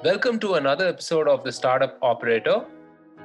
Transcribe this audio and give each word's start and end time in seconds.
Welcome 0.00 0.40
to 0.40 0.54
another 0.54 0.88
episode 0.88 1.28
of 1.28 1.44
the 1.44 1.52
Startup 1.52 1.96
Operator. 2.02 2.64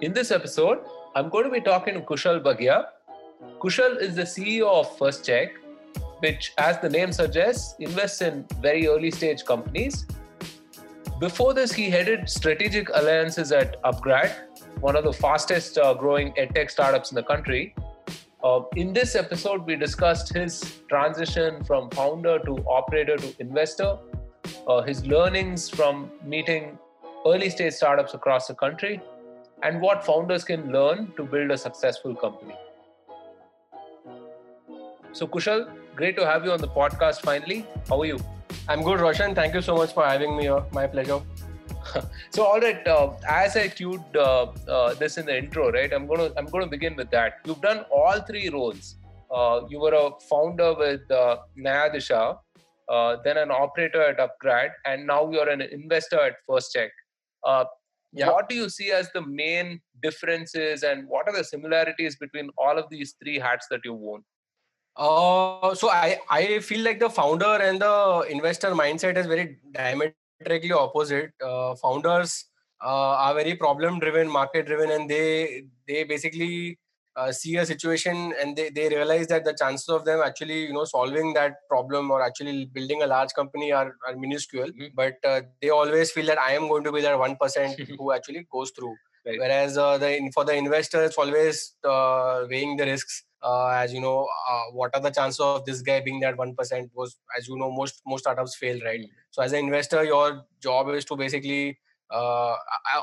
In 0.02 0.14
this 0.14 0.30
episode, 0.30 0.80
I'm 1.16 1.30
going 1.30 1.46
to 1.46 1.50
be 1.50 1.60
talking 1.60 1.96
to 1.96 2.02
Kushal 2.02 2.40
Bhagia. 2.40 2.86
Kushal 3.60 4.00
is 4.00 4.16
the 4.16 4.24
CEO 4.24 4.68
of 4.68 4.96
First 4.96 5.26
Cheque, 5.26 5.58
which, 6.20 6.54
as 6.60 6.78
the 6.80 6.90
name 6.90 7.12
suggests, 7.12 7.74
invests 7.80 8.22
in 8.22 8.46
very 8.62 8.88
early 8.88 9.10
stage 9.10 9.44
companies. 9.44 10.06
Before 11.20 11.56
this, 11.56 11.72
he 11.74 11.90
headed 11.90 12.30
strategic 12.30 12.90
alliances 12.90 13.52
at 13.52 13.82
Upgrad, 13.82 14.32
one 14.80 14.96
of 14.96 15.04
the 15.04 15.14
fastest 15.14 15.80
uh, 15.80 15.96
growing 15.96 16.32
edtech 16.34 16.70
startups 16.70 17.10
in 17.12 17.16
the 17.16 17.24
country. 17.24 17.74
Uh, 18.44 18.62
in 18.76 18.94
this 18.94 19.16
episode, 19.16 19.66
we 19.66 19.76
discussed 19.76 20.32
his 20.32 20.80
transition 20.90 21.64
from 21.64 21.90
founder 21.90 22.38
to 22.46 22.64
operator 22.68 23.18
to 23.18 23.34
investor, 23.40 23.98
uh, 24.68 24.82
his 24.82 25.06
learnings 25.06 25.70
from 25.70 26.12
meeting 26.24 26.78
early 27.26 27.50
stage 27.50 27.74
startups 27.74 28.14
across 28.14 28.48
the 28.48 28.54
country, 28.54 29.02
and 29.64 29.82
what 29.82 30.06
founders 30.06 30.44
can 30.44 30.72
learn 30.72 31.12
to 31.18 31.24
build 31.24 31.52
a 31.52 31.58
successful 31.58 32.16
company. 32.16 32.56
So, 35.14 35.26
Kushal, 35.26 35.70
great 35.96 36.16
to 36.18 36.26
have 36.26 36.46
you 36.46 36.52
on 36.52 36.62
the 36.62 36.68
podcast 36.68 37.22
finally. 37.22 37.66
How 37.90 38.02
are 38.02 38.06
you? 38.06 38.20
I'm 38.68 38.84
good, 38.84 39.00
Roshan. 39.00 39.34
Thank 39.34 39.56
you 39.56 39.62
so 39.62 39.76
much 39.76 39.94
for 39.94 40.06
having 40.06 40.36
me 40.38 40.44
here. 40.44 40.64
My 40.72 40.86
pleasure. 40.86 41.22
so, 42.30 42.44
all 42.44 42.60
right. 42.60 42.86
Uh, 42.88 43.14
as 43.28 43.56
I 43.56 43.70
cued 43.70 44.04
uh, 44.16 44.44
uh, 44.68 44.94
this 44.96 45.18
in 45.18 45.26
the 45.26 45.38
intro, 45.38 45.72
right? 45.72 45.92
I'm 45.94 46.06
gonna 46.06 46.30
I'm 46.38 46.46
gonna 46.46 46.68
begin 46.68 46.96
with 46.96 47.10
that. 47.12 47.40
You've 47.46 47.62
done 47.62 47.86
all 47.90 48.20
three 48.22 48.50
roles. 48.50 48.96
Uh, 49.32 49.62
you 49.70 49.80
were 49.80 49.94
a 49.94 50.12
founder 50.30 50.74
with 50.74 51.10
uh, 51.12 51.38
Nayi 51.58 51.96
Disha, 51.96 52.38
uh, 52.90 53.18
then 53.24 53.38
an 53.38 53.52
operator 53.52 54.02
at 54.02 54.18
Upgrad, 54.18 54.72
and 54.86 55.06
now 55.06 55.30
you're 55.32 55.50
an 55.50 55.62
investor 55.62 56.20
at 56.20 56.36
First 56.48 56.74
Cheque. 56.74 56.92
Uh, 57.44 57.66
yeah. 58.14 58.32
What 58.32 58.48
do 58.50 58.56
you 58.56 58.70
see 58.70 58.92
as 58.92 59.12
the 59.14 59.22
main 59.22 59.82
differences, 60.02 60.84
and 60.84 61.08
what 61.08 61.28
are 61.28 61.36
the 61.36 61.44
similarities 61.44 62.16
between 62.16 62.50
all 62.58 62.78
of 62.78 62.90
these 62.90 63.16
three 63.22 63.38
hats 63.38 63.68
that 63.70 63.82
you've 63.84 64.00
worn? 64.00 64.24
Uh, 64.96 65.76
so 65.76 65.92
I, 65.92 66.18
I 66.30 66.60
feel 66.60 66.84
like 66.84 67.00
the 67.00 67.10
founder 67.10 67.46
and 67.46 67.80
the 67.80 68.26
investor 68.30 68.72
mindset 68.72 69.18
is 69.18 69.28
very 69.28 69.58
diametrically 69.72 70.72
opposite. 70.72 71.32
Uh, 71.44 71.76
founders 71.76 72.46
uh, 72.84 73.14
are 73.26 73.36
very 73.36 73.56
problem 73.56 74.00
driven, 74.00 74.28
market 74.28 74.66
driven, 74.66 74.90
and 74.92 75.10
they 75.10 75.66
they 75.88 76.04
basically 76.04 76.80
uh, 77.18 77.32
see 77.32 77.56
a 77.58 77.66
situation 77.66 78.34
and 78.40 78.56
they, 78.56 78.70
they 78.70 78.88
realize 78.90 79.28
that 79.28 79.44
the 79.44 79.54
chances 79.54 79.90
of 79.90 80.06
them 80.06 80.22
actually 80.24 80.60
you 80.68 80.74
know 80.74 80.86
solving 80.86 81.34
that 81.34 81.56
problem 81.68 82.12
or 82.12 82.22
actually 82.22 82.66
building 82.66 83.02
a 83.02 83.08
large 83.08 83.34
company 83.34 83.72
are, 83.72 83.96
are 84.08 84.16
minuscule. 84.16 84.68
Mm-hmm. 84.68 84.96
But 84.96 85.16
uh, 85.26 85.42
they 85.62 85.70
always 85.70 86.12
feel 86.12 86.28
that 86.28 86.40
I 86.40 86.54
am 86.54 86.68
going 86.68 86.84
to 86.84 86.92
be 86.92 87.02
that 87.02 87.20
one 87.20 87.36
percent 87.36 87.80
who 87.98 88.14
actually 88.14 88.48
goes 88.52 88.72
through. 88.72 88.96
Right. 89.26 89.40
Whereas 89.40 89.78
uh, 89.78 89.98
the 89.98 90.32
for 90.34 90.46
the 90.46 90.56
investor, 90.56 91.04
it's 91.04 91.18
always 91.18 91.74
weighing 92.50 92.78
the 92.78 92.86
risks 92.86 93.24
uh, 93.44 93.68
as 93.68 93.94
you 93.94 94.02
know 94.02 94.28
uh, 94.50 94.72
what 94.72 94.94
are 94.96 95.02
the 95.02 95.10
chances 95.10 95.40
of 95.40 95.66
this 95.66 95.82
guy 95.82 96.02
being 96.02 96.20
that 96.20 96.38
1% 96.38 96.90
was 96.94 97.18
as 97.38 97.48
you 97.48 97.58
know 97.58 97.72
most 97.72 98.02
most 98.06 98.22
startups 98.22 98.56
fail 98.56 98.80
right 98.84 99.02
mm-hmm. 99.02 99.28
so 99.32 99.42
as 99.42 99.54
an 99.54 99.60
investor 99.60 100.04
your 100.04 100.46
job 100.62 100.90
is 100.90 101.06
to 101.06 101.16
basically 101.16 101.78
uh, 102.10 102.56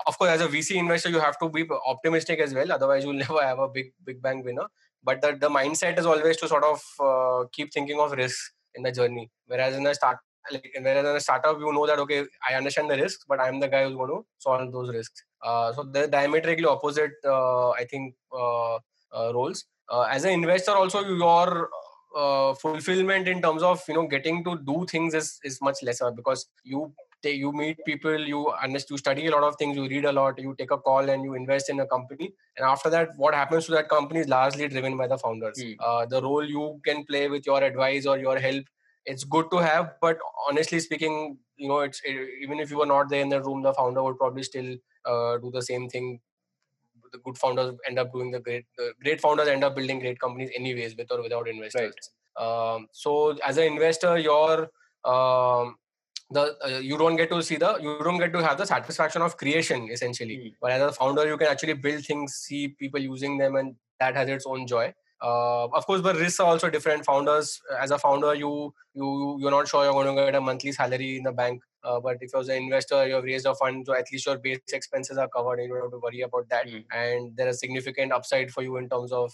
of 0.07 0.19
course 0.19 0.31
as 0.31 0.41
a 0.41 0.49
vc 0.49 0.75
investor 0.75 1.11
you 1.11 1.21
have 1.21 1.39
to 1.39 1.49
be 1.49 1.67
optimistic 1.87 2.41
as 2.41 2.55
well. 2.55 2.73
Otherwise 2.73 3.05
you'll 3.05 3.13
never 3.27 3.43
have 3.43 3.59
a 3.59 3.69
big 3.69 3.93
big 4.05 4.23
bang 4.23 4.43
winner. 4.43 4.67
But 5.03 5.21
the, 5.21 5.37
the 5.39 5.51
mindset 5.51 5.99
is 5.99 6.07
always 6.07 6.39
to 6.39 6.49
sort 6.49 6.65
of 6.65 6.83
uh, 6.99 7.47
keep 7.53 7.73
thinking 7.73 8.01
of 8.01 8.13
risk 8.13 8.53
in 8.75 8.83
the 8.83 8.93
journey. 8.93 9.31
Whereas 9.47 9.77
in 9.77 9.87
a 9.87 9.95
start 9.95 10.19
like 10.51 10.71
whereas 10.81 11.07
in 11.07 11.17
a 11.17 11.21
startup 11.21 11.59
you 11.59 11.73
know 11.73 11.87
that 11.87 11.99
okay 11.99 12.25
i 12.49 12.55
understand 12.55 12.91
the 12.91 12.97
risks 12.97 13.25
but 13.27 13.41
i'm 13.41 13.61
the 13.61 13.69
guy 13.69 13.85
who's 13.85 13.95
going 13.95 14.11
to 14.11 14.25
solve 14.39 14.73
those 14.73 14.91
risks. 14.95 15.23
Uh, 15.43 15.73
so 15.73 15.83
they're 15.85 16.07
diametrically 16.07 16.67
opposite 16.67 17.13
uh, 17.25 17.71
i 17.71 17.85
think 17.85 18.15
roles. 19.13 19.65
Uh, 19.89 20.03
as 20.11 20.25
an 20.25 20.31
investor 20.31 20.73
also 20.73 21.01
your 21.05 21.69
uh, 22.17 22.55
fulfillment 22.55 23.29
in 23.29 23.43
terms 23.43 23.63
of 23.63 23.83
you 23.89 23.95
know 23.95 24.07
getting 24.07 24.43
to 24.45 24.59
do 24.67 24.87
things 24.91 25.15
is 25.15 25.39
is 25.45 25.61
much 25.61 25.83
lesser 25.83 26.11
because 26.11 26.47
you 26.63 26.93
you 27.33 27.53
meet 27.53 27.79
people 27.85 28.19
you 28.19 28.51
understand 28.63 28.95
you 28.95 28.99
study 28.99 29.27
a 29.27 29.31
lot 29.31 29.43
of 29.43 29.57
things 29.57 29.77
you 29.77 29.89
read 29.89 30.05
a 30.05 30.13
lot 30.13 30.39
you 30.39 30.55
take 30.59 30.71
a 30.71 30.79
call 30.79 31.09
and 31.09 31.25
you 31.25 31.35
invest 31.35 31.71
in 31.71 31.81
a 31.81 31.87
company 31.87 32.33
and 32.57 32.67
after 32.67 32.91
that 32.91 33.11
what 33.17 33.35
happens 33.35 33.67
to 33.67 33.73
that 33.73 33.89
company 33.89 34.21
is 34.21 34.29
largely 34.29 34.69
driven 34.69 34.97
by 34.97 35.07
the 35.07 35.19
founders 35.19 35.59
mm. 35.63 35.75
uh, 35.81 36.05
the 36.07 36.23
role 36.23 36.45
you 36.45 36.81
can 36.85 37.05
play 37.05 37.29
with 37.29 37.47
your 37.47 37.63
advice 37.63 38.07
or 38.07 38.19
your 38.19 38.39
help 38.39 38.65
it's 39.07 39.25
good 39.25 39.51
to 39.51 39.59
have 39.59 39.95
but 40.01 40.19
honestly 40.49 40.81
speaking 40.81 41.39
you 41.57 41.69
know 41.69 41.81
it's 41.81 42.01
it, 42.05 42.29
even 42.43 42.59
if 42.59 42.71
you 42.71 42.79
were 42.79 42.87
not 42.87 43.09
there 43.09 43.21
in 43.21 43.29
the 43.29 43.43
room 43.43 43.63
the 43.63 43.73
founder 43.73 44.03
would 44.03 44.19
probably 44.19 44.43
still 44.43 44.77
uh, 45.05 45.37
do 45.39 45.51
the 45.51 45.63
same 45.63 45.89
thing 45.89 46.21
the 47.13 47.19
good 47.19 47.39
founders 47.39 47.75
end 47.87 47.99
up 47.99 48.13
doing 48.13 48.31
the 48.31 48.41
great 48.41 48.65
the 48.77 48.93
great 49.03 49.21
founders 49.21 49.49
end 49.49 49.65
up 49.65 49.77
building 49.77 50.01
great 50.01 50.19
companies 50.19 50.51
anyways 50.57 50.97
with 50.97 51.11
or 51.13 51.23
without 51.23 51.49
investors 51.49 52.11
right. 52.39 52.75
um, 52.75 52.89
so 52.93 53.37
as 53.47 53.57
an 53.59 53.65
investor 53.65 54.19
you're 54.19 54.69
um, 55.05 55.77
the 56.31 56.57
uh, 56.65 56.79
you 56.79 56.97
don't 56.97 57.17
get 57.17 57.31
to 57.31 57.43
see 57.43 57.57
the 57.57 57.77
you 57.81 57.99
don't 58.03 58.19
get 58.19 58.33
to 58.33 58.43
have 58.43 58.57
the 58.57 58.67
satisfaction 58.67 59.23
of 59.23 59.37
creation 59.37 59.89
essentially 59.91 60.37
mm. 60.37 60.55
but 60.61 60.71
as 60.71 60.83
a 60.83 60.93
founder 60.93 61.27
you 61.27 61.37
can 61.37 61.49
actually 61.49 61.75
build 61.75 62.05
things 62.05 62.35
see 62.35 62.69
people 62.69 63.01
using 63.01 63.37
them 63.37 63.57
and 63.57 63.75
that 64.01 64.17
has 64.17 64.29
its 64.29 64.47
own 64.47 64.67
joy 64.67 64.93
uh, 65.23 65.65
of 65.65 65.87
course 65.87 66.01
but 66.01 66.17
risks 66.17 66.41
are 66.41 66.47
also 66.47 66.71
different 66.71 67.05
founders 67.05 67.61
as 67.81 67.91
a 67.91 67.99
founder 67.99 68.35
you 68.35 68.73
you 68.95 69.37
you're 69.39 69.51
not 69.51 69.69
sure 69.69 69.85
you're 69.85 69.93
going 69.93 70.17
to 70.17 70.25
get 70.25 70.35
a 70.35 70.41
monthly 70.41 70.73
salary 70.73 71.17
in 71.19 71.23
the 71.23 71.33
bank 71.33 71.63
uh, 71.85 72.01
but 72.01 72.17
if 72.21 72.33
you're 72.33 72.43
an 72.43 72.63
investor, 72.63 73.07
you 73.07 73.15
have 73.15 73.25
raised 73.25 73.47
a 73.47 73.55
fund, 73.55 73.85
so 73.87 73.95
at 73.95 74.11
least 74.11 74.27
your 74.27 74.39
base 74.39 74.59
expenses 74.73 75.19
are 75.19 75.29
covered, 75.29 75.59
and 75.59 75.69
you 75.69 75.75
don't 75.75 75.83
have 75.83 75.91
to 75.91 75.99
worry 75.99 76.23
about 76.23 76.49
that. 76.49 76.67
Mm. 76.67 76.85
And 76.93 77.37
there 77.37 77.49
is 77.49 77.61
significant 77.61 78.11
upside 78.11 78.51
for 78.51 78.63
you 78.63 78.79
in 78.79 78.89
terms 78.89 79.13
of 79.13 79.33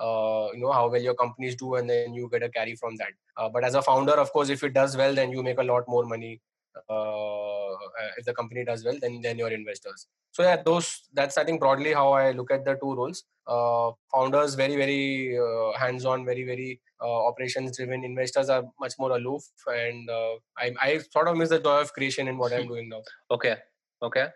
uh, 0.00 0.10
uh, 0.40 0.52
you 0.52 0.60
know 0.60 0.72
how 0.72 0.88
well 0.88 1.02
your 1.02 1.14
companies 1.14 1.56
do, 1.56 1.74
and 1.76 1.88
then 1.88 2.14
you 2.14 2.28
get 2.32 2.42
a 2.42 2.48
carry 2.48 2.74
from 2.74 2.96
that. 2.96 3.12
Uh, 3.36 3.48
but 3.48 3.64
as 3.64 3.74
a 3.74 3.82
founder, 3.82 4.12
of 4.12 4.32
course, 4.32 4.48
if 4.48 4.62
it 4.64 4.74
does 4.74 4.96
well, 4.96 5.14
then 5.14 5.30
you 5.30 5.42
make 5.42 5.58
a 5.58 5.62
lot 5.62 5.88
more 5.88 6.04
money. 6.04 6.40
Uh, 6.88 7.74
if 8.16 8.24
the 8.24 8.34
company 8.34 8.64
does 8.64 8.84
well, 8.84 8.98
then 9.00 9.20
then 9.20 9.38
your 9.38 9.50
investors. 9.50 10.06
So 10.32 10.42
yeah, 10.42 10.62
those 10.62 11.08
that's 11.12 11.38
I 11.38 11.44
think 11.44 11.60
broadly 11.60 11.92
how 11.92 12.12
I 12.12 12.30
look 12.32 12.50
at 12.50 12.64
the 12.64 12.74
two 12.74 12.94
roles. 12.94 13.24
Uh, 13.46 13.90
founders 14.12 14.54
very 14.54 14.76
very 14.76 15.38
hands-on, 15.76 16.24
very 16.24 16.44
very 16.44 16.80
uh, 17.02 17.26
operations 17.26 17.76
driven 17.76 18.04
investors 18.04 18.48
are 18.48 18.64
much 18.78 18.94
more 18.98 19.12
aloof 19.16 19.42
and 19.66 20.08
uh, 20.10 20.34
I, 20.58 20.72
I 20.80 20.98
sort 20.98 21.28
of 21.28 21.36
miss 21.36 21.48
the 21.48 21.58
joy 21.58 21.80
of 21.80 21.92
creation 21.92 22.28
in 22.28 22.36
what 22.36 22.52
i'm 22.52 22.66
doing 22.72 22.88
now 22.88 23.02
okay 23.30 23.56
okay 24.02 24.28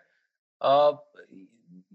uh, 0.61 0.93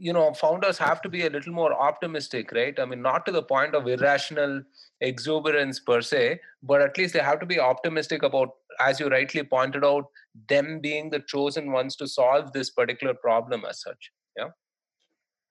you 0.06 0.12
know 0.12 0.32
founders 0.32 0.78
have 0.78 1.02
to 1.02 1.08
be 1.14 1.26
a 1.26 1.30
little 1.30 1.52
more 1.52 1.72
optimistic 1.88 2.52
right? 2.52 2.78
I 2.78 2.84
mean 2.84 3.02
not 3.02 3.26
to 3.26 3.32
the 3.32 3.42
point 3.42 3.74
of 3.74 3.86
irrational 3.86 4.62
exuberance 5.00 5.80
per 5.80 6.00
se 6.00 6.40
but 6.62 6.80
at 6.80 6.96
least 6.98 7.14
they 7.14 7.20
have 7.20 7.40
to 7.40 7.46
be 7.46 7.60
optimistic 7.60 8.22
about 8.22 8.50
as 8.80 9.00
you 9.00 9.08
rightly 9.08 9.42
pointed 9.42 9.84
out 9.84 10.06
them 10.48 10.80
being 10.80 11.10
the 11.10 11.20
chosen 11.20 11.72
ones 11.72 11.96
to 11.96 12.08
solve 12.08 12.52
this 12.52 12.70
particular 12.70 13.14
problem 13.14 13.64
as 13.68 13.82
such 13.82 14.12
yeah? 14.36 14.48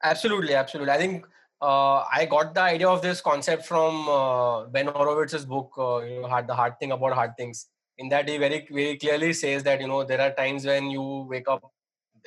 Absolutely 0.03 0.55
absolutely. 0.55 0.93
I 0.93 0.97
think 0.97 1.25
uh, 1.61 2.05
I 2.11 2.25
got 2.29 2.53
the 2.53 2.61
idea 2.61 2.87
of 2.87 3.01
this 3.01 3.19
concept 3.19 3.65
from 3.65 4.07
uh, 4.07 4.65
Ben 4.65 4.87
Horowitz's 4.87 5.45
book, 5.45 5.73
uh, 5.77 5.97
you 5.99 6.21
know, 6.21 6.27
hard, 6.27 6.47
the 6.47 6.55
hard 6.55 6.79
thing 6.79 6.93
about 6.93 7.13
hard 7.13 7.35
things. 7.37 7.67
In 7.97 8.07
that, 8.09 8.29
he 8.29 8.37
very 8.37 8.65
very 8.71 8.97
clearly 8.97 9.33
says 9.33 9.63
that 9.63 9.81
you 9.81 9.87
know 9.87 10.05
there 10.05 10.21
are 10.21 10.31
times 10.31 10.65
when 10.65 10.89
you 10.89 11.27
wake 11.29 11.49
up 11.49 11.69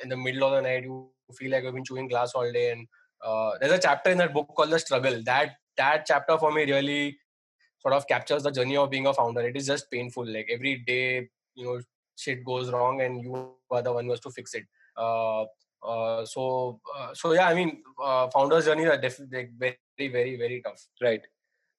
in 0.03 0.09
the 0.09 0.17
middle 0.17 0.43
of 0.43 0.51
the 0.51 0.61
night, 0.61 0.83
you 0.83 1.09
feel 1.35 1.51
like 1.51 1.65
I've 1.65 1.73
been 1.73 1.83
chewing 1.83 2.07
glass 2.07 2.33
all 2.33 2.51
day, 2.51 2.71
and 2.71 2.87
uh, 3.23 3.51
there's 3.59 3.73
a 3.73 3.79
chapter 3.79 4.09
in 4.11 4.17
that 4.19 4.33
book 4.33 4.49
called 4.55 4.71
the 4.71 4.79
struggle. 4.79 5.21
That 5.23 5.51
that 5.77 6.05
chapter 6.05 6.37
for 6.37 6.51
me 6.51 6.71
really 6.71 7.17
sort 7.79 7.93
of 7.93 8.07
captures 8.07 8.43
the 8.43 8.51
journey 8.51 8.77
of 8.77 8.89
being 8.89 9.07
a 9.07 9.13
founder. 9.13 9.41
It 9.41 9.55
is 9.55 9.67
just 9.67 9.89
painful. 9.91 10.25
Like 10.25 10.49
every 10.51 10.77
day, 10.87 11.29
you 11.55 11.65
know, 11.65 11.81
shit 12.15 12.43
goes 12.45 12.71
wrong, 12.71 13.01
and 13.01 13.21
you 13.21 13.55
are 13.71 13.81
the 13.81 13.93
one 13.93 14.05
who 14.05 14.11
has 14.11 14.19
to 14.21 14.31
fix 14.31 14.53
it. 14.53 14.65
Uh, 14.95 15.45
uh, 15.83 16.25
so 16.25 16.79
uh, 16.97 17.13
so 17.13 17.33
yeah 17.33 17.47
i 17.47 17.53
mean 17.53 17.83
uh, 18.01 18.27
founders 18.29 18.65
journey 18.65 18.85
are 18.85 18.97
definitely 18.97 19.49
very 19.59 20.11
very 20.11 20.35
very 20.37 20.61
tough 20.61 20.87
right 21.01 21.21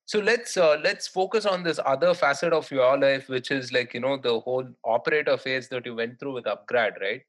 so 0.05 0.19
let's 0.19 0.57
uh, 0.57 0.77
let's 0.85 1.09
focus 1.09 1.47
on 1.47 1.63
this 1.63 1.81
other 1.87 2.13
facet 2.13 2.53
of 2.53 2.71
your 2.71 2.99
life 2.99 3.29
which 3.29 3.51
is 3.51 3.73
like 3.73 3.95
you 3.95 4.01
know 4.01 4.17
the 4.19 4.39
whole 4.41 4.67
operator 4.85 5.39
phase 5.39 5.69
that 5.69 5.87
you 5.87 5.95
went 5.95 6.19
through 6.21 6.35
with 6.35 6.45
upgrad 6.45 7.01
right 7.01 7.23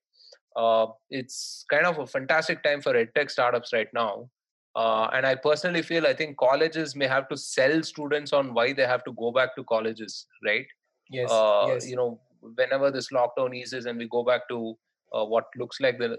uh, 0.55 0.87
it's 1.09 1.65
kind 1.69 1.85
of 1.85 1.99
a 1.99 2.07
fantastic 2.07 2.63
time 2.63 2.81
for 2.81 2.93
edtech 2.93 3.29
startups 3.29 3.73
right 3.73 3.87
now 3.93 4.29
uh, 4.75 5.09
and 5.13 5.25
i 5.25 5.35
personally 5.35 5.81
feel 5.81 6.07
i 6.07 6.13
think 6.13 6.37
colleges 6.37 6.95
may 6.95 7.07
have 7.07 7.27
to 7.29 7.37
sell 7.37 7.81
students 7.83 8.33
on 8.33 8.53
why 8.53 8.71
they 8.73 8.87
have 8.93 9.03
to 9.03 9.13
go 9.13 9.31
back 9.31 9.55
to 9.55 9.63
colleges 9.63 10.27
right 10.45 10.65
yes, 11.09 11.29
yes. 11.67 11.89
you 11.89 11.95
know 11.95 12.19
whenever 12.55 12.91
this 12.91 13.09
lockdown 13.11 13.55
eases 13.55 13.85
and 13.85 13.97
we 13.97 14.07
go 14.07 14.23
back 14.23 14.47
to 14.49 14.77
what 15.11 15.45
looks 15.55 15.79
like 15.79 15.97
the 15.97 16.17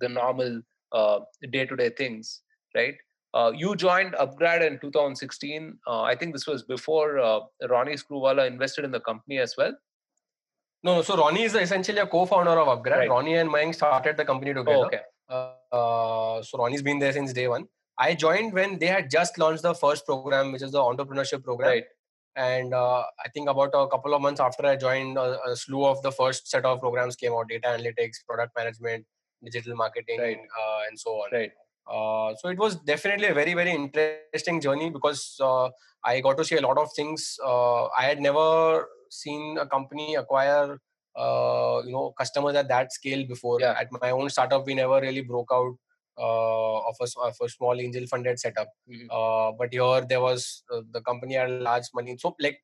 the 0.00 0.08
normal 0.08 0.60
uh, 0.92 1.20
day-to-day 1.50 1.90
things, 1.90 2.42
right? 2.74 2.94
Uh, 3.34 3.52
you 3.54 3.76
joined 3.76 4.14
Upgrad 4.14 4.66
in 4.66 4.78
2016. 4.80 5.78
Uh, 5.86 6.02
I 6.02 6.14
think 6.14 6.32
this 6.32 6.46
was 6.46 6.62
before 6.62 7.18
uh, 7.18 7.40
Ronnie 7.68 7.94
Screwvala 7.94 8.46
invested 8.46 8.84
in 8.84 8.90
the 8.90 9.00
company 9.00 9.38
as 9.38 9.54
well. 9.56 9.72
No, 10.84 11.02
so 11.02 11.16
Ronnie 11.16 11.42
is 11.42 11.54
essentially 11.54 11.98
a 11.98 12.06
co-founder 12.06 12.52
of 12.52 12.68
Upgrad. 12.68 12.98
Right. 12.98 13.10
Ronnie 13.10 13.34
and 13.34 13.50
Mayank 13.50 13.74
started 13.74 14.16
the 14.16 14.24
company 14.24 14.54
together. 14.54 14.76
Oh, 14.76 14.86
okay. 14.86 15.00
Uh, 15.28 16.42
so 16.42 16.58
Ronnie's 16.58 16.82
been 16.82 16.98
there 16.98 17.12
since 17.12 17.32
day 17.32 17.48
one. 17.48 17.66
I 17.98 18.14
joined 18.14 18.52
when 18.52 18.78
they 18.78 18.86
had 18.86 19.10
just 19.10 19.38
launched 19.38 19.62
the 19.62 19.74
first 19.74 20.06
program, 20.06 20.52
which 20.52 20.62
is 20.62 20.70
the 20.72 20.78
entrepreneurship 20.78 21.42
program. 21.42 21.70
Right. 21.70 21.84
And 22.36 22.72
uh, 22.72 23.02
I 23.24 23.28
think 23.34 23.48
about 23.48 23.70
a 23.74 23.88
couple 23.88 24.14
of 24.14 24.22
months 24.22 24.40
after 24.40 24.64
I 24.64 24.76
joined, 24.76 25.18
a, 25.18 25.40
a 25.44 25.56
slew 25.56 25.84
of 25.84 26.00
the 26.02 26.12
first 26.12 26.48
set 26.48 26.64
of 26.64 26.78
programs 26.80 27.16
came 27.16 27.32
out: 27.32 27.48
data 27.48 27.68
analytics, 27.68 28.24
product 28.28 28.52
management, 28.56 29.04
digital 29.42 29.74
marketing, 29.74 30.20
Right. 30.20 30.36
uh, 30.36 30.80
and 30.88 30.98
so 30.98 31.10
on. 31.10 31.30
Right. 31.32 31.50
Uh, 31.90 32.34
so 32.38 32.48
it 32.50 32.58
was 32.58 32.76
definitely 32.76 33.26
a 33.26 33.34
very 33.34 33.54
very 33.54 33.72
interesting 33.72 34.60
journey 34.60 34.90
because 34.90 35.36
uh, 35.40 35.68
I 36.04 36.20
got 36.20 36.36
to 36.36 36.44
see 36.44 36.56
a 36.56 36.60
lot 36.60 36.78
of 36.78 36.88
things. 36.94 37.36
Uh, 37.44 37.86
I 37.86 38.02
had 38.02 38.20
never 38.20 38.86
seen 39.10 39.58
a 39.58 39.66
company 39.66 40.14
acquire 40.14 40.78
uh, 41.16 41.82
you 41.84 41.92
know 41.92 42.14
customers 42.18 42.54
at 42.54 42.68
that 42.68 42.92
scale 42.92 43.26
before. 43.26 43.60
Yeah. 43.60 43.74
At 43.78 43.88
my 44.00 44.10
own 44.10 44.30
startup, 44.30 44.66
we 44.66 44.74
never 44.74 45.00
really 45.00 45.22
broke 45.22 45.50
out 45.52 45.74
uh, 46.18 46.78
of, 46.88 46.96
a, 47.00 47.06
of 47.20 47.36
a 47.42 47.48
small 47.48 47.80
angel 47.80 48.06
funded 48.06 48.38
setup. 48.38 48.68
Mhm. 48.90 49.06
Uh, 49.10 49.52
but 49.58 49.72
here 49.72 50.00
there 50.08 50.20
was 50.20 50.62
uh, 50.72 50.82
the 50.92 51.00
company 51.00 51.34
had 51.34 51.50
large 51.50 51.84
money. 51.94 52.16
So 52.18 52.36
like 52.40 52.58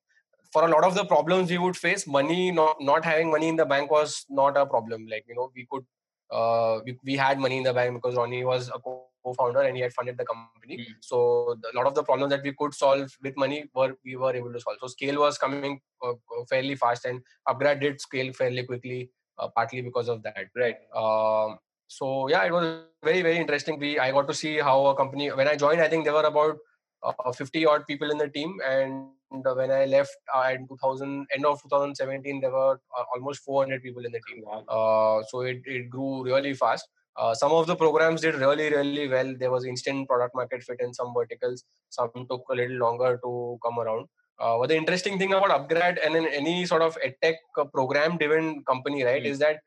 for 0.51 0.65
a 0.65 0.71
lot 0.71 0.83
of 0.83 0.95
the 0.95 1.05
problems 1.05 1.49
we 1.49 1.57
would 1.57 1.77
face, 1.77 2.07
money 2.07 2.51
not 2.51 2.77
not 2.79 3.03
having 3.03 3.31
money 3.31 3.47
in 3.49 3.55
the 3.55 3.65
bank 3.65 3.91
was 3.91 4.25
not 4.29 4.57
a 4.57 4.65
problem. 4.65 5.07
Like 5.07 5.25
you 5.27 5.35
know 5.35 5.51
we 5.55 5.67
could 5.69 5.85
uh, 6.31 6.79
we, 6.85 6.97
we 7.03 7.15
had 7.15 7.39
money 7.39 7.57
in 7.57 7.63
the 7.63 7.73
bank 7.73 7.93
because 7.93 8.15
Ronnie 8.15 8.43
was 8.43 8.69
a 8.69 8.79
co-founder 9.25 9.61
and 9.61 9.75
he 9.75 9.81
had 9.81 9.93
funded 9.93 10.17
the 10.17 10.25
company. 10.25 10.77
Mm. 10.77 10.95
So 11.01 11.57
a 11.73 11.75
lot 11.75 11.87
of 11.87 11.95
the 11.95 12.03
problems 12.03 12.31
that 12.31 12.43
we 12.43 12.53
could 12.53 12.73
solve 12.73 13.17
with 13.21 13.37
money 13.37 13.65
were 13.73 13.95
we 14.05 14.15
were 14.15 14.35
able 14.35 14.53
to 14.53 14.59
solve. 14.59 14.77
So 14.81 14.87
scale 14.87 15.19
was 15.19 15.37
coming 15.37 15.79
uh, 16.03 16.13
fairly 16.49 16.75
fast 16.75 17.05
and 17.05 17.21
Upgrad 17.49 17.81
did 17.81 18.01
scale 18.01 18.31
fairly 18.33 18.63
quickly, 18.63 19.09
uh, 19.39 19.49
partly 19.55 19.81
because 19.81 20.09
of 20.09 20.23
that. 20.23 20.47
Right. 20.55 20.77
Um, 20.95 21.57
so 21.87 22.29
yeah, 22.29 22.43
it 22.43 22.51
was 22.51 22.83
very 23.03 23.21
very 23.21 23.37
interesting. 23.37 23.79
We 23.79 23.99
I 23.99 24.11
got 24.11 24.27
to 24.27 24.33
see 24.33 24.55
how 24.59 24.77
a 24.87 24.95
company 24.95 25.31
when 25.31 25.47
I 25.47 25.55
joined, 25.55 25.81
I 25.81 25.89
think 25.89 26.05
there 26.05 26.13
were 26.13 26.29
about 26.31 26.57
uh, 27.03 27.31
50 27.31 27.65
odd 27.65 27.85
people 27.87 28.09
in 28.11 28.17
the 28.17 28.27
team, 28.27 28.57
and 28.67 29.07
when 29.29 29.71
I 29.71 29.85
left 29.85 30.15
uh, 30.33 30.51
in 30.53 30.67
2000 30.67 31.27
end 31.35 31.45
of 31.45 31.61
2017, 31.63 32.41
there 32.41 32.51
were 32.51 32.79
uh, 32.97 33.03
almost 33.13 33.43
400 33.43 33.81
people 33.81 34.05
in 34.05 34.11
the 34.11 34.21
team. 34.27 34.43
Wow. 34.45 34.63
Uh, 34.67 35.23
so 35.29 35.41
it, 35.41 35.61
it 35.65 35.89
grew 35.89 36.23
really 36.23 36.53
fast. 36.53 36.87
Uh, 37.17 37.33
some 37.33 37.51
of 37.51 37.65
the 37.67 37.75
programs 37.75 38.21
did 38.21 38.35
really 38.35 38.69
really 38.69 39.07
well. 39.07 39.33
There 39.39 39.51
was 39.51 39.65
instant 39.65 40.07
product 40.07 40.35
market 40.35 40.63
fit 40.63 40.79
in 40.81 40.93
some 40.93 41.13
verticals. 41.13 41.63
Some 41.89 42.11
took 42.29 42.43
a 42.49 42.55
little 42.55 42.77
longer 42.77 43.19
to 43.23 43.57
come 43.65 43.79
around. 43.79 44.07
Uh, 44.39 44.57
but 44.59 44.67
the 44.67 44.75
interesting 44.75 45.17
thing 45.17 45.33
about 45.33 45.49
Upgrad 45.57 45.97
and 46.05 46.15
in 46.15 46.25
any 46.27 46.65
sort 46.65 46.81
of 46.81 46.97
edtech 47.07 47.35
uh, 47.57 47.63
program 47.65 48.17
driven 48.17 48.63
company, 48.65 49.03
right, 49.03 49.23
Mm. 49.23 49.27
is 49.27 49.39
that 49.39 49.59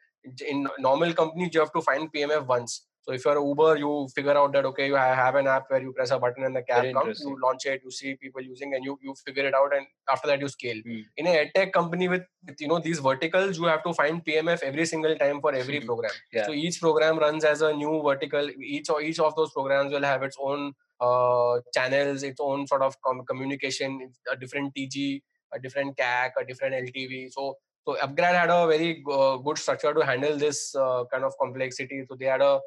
in 0.47 0.67
normal 0.79 1.15
companies 1.15 1.51
you 1.55 1.61
have 1.61 1.73
to 1.73 1.81
find 1.81 2.13
PMF 2.13 2.47
once. 2.47 2.85
So 3.09 3.15
if 3.15 3.25
you're 3.25 3.43
Uber, 3.43 3.79
you 3.79 4.07
figure 4.15 4.37
out 4.37 4.53
that 4.53 4.67
okay, 4.67 4.87
you 4.87 4.95
have 4.95 5.35
an 5.35 5.47
app 5.47 5.71
where 5.71 5.81
you 5.81 5.95
press 5.95 6.11
a 6.11 6.19
button 6.19 6.45
and 6.45 6.55
the 6.55 6.61
cab 6.61 6.83
Very 6.83 6.93
comes. 6.93 7.21
You 7.21 7.39
launch 7.43 7.65
it, 7.65 7.81
you 7.83 7.91
see 7.91 8.17
people 8.17 8.43
using, 8.43 8.75
and 8.75 8.85
you 8.85 8.99
you 9.03 9.15
figure 9.25 9.47
it 9.47 9.55
out, 9.55 9.75
and 9.75 9.87
after 10.13 10.29
that 10.29 10.43
you 10.43 10.49
scale. 10.49 10.77
Mm. 10.87 11.05
In 11.17 11.27
a 11.27 11.37
edtech 11.45 11.73
company 11.73 12.09
with, 12.09 12.25
with 12.47 12.61
you 12.61 12.69
know 12.69 12.79
these 12.81 12.99
verticals, 12.99 13.57
you 13.57 13.65
have 13.65 13.83
to 13.85 13.95
find 13.95 14.23
PMF 14.23 14.63
every 14.63 14.85
single 14.85 15.17
time 15.23 15.41
for 15.41 15.55
every 15.55 15.81
Mhm. 15.81 15.87
program. 15.93 16.11
Yeah. 16.35 16.45
So 16.45 16.53
each 16.53 16.81
program 16.83 17.19
runs 17.19 17.47
as 17.53 17.63
a 17.63 17.73
new 17.73 18.03
vertical. 18.09 18.51
Each 18.75 18.91
or 18.91 19.01
each 19.01 19.21
of 19.29 19.35
those 19.37 19.53
programs 19.53 19.91
will 19.91 20.09
have 20.11 20.23
its 20.23 20.37
own 20.39 20.75
uh, 21.01 21.61
channels, 21.79 22.23
its 22.23 22.39
own 22.51 22.67
sort 22.67 22.83
of 22.83 23.01
com- 23.01 23.25
communication, 23.25 24.13
a 24.31 24.37
different 24.37 24.75
TG, 24.75 25.23
a 25.55 25.59
different 25.59 25.97
CAC, 25.97 26.33
a 26.43 26.45
different 26.45 26.75
LTV. 26.85 27.33
So 27.33 27.57
so 27.87 27.97
Upgrad 28.03 28.35
had 28.39 28.51
a 28.51 28.67
very 28.67 29.03
uh, 29.11 29.37
good 29.39 29.57
structure 29.57 29.95
to 29.95 30.05
handle 30.05 30.37
this 30.37 30.75
uh, 30.75 31.05
kind 31.11 31.25
of 31.25 31.33
complexity. 31.41 32.05
So 32.07 32.17
they 32.17 32.27
had 32.27 32.43
a, 32.43 32.61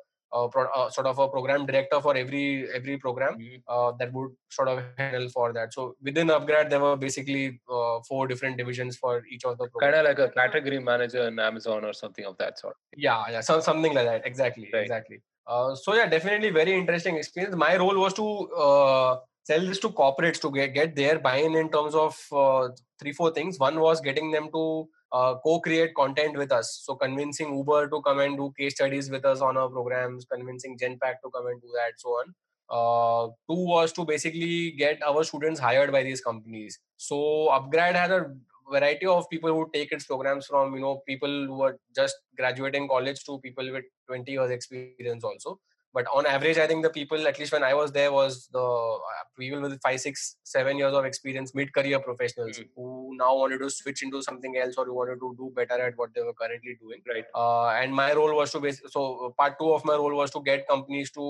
pro- 0.54 0.70
uh, 0.80 0.90
sort 0.90 1.08
of 1.08 1.20
a 1.20 1.28
program 1.28 1.66
director 1.66 2.00
for 2.02 2.14
every 2.16 2.46
every 2.80 2.98
program 2.98 3.34
Mhm. 3.40 3.62
uh, 3.68 3.92
that 4.00 4.14
would 4.14 4.32
sort 4.50 4.68
of 4.74 4.84
handle 4.98 5.28
for 5.30 5.48
that. 5.54 5.74
So 5.74 5.96
within 6.02 6.28
Upgrad, 6.28 6.70
there 6.70 6.80
were 6.80 6.96
basically 6.96 7.60
uh, 7.70 8.00
four 8.10 8.28
different 8.28 8.58
divisions 8.58 8.98
for 8.98 9.14
each 9.34 9.44
of 9.46 9.58
the 9.58 9.68
programs. 9.70 9.96
Kind 9.96 9.96
of 10.02 10.06
like 10.10 10.20
a 10.28 10.30
category 10.40 10.80
manager 10.92 11.28
in 11.28 11.40
Amazon 11.40 11.84
or 11.90 11.94
something 11.94 12.26
of 12.26 12.38
that 12.38 12.60
sort. 12.60 12.78
Yeah, 12.96 13.24
yeah, 13.30 13.42
so, 13.42 13.60
something 13.60 13.94
like 13.94 14.06
that. 14.06 14.26
Exactly, 14.26 14.70
Right. 14.74 14.84
exactly. 14.84 15.22
Uh, 15.48 15.76
so 15.76 15.94
yeah, 15.96 16.08
definitely 16.08 16.50
very 16.62 16.74
interesting 16.82 17.18
experience. 17.18 17.56
My 17.56 17.76
role 17.76 18.00
was 18.00 18.14
to 18.14 18.28
uh, 18.66 19.20
sell 19.44 19.60
this 19.70 19.80
to 19.80 19.90
corporates 19.90 20.40
to 20.42 20.52
get, 20.52 20.74
get 20.74 20.96
their 20.96 21.20
buy-in 21.20 21.56
in 21.56 21.70
terms 21.70 21.96
of 21.96 22.18
uh, 22.32 22.70
three 23.00 23.12
four 23.12 23.32
things. 23.38 23.60
One 23.60 23.80
was 23.80 24.00
getting 24.00 24.32
them 24.32 24.50
to 24.54 24.88
uh, 25.12 25.36
co-create 25.44 25.94
content 25.96 26.38
with 26.38 26.52
us. 26.52 26.82
So 26.84 26.96
convincing 26.96 27.56
Uber 27.56 27.90
to 27.90 28.02
come 28.02 28.20
and 28.20 28.38
do 28.38 28.54
case 28.58 28.76
studies 28.76 29.10
with 29.10 29.26
us 29.26 29.42
on 29.42 29.58
our 29.58 29.70
programs, 29.70 30.26
convincing 30.26 30.78
Genpact 30.78 31.22
to 31.24 31.32
come 31.34 31.48
and 31.48 31.62
do 31.62 31.70
that, 31.74 31.94
so 31.98 32.10
on. 32.10 32.34
Uh, 32.70 33.28
two 33.50 33.66
was 33.66 33.92
to 33.92 34.06
basically 34.06 34.72
get 34.72 35.02
our 35.04 35.24
students 35.26 35.60
hired 35.60 35.92
by 35.92 36.04
these 36.04 36.22
companies. 36.22 36.80
So 36.96 37.50
Upgrad 37.52 37.96
had 37.96 38.12
a 38.12 38.32
variety 38.72 39.06
of 39.06 39.30
people 39.30 39.50
who 39.50 39.70
take 39.74 39.92
its 39.92 40.06
programs 40.06 40.46
from 40.46 40.74
you 40.74 40.80
know 40.80 41.02
people 41.06 41.46
who 41.48 41.62
are 41.62 41.78
just 41.94 42.16
graduating 42.38 42.88
college 42.88 43.24
to 43.26 43.40
people 43.40 43.70
with 43.72 43.84
20 44.08 44.32
years 44.32 44.52
experience 44.52 45.24
also 45.24 45.60
but 45.94 46.06
on 46.14 46.26
average 46.26 46.58
i 46.58 46.66
think 46.68 46.84
the 46.84 46.90
people 46.90 47.28
at 47.28 47.38
least 47.40 47.52
when 47.52 47.64
i 47.64 47.74
was 47.74 47.92
there 47.92 48.12
was 48.12 48.48
the 48.54 48.64
uh, 48.64 49.24
people 49.40 49.62
with 49.62 49.80
five 49.82 50.00
six 50.00 50.38
seven 50.44 50.78
years 50.78 50.94
of 50.94 51.06
experience 51.06 51.54
mid-career 51.60 52.00
professionals 52.00 52.60
Mhm. 52.60 52.70
who 52.76 53.16
now 53.22 53.32
wanted 53.42 53.60
to 53.66 53.70
switch 53.70 54.04
into 54.04 54.22
something 54.28 54.58
else 54.58 54.76
or 54.78 54.86
who 54.86 54.96
wanted 55.00 55.20
to 55.26 55.34
do 55.42 55.52
better 55.56 55.80
at 55.88 55.98
what 55.98 56.14
they 56.16 56.22
were 56.30 56.34
currently 56.44 56.76
doing 56.84 57.02
Right. 57.14 57.26
uh, 57.36 57.68
and 57.82 57.94
my 58.04 58.14
role 58.14 58.36
was 58.42 58.52
to 58.58 58.60
base 58.68 58.82
so 58.98 59.02
uh, 59.26 59.30
part 59.42 59.58
two 59.60 59.72
of 59.80 59.84
my 59.92 59.96
role 60.04 60.16
was 60.22 60.32
to 60.38 60.42
get 60.52 60.68
companies 60.68 61.12
to 61.20 61.28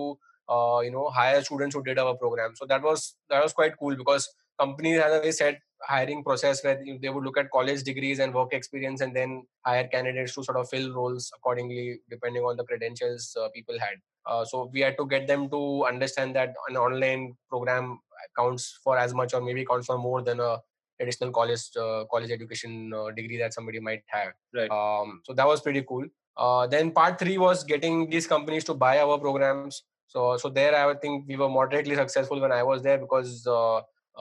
uh, 0.50 0.80
you 0.86 0.92
know 0.92 1.08
hire 1.18 1.42
students 1.50 1.76
who 1.76 1.84
did 1.90 1.98
our 2.06 2.16
program 2.24 2.56
so 2.56 2.66
that 2.74 2.82
was 2.92 3.16
that 3.30 3.44
was 3.44 3.54
quite 3.54 3.78
cool 3.84 3.96
because 4.04 4.30
companies 4.62 5.02
had 5.02 5.12
a 5.12 5.20
very 5.20 5.32
set 5.32 5.60
hiring 5.84 6.24
process 6.24 6.64
where 6.64 6.80
they 7.02 7.10
would 7.10 7.24
look 7.24 7.38
at 7.38 7.52
college 7.52 7.84
degrees 7.84 8.20
and 8.20 8.34
work 8.34 8.54
experience 8.54 9.02
and 9.02 9.16
then 9.16 9.44
hire 9.66 9.88
candidates 9.88 10.36
to 10.36 10.44
sort 10.44 10.58
of 10.58 10.70
fill 10.70 10.94
roles 10.94 11.32
accordingly 11.36 12.00
depending 12.10 12.44
on 12.44 12.58
the 12.58 12.64
credentials 12.64 13.36
uh, 13.42 13.50
people 13.56 13.78
had. 13.80 13.96
Uh, 14.26 14.46
so 14.46 14.70
we 14.74 14.82
had 14.82 14.98
to 14.98 15.08
get 15.08 15.28
them 15.28 15.50
to 15.50 15.86
understand 15.86 16.36
that 16.36 16.54
an 16.70 16.78
online 16.78 17.36
program 17.50 18.00
counts 18.38 18.80
for 18.84 18.98
as 18.98 19.14
much 19.14 19.34
or 19.34 19.42
maybe 19.42 19.66
counts 19.66 19.88
for 19.88 19.98
more 19.98 20.22
than 20.22 20.40
a 20.40 20.58
traditional 21.00 21.32
college 21.32 21.64
uh, 21.76 22.04
college 22.12 22.30
education 22.30 22.94
uh, 22.94 23.10
degree 23.12 23.38
that 23.38 23.54
somebody 23.54 23.80
might 23.80 24.04
have. 24.08 24.34
Right. 24.54 24.70
um, 24.70 25.22
so 25.26 25.34
that 25.34 25.48
was 25.48 25.62
pretty 25.62 25.84
cool. 25.88 26.06
Uh, 26.38 26.68
then 26.68 26.92
part 26.92 27.18
three 27.20 27.38
was 27.38 27.64
getting 27.64 28.10
these 28.10 28.28
companies 28.28 28.64
to 28.66 28.74
buy 28.74 29.00
our 29.00 29.18
programs. 29.18 29.84
So 30.08 30.38
so 30.38 30.50
there 30.50 30.76
i 30.76 30.94
think 31.02 31.26
we 31.26 31.38
were 31.42 31.48
moderately 31.48 31.96
successful 31.96 32.42
when 32.42 32.52
i 32.52 32.62
was 32.62 32.82
there 32.86 32.98
because 32.98 33.48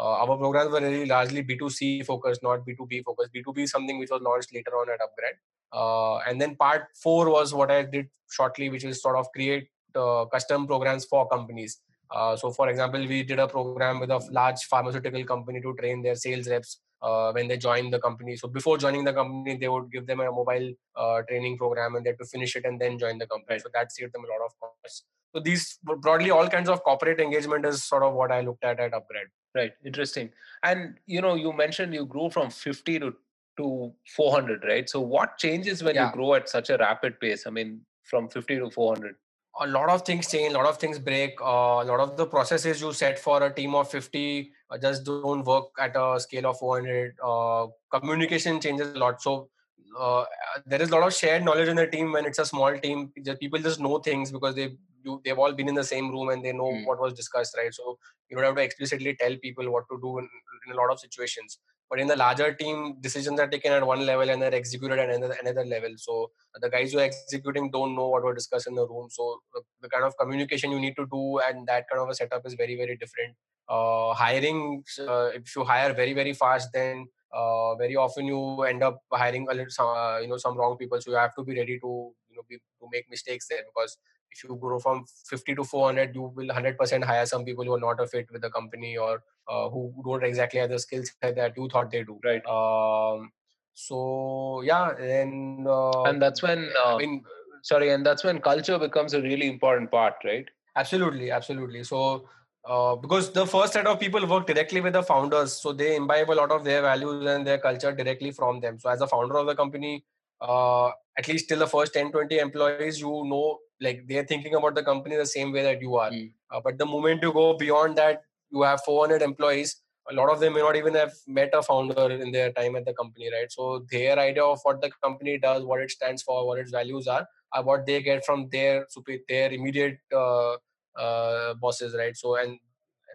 uh, 0.01 0.23
our 0.23 0.37
programs 0.39 0.73
were 0.73 0.81
really 0.81 1.07
largely 1.07 1.43
B2C 1.45 2.07
focused, 2.07 2.43
not 2.43 2.67
B2B 2.67 3.05
focused. 3.05 3.33
B2B 3.35 3.65
is 3.65 3.71
something 3.71 3.99
which 3.99 4.11
was 4.11 4.23
launched 4.23 4.55
later 4.55 4.73
on 4.81 4.89
at 4.89 5.01
Upgrad. 5.07 5.37
Uh, 5.73 6.19
and 6.27 6.41
then 6.41 6.57
part 6.57 6.87
four 7.03 7.29
was 7.31 7.53
what 7.53 7.71
I 7.71 7.83
did 7.83 8.09
shortly, 8.31 8.71
which 8.71 8.85
is 8.85 9.03
sort 9.03 9.17
of 9.17 9.27
create 9.33 9.69
uh, 9.95 10.25
custom 10.27 10.67
programs 10.67 11.05
for 11.05 11.29
companies. 11.29 11.81
Uh, 12.11 12.35
so, 12.35 12.51
for 12.51 12.69
example, 12.69 13.07
we 13.07 13.23
did 13.23 13.39
a 13.39 13.47
program 13.47 14.01
with 14.01 14.11
a 14.11 14.21
large 14.31 14.63
pharmaceutical 14.65 15.25
company 15.25 15.61
to 15.61 15.75
train 15.75 16.03
their 16.03 16.17
sales 16.17 16.49
reps 16.49 16.81
uh, 17.03 17.31
when 17.33 17.47
they 17.47 17.59
join 17.59 17.91
the 17.91 18.01
company. 18.01 18.37
So, 18.37 18.49
before 18.49 18.79
joining 18.79 19.05
the 19.05 19.13
company, 19.13 19.59
they 19.59 19.69
would 19.69 19.93
give 19.93 20.07
them 20.07 20.21
a 20.21 20.33
mobile 20.33 20.73
uh, 20.97 21.23
training 21.29 21.59
program 21.59 21.95
and 21.95 22.05
they 22.05 22.11
had 22.11 22.19
to 22.19 22.25
finish 22.25 22.57
it 22.57 22.65
and 22.65 22.81
then 22.81 22.99
join 22.99 23.19
the 23.19 23.27
company. 23.27 23.59
So, 23.59 23.69
that 23.75 23.93
saved 23.93 24.15
them 24.15 24.25
a 24.25 24.29
lot 24.29 24.47
of 24.47 24.53
costs. 24.59 25.05
So, 25.35 25.41
these 25.41 25.79
broadly 25.85 26.31
all 26.31 26.49
kinds 26.49 26.69
of 26.69 26.83
corporate 26.83 27.21
engagement 27.21 27.65
is 27.67 27.83
sort 27.85 28.03
of 28.03 28.15
what 28.15 28.33
I 28.33 28.41
looked 28.41 28.65
at 28.65 28.81
at 28.81 28.93
Upgrad. 28.93 29.29
Right. 29.55 29.73
Interesting. 29.85 30.31
And 30.63 30.95
you 31.07 31.21
know, 31.21 31.35
you 31.35 31.53
mentioned 31.53 31.95
you 31.95 32.07
grew 32.07 32.31
from 32.31 32.51
50 32.51 32.99
to 33.01 33.15
to 33.59 33.93
400, 34.17 34.63
right? 34.65 34.89
So 34.89 35.01
what 35.01 35.37
changes 35.39 35.83
when 35.83 35.95
Yeah. 35.97 36.07
you 36.07 36.13
grow 36.13 36.35
at 36.35 36.49
such 36.49 36.71
a 36.71 36.77
rapid 36.79 37.19
pace? 37.21 37.47
I 37.47 37.51
mean, 37.51 37.81
from 38.05 38.29
50 38.29 38.59
to 38.59 38.71
400. 38.71 39.17
a 39.63 39.67
lot 39.67 39.91
of 39.91 40.03
things 40.07 40.29
change, 40.31 40.55
a 40.55 40.57
lot 40.57 40.67
of 40.67 40.77
things 40.79 40.99
break. 40.99 41.41
Uh, 41.43 41.83
a 41.85 41.87
lot 41.91 42.01
of 42.01 42.17
the 42.17 42.25
processes 42.27 42.81
you 42.81 42.93
set 42.93 43.19
for 43.19 43.43
a 43.43 43.53
team 43.53 43.75
of 43.75 43.91
50 43.91 44.53
uh, 44.71 44.79
just 44.79 45.05
don't 45.05 45.45
work 45.45 45.67
at 45.87 45.97
a 45.97 46.19
scale 46.21 46.47
of 46.47 46.59
400. 46.59 47.17
Uh, 47.23 47.67
communication 47.97 48.61
changes 48.61 48.95
a 48.95 48.99
lot. 48.99 49.21
So 49.21 49.51
uh, 49.99 50.25
there 50.67 50.81
is 50.81 50.91
a 50.91 50.95
lot 50.95 51.07
of 51.09 51.13
shared 51.15 51.45
knowledge 51.45 51.69
in 51.69 51.77
the 51.77 51.87
team 51.89 52.13
when 52.13 52.25
it's 52.25 52.39
a 52.39 52.47
small 52.47 52.79
team. 52.79 53.13
The 53.17 53.35
people 53.35 53.59
just 53.59 53.81
know 53.81 53.99
things 53.99 54.31
because 54.31 54.55
they 54.55 54.69
you, 55.05 55.21
they've 55.25 55.39
all 55.39 55.53
been 55.53 55.69
in 55.69 55.75
the 55.75 55.85
same 55.85 56.11
room 56.11 56.29
and 56.31 56.45
they 56.45 56.53
know 56.53 56.71
Mm. 56.73 56.87
what 56.87 57.01
was 57.01 57.13
discussed, 57.15 57.57
right? 57.57 57.73
So 57.75 57.99
you 58.29 58.37
don't 58.37 58.45
have 58.45 58.57
to 58.57 58.63
explicitly 58.63 59.15
tell 59.21 59.37
people 59.37 59.71
what 59.71 59.85
to 59.91 59.99
do 60.01 60.19
in, 60.19 60.29
in 60.67 60.73
a 60.73 60.77
lot 60.77 60.91
of 60.93 60.99
situations. 61.01 61.59
But 61.91 61.99
in 61.99 62.07
the 62.07 62.15
larger 62.17 62.53
team, 62.55 62.97
decisions 63.01 63.41
are 63.41 63.49
taken 63.49 63.73
at 63.73 63.85
one 63.85 64.07
level 64.07 64.31
and 64.31 64.41
they're 64.41 64.55
executed 64.55 64.99
at 65.01 65.11
another, 65.11 65.37
another 65.43 65.65
level. 65.65 65.91
So 65.97 66.31
the 66.61 66.71
guys 66.71 66.93
who 66.93 67.01
are 67.01 67.03
executing 67.03 67.71
don't 67.73 67.97
know 67.97 68.09
what 68.09 68.23
were 68.23 68.35
discussed 68.35 68.69
in 68.69 68.77
the 68.77 68.87
room. 68.87 69.09
So 69.11 69.41
the, 69.53 69.63
the 69.83 69.89
kind 69.89 70.05
of 70.05 70.17
communication 70.17 70.71
you 70.71 70.79
need 70.79 70.95
to 70.97 71.07
do 71.11 71.41
and 71.41 71.67
that 71.67 71.87
kind 71.91 72.01
of 72.01 72.09
a 72.09 72.15
setup 72.15 72.47
is 72.47 72.55
very, 72.55 72.77
very 72.77 72.97
different. 72.97 73.35
Uh, 73.69 74.15
hiring, 74.15 74.85
uh, 75.01 75.31
if 75.35 75.55
you 75.57 75.65
hire 75.65 75.93
very, 75.93 76.13
very 76.13 76.33
fast, 76.33 76.69
then 76.73 77.07
uh, 77.33 77.75
very 77.77 77.97
often 77.97 78.25
you 78.27 78.63
end 78.63 78.83
up 78.85 79.03
hiring 79.13 79.47
a 79.51 79.55
little, 79.55 79.89
uh, 79.89 80.19
you 80.19 80.29
know, 80.29 80.37
some 80.37 80.57
wrong 80.57 80.77
people. 80.77 81.01
So 81.01 81.11
you 81.11 81.17
have 81.17 81.35
to 81.37 81.43
be 81.45 81.57
ready 81.57 81.79
to, 81.81 82.13
you 82.29 82.37
know, 82.37 82.43
be, 82.49 82.57
to 82.57 82.89
make 82.93 83.11
mistakes 83.11 83.47
there 83.49 83.63
because 83.67 83.97
if 84.33 84.45
you 84.45 84.57
grow 84.57 84.79
from 84.79 85.05
50 85.27 85.55
to 85.57 85.65
400, 85.65 86.15
you 86.15 86.23
will 86.35 86.49
100% 86.49 87.05
hire 87.05 87.27
some 87.27 87.45
people 87.45 87.65
who 87.65 87.75
are 87.75 87.81
not 87.81 88.01
a 88.01 88.07
fit 88.07 88.27
with 88.33 88.43
the 88.43 88.51
company 88.51 88.97
or 88.97 89.23
uh, 89.49 89.69
who 89.69 89.93
don't 90.05 90.25
exactly 90.25 90.61
have 90.61 90.71
the 90.71 90.79
skills 90.79 91.13
that 91.23 91.53
you 91.57 91.69
thought 91.69 91.91
they 91.91 92.05
do. 92.05 92.19
Right. 92.25 92.45
Um, 92.47 93.31
so 93.75 94.63
yeah, 94.63 94.91
and 94.97 95.67
uh, 95.67 96.03
and 96.03 96.21
that's 96.21 96.43
when 96.43 96.69
uh, 96.85 96.97
I 96.97 96.99
mean, 96.99 97.23
sorry, 97.63 97.91
and 97.91 98.05
that's 98.05 98.25
when 98.25 98.41
culture 98.41 98.79
becomes 98.79 99.15
a 99.15 99.23
really 99.23 99.49
important 99.49 99.91
part, 99.91 100.15
right? 100.25 100.47
Absolutely, 100.77 101.31
absolutely. 101.31 101.85
So 101.85 102.29
uh, 102.65 102.95
because 102.95 103.33
the 103.33 103.47
first 103.47 103.73
set 103.73 103.87
of 103.87 103.99
people 103.99 104.27
work 104.27 104.47
directly 104.47 104.81
with 104.81 104.93
the 104.93 105.03
founders 105.03 105.53
so 105.53 105.73
they 105.73 105.97
imbibe 105.97 106.31
a 106.31 106.33
lot 106.33 106.51
of 106.51 106.63
their 106.63 106.83
values 106.83 107.27
and 107.27 107.47
their 107.47 107.59
culture 107.59 107.93
directly 107.93 108.31
from 108.31 108.61
them 108.61 108.79
so 108.79 108.91
as 108.91 109.01
a 109.01 109.07
founder 109.07 109.39
of 109.39 109.47
the 109.47 109.55
company 109.55 110.05
uh, 110.43 110.89
at 111.19 111.27
least 111.27 111.49
till 111.49 111.59
the 111.59 111.67
first 111.67 111.95
10 111.95 112.13
20 112.13 112.39
employees 112.39 113.01
you 113.01 113.25
know 113.27 113.59
like 113.81 114.07
they're 114.09 114.27
thinking 114.27 114.55
about 114.55 114.75
the 114.75 114.83
company 114.83 115.17
the 115.17 115.27
same 115.27 115.53
way 115.53 115.63
that 115.63 115.81
you 115.81 115.97
are. 115.97 116.11
Mm. 116.11 116.33
uh, 116.51 116.61
but 116.63 116.79
the 116.79 116.87
moment 116.87 117.23
you 117.23 117.33
go 117.33 117.57
beyond 117.57 117.97
that 117.97 118.23
you 118.51 118.63
have 118.63 118.81
400 118.85 119.23
employees 119.23 119.81
a 120.11 120.15
lot 120.15 120.31
of 120.31 120.41
them 120.41 120.55
may 120.55 120.61
not 120.61 120.77
even 120.77 120.95
have 120.95 121.13
met 121.27 121.51
a 121.55 121.63
founder 121.63 122.11
in 122.11 122.33
their 122.33 122.53
time 122.53 122.77
at 122.77 122.85
the 122.85 122.93
company 122.95 123.31
right? 123.33 123.51
So 123.51 123.87
their 123.91 124.19
idea 124.19 124.45
of 124.45 124.61
what 124.63 124.81
the 124.81 124.91
company 125.03 125.39
does 125.39 125.65
what 125.65 125.81
it 125.81 125.91
stands 125.91 126.23
for 126.23 126.47
what 126.47 126.59
its 126.59 126.71
values 126.71 127.07
are 127.07 127.27
are 127.53 127.63
what 127.63 127.87
they 127.87 128.03
get 128.03 128.25
from 128.25 128.49
their 128.51 128.87
their 129.29 129.53
immediate 129.53 129.99
uh, 130.15 130.55
uh, 130.97 131.55
bosses 131.55 131.95
right? 131.97 132.17
So 132.17 132.37
and 132.37 132.59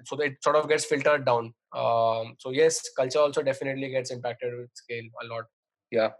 so 0.06 0.18
it 0.18 0.36
sort 0.44 0.58
of 0.58 0.68
gets 0.70 0.86
filtered 0.86 1.26
down. 1.26 1.54
Um, 1.74 2.36
so 2.40 2.52
yes 2.52 2.82
culture 2.96 3.20
also 3.20 3.42
definitely 3.42 3.90
gets 3.90 4.12
impacted 4.12 4.54
with 4.58 4.70
scale 4.74 5.06
a 5.24 5.28
lot. 5.34 5.46
Yeah. 5.92 6.12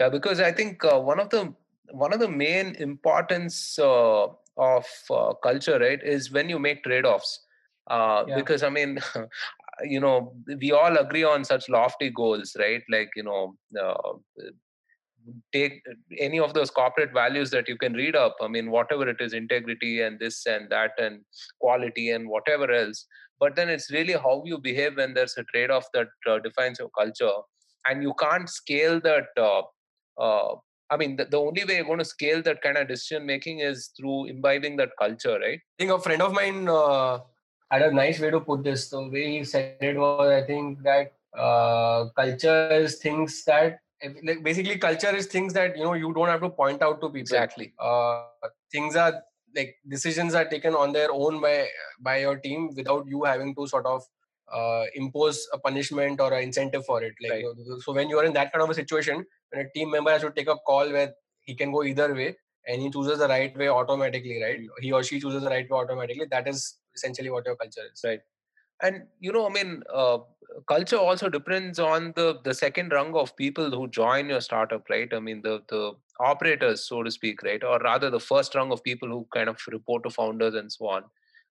Yeah 0.00 0.08
because 0.08 0.40
i 0.40 0.52
think 0.52 0.84
uh, 0.84 0.98
one 0.98 1.18
of 1.18 1.30
the 1.30 1.52
one 1.92 2.12
of 2.12 2.20
the 2.20 2.28
main 2.28 2.74
importance 2.76 3.78
uh, 3.78 4.26
of 4.56 4.86
uh, 5.10 5.34
culture 5.42 5.78
right 5.78 6.00
is 6.02 6.30
when 6.30 6.48
you 6.48 6.58
make 6.58 6.84
trade-offs. 6.84 7.44
Uh, 7.90 8.22
yeah. 8.28 8.36
because 8.36 8.62
i 8.62 8.68
mean 8.68 8.98
you 9.82 10.00
know 10.00 10.34
we 10.60 10.72
all 10.72 10.96
agree 10.96 11.24
on 11.24 11.44
such 11.44 11.68
lofty 11.68 12.10
goals 12.10 12.56
right? 12.58 12.82
Like 12.90 13.10
you 13.16 13.22
know 13.22 13.54
uh, 13.80 14.12
take 15.52 15.82
any 16.18 16.38
of 16.38 16.54
those 16.54 16.70
corporate 16.70 17.12
values 17.12 17.50
that 17.50 17.68
you 17.68 17.76
can 17.76 17.92
read 17.92 18.16
up. 18.16 18.36
I 18.40 18.48
mean 18.48 18.70
whatever 18.70 19.08
it 19.08 19.20
is 19.20 19.32
integrity 19.32 20.02
and 20.02 20.18
this 20.18 20.46
and 20.46 20.70
that 20.70 20.92
and 20.98 21.20
quality 21.60 22.10
and 22.10 22.28
whatever 22.28 22.70
else. 22.72 23.06
But 23.40 23.54
then 23.54 23.68
it's 23.68 23.90
really 23.90 24.14
how 24.14 24.42
you 24.44 24.58
behave 24.58 24.96
when 24.96 25.14
there's 25.14 25.36
a 25.36 25.44
trade 25.44 25.70
off 25.70 25.86
that 25.94 26.08
uh, 26.28 26.38
defines 26.40 26.78
your 26.80 26.90
culture. 26.90 27.30
And 27.86 28.02
you 28.02 28.12
can't 28.18 28.48
scale 28.48 29.00
that 29.00 29.26
uh, 29.36 29.62
uh, 30.20 30.56
i 30.90 30.96
mean 30.96 31.16
the, 31.16 31.24
the, 31.24 31.36
only 31.36 31.64
way 31.64 31.76
you're 31.76 31.84
going 31.84 31.98
to 31.98 32.04
scale 32.04 32.42
that 32.42 32.62
kind 32.62 32.76
of 32.76 32.88
decision 32.88 33.26
making 33.26 33.60
is 33.60 33.90
through 33.96 34.26
imbibing 34.26 34.76
that 34.76 34.90
culture 34.98 35.38
right? 35.38 35.58
I 35.58 35.76
think 35.78 35.90
a 35.90 35.98
friend 35.98 36.22
of 36.22 36.32
mine 36.32 36.68
uh, 36.68 37.18
had 37.70 37.82
a 37.82 37.92
nice 37.92 38.18
way 38.20 38.30
to 38.30 38.40
put 38.40 38.64
this. 38.64 38.88
The 38.88 39.08
way 39.08 39.38
he 39.38 39.44
said 39.44 39.76
it 39.80 39.96
was 39.96 40.30
i 40.30 40.46
think 40.46 40.82
that 40.82 41.12
uh, 41.36 42.08
culture 42.16 42.70
is 42.72 42.96
things 42.96 43.44
that 43.44 43.80
like 44.24 44.42
basically 44.42 44.78
culture 44.78 45.14
is 45.14 45.26
things 45.26 45.52
that 45.52 45.76
you 45.76 45.84
know 45.84 45.94
you 45.94 46.12
don't 46.14 46.28
have 46.28 46.40
to 46.40 46.50
point 46.50 46.82
out 46.82 47.00
to 47.00 47.08
people. 47.08 47.20
Exactly. 47.20 47.72
Uh, 47.78 48.24
things 48.70 48.96
are 48.96 49.22
like 49.56 49.76
decisions 49.88 50.34
are 50.34 50.44
taken 50.44 50.74
on 50.74 50.92
their 50.92 51.10
own 51.10 51.40
by 51.40 51.68
by 52.00 52.18
your 52.18 52.36
team 52.36 52.70
without 52.76 53.06
you 53.06 53.24
having 53.24 53.54
to 53.54 53.66
sort 53.66 53.86
of 53.86 54.02
uh, 54.52 54.84
impose 54.94 55.46
a 55.52 55.58
punishment 55.58 56.20
or 56.20 56.32
an 56.32 56.42
incentive 56.42 56.84
for 56.84 57.02
it. 57.02 57.14
Like 57.20 57.44
right. 57.44 57.80
so 57.80 57.92
when 57.92 58.08
you 58.08 58.18
are 58.18 58.24
in 58.24 58.32
that 58.34 58.52
kind 58.52 58.62
of 58.62 58.70
a 58.70 58.74
situation 58.74 59.26
when 59.50 59.66
a 59.66 59.70
team 59.70 59.90
member 59.90 60.10
has 60.10 60.22
to 60.22 60.30
take 60.30 60.48
a 60.48 60.56
call 60.66 60.90
where 60.90 61.12
he 61.40 61.54
can 61.54 61.72
go 61.72 61.82
either 61.82 62.14
way 62.14 62.36
and 62.66 62.82
he 62.82 62.90
chooses 62.90 63.18
the 63.18 63.28
right 63.28 63.56
way 63.56 63.68
automatically 63.68 64.42
right? 64.42 64.58
Mm-hmm. 64.58 64.82
he 64.82 64.92
or 64.92 65.02
she 65.02 65.20
chooses 65.20 65.42
the 65.42 65.50
right 65.50 65.68
way 65.70 65.78
automatically. 65.78 66.26
That 66.30 66.48
is 66.48 66.76
essentially 66.94 67.30
what 67.30 67.46
your 67.46 67.56
culture 67.56 67.82
is. 67.92 68.00
Right. 68.04 68.20
And 68.80 69.02
you 69.18 69.32
know 69.32 69.46
i 69.46 69.50
mean 69.50 69.82
uh, 69.92 70.18
culture 70.68 70.96
also 70.96 71.28
depends 71.28 71.78
on 71.80 72.12
the 72.14 72.38
the 72.44 72.54
second 72.54 72.92
rung 72.92 73.14
of 73.14 73.36
people 73.36 73.70
who 73.70 73.88
join 73.88 74.28
your 74.28 74.40
startup 74.40 74.84
right? 74.88 75.12
I 75.12 75.18
mean 75.18 75.42
the 75.42 75.62
the 75.68 75.92
operators 76.20 76.84
so 76.84 77.02
to 77.02 77.10
speak 77.10 77.42
right? 77.42 77.64
Or 77.64 77.78
rather 77.78 78.10
the 78.10 78.20
first 78.20 78.54
rung 78.54 78.70
of 78.72 78.84
people 78.84 79.08
who 79.08 79.26
kind 79.34 79.48
of 79.48 79.58
report 79.68 80.04
to 80.04 80.10
founders 80.10 80.54
and 80.54 80.70
so 80.70 80.88
on. 80.88 81.04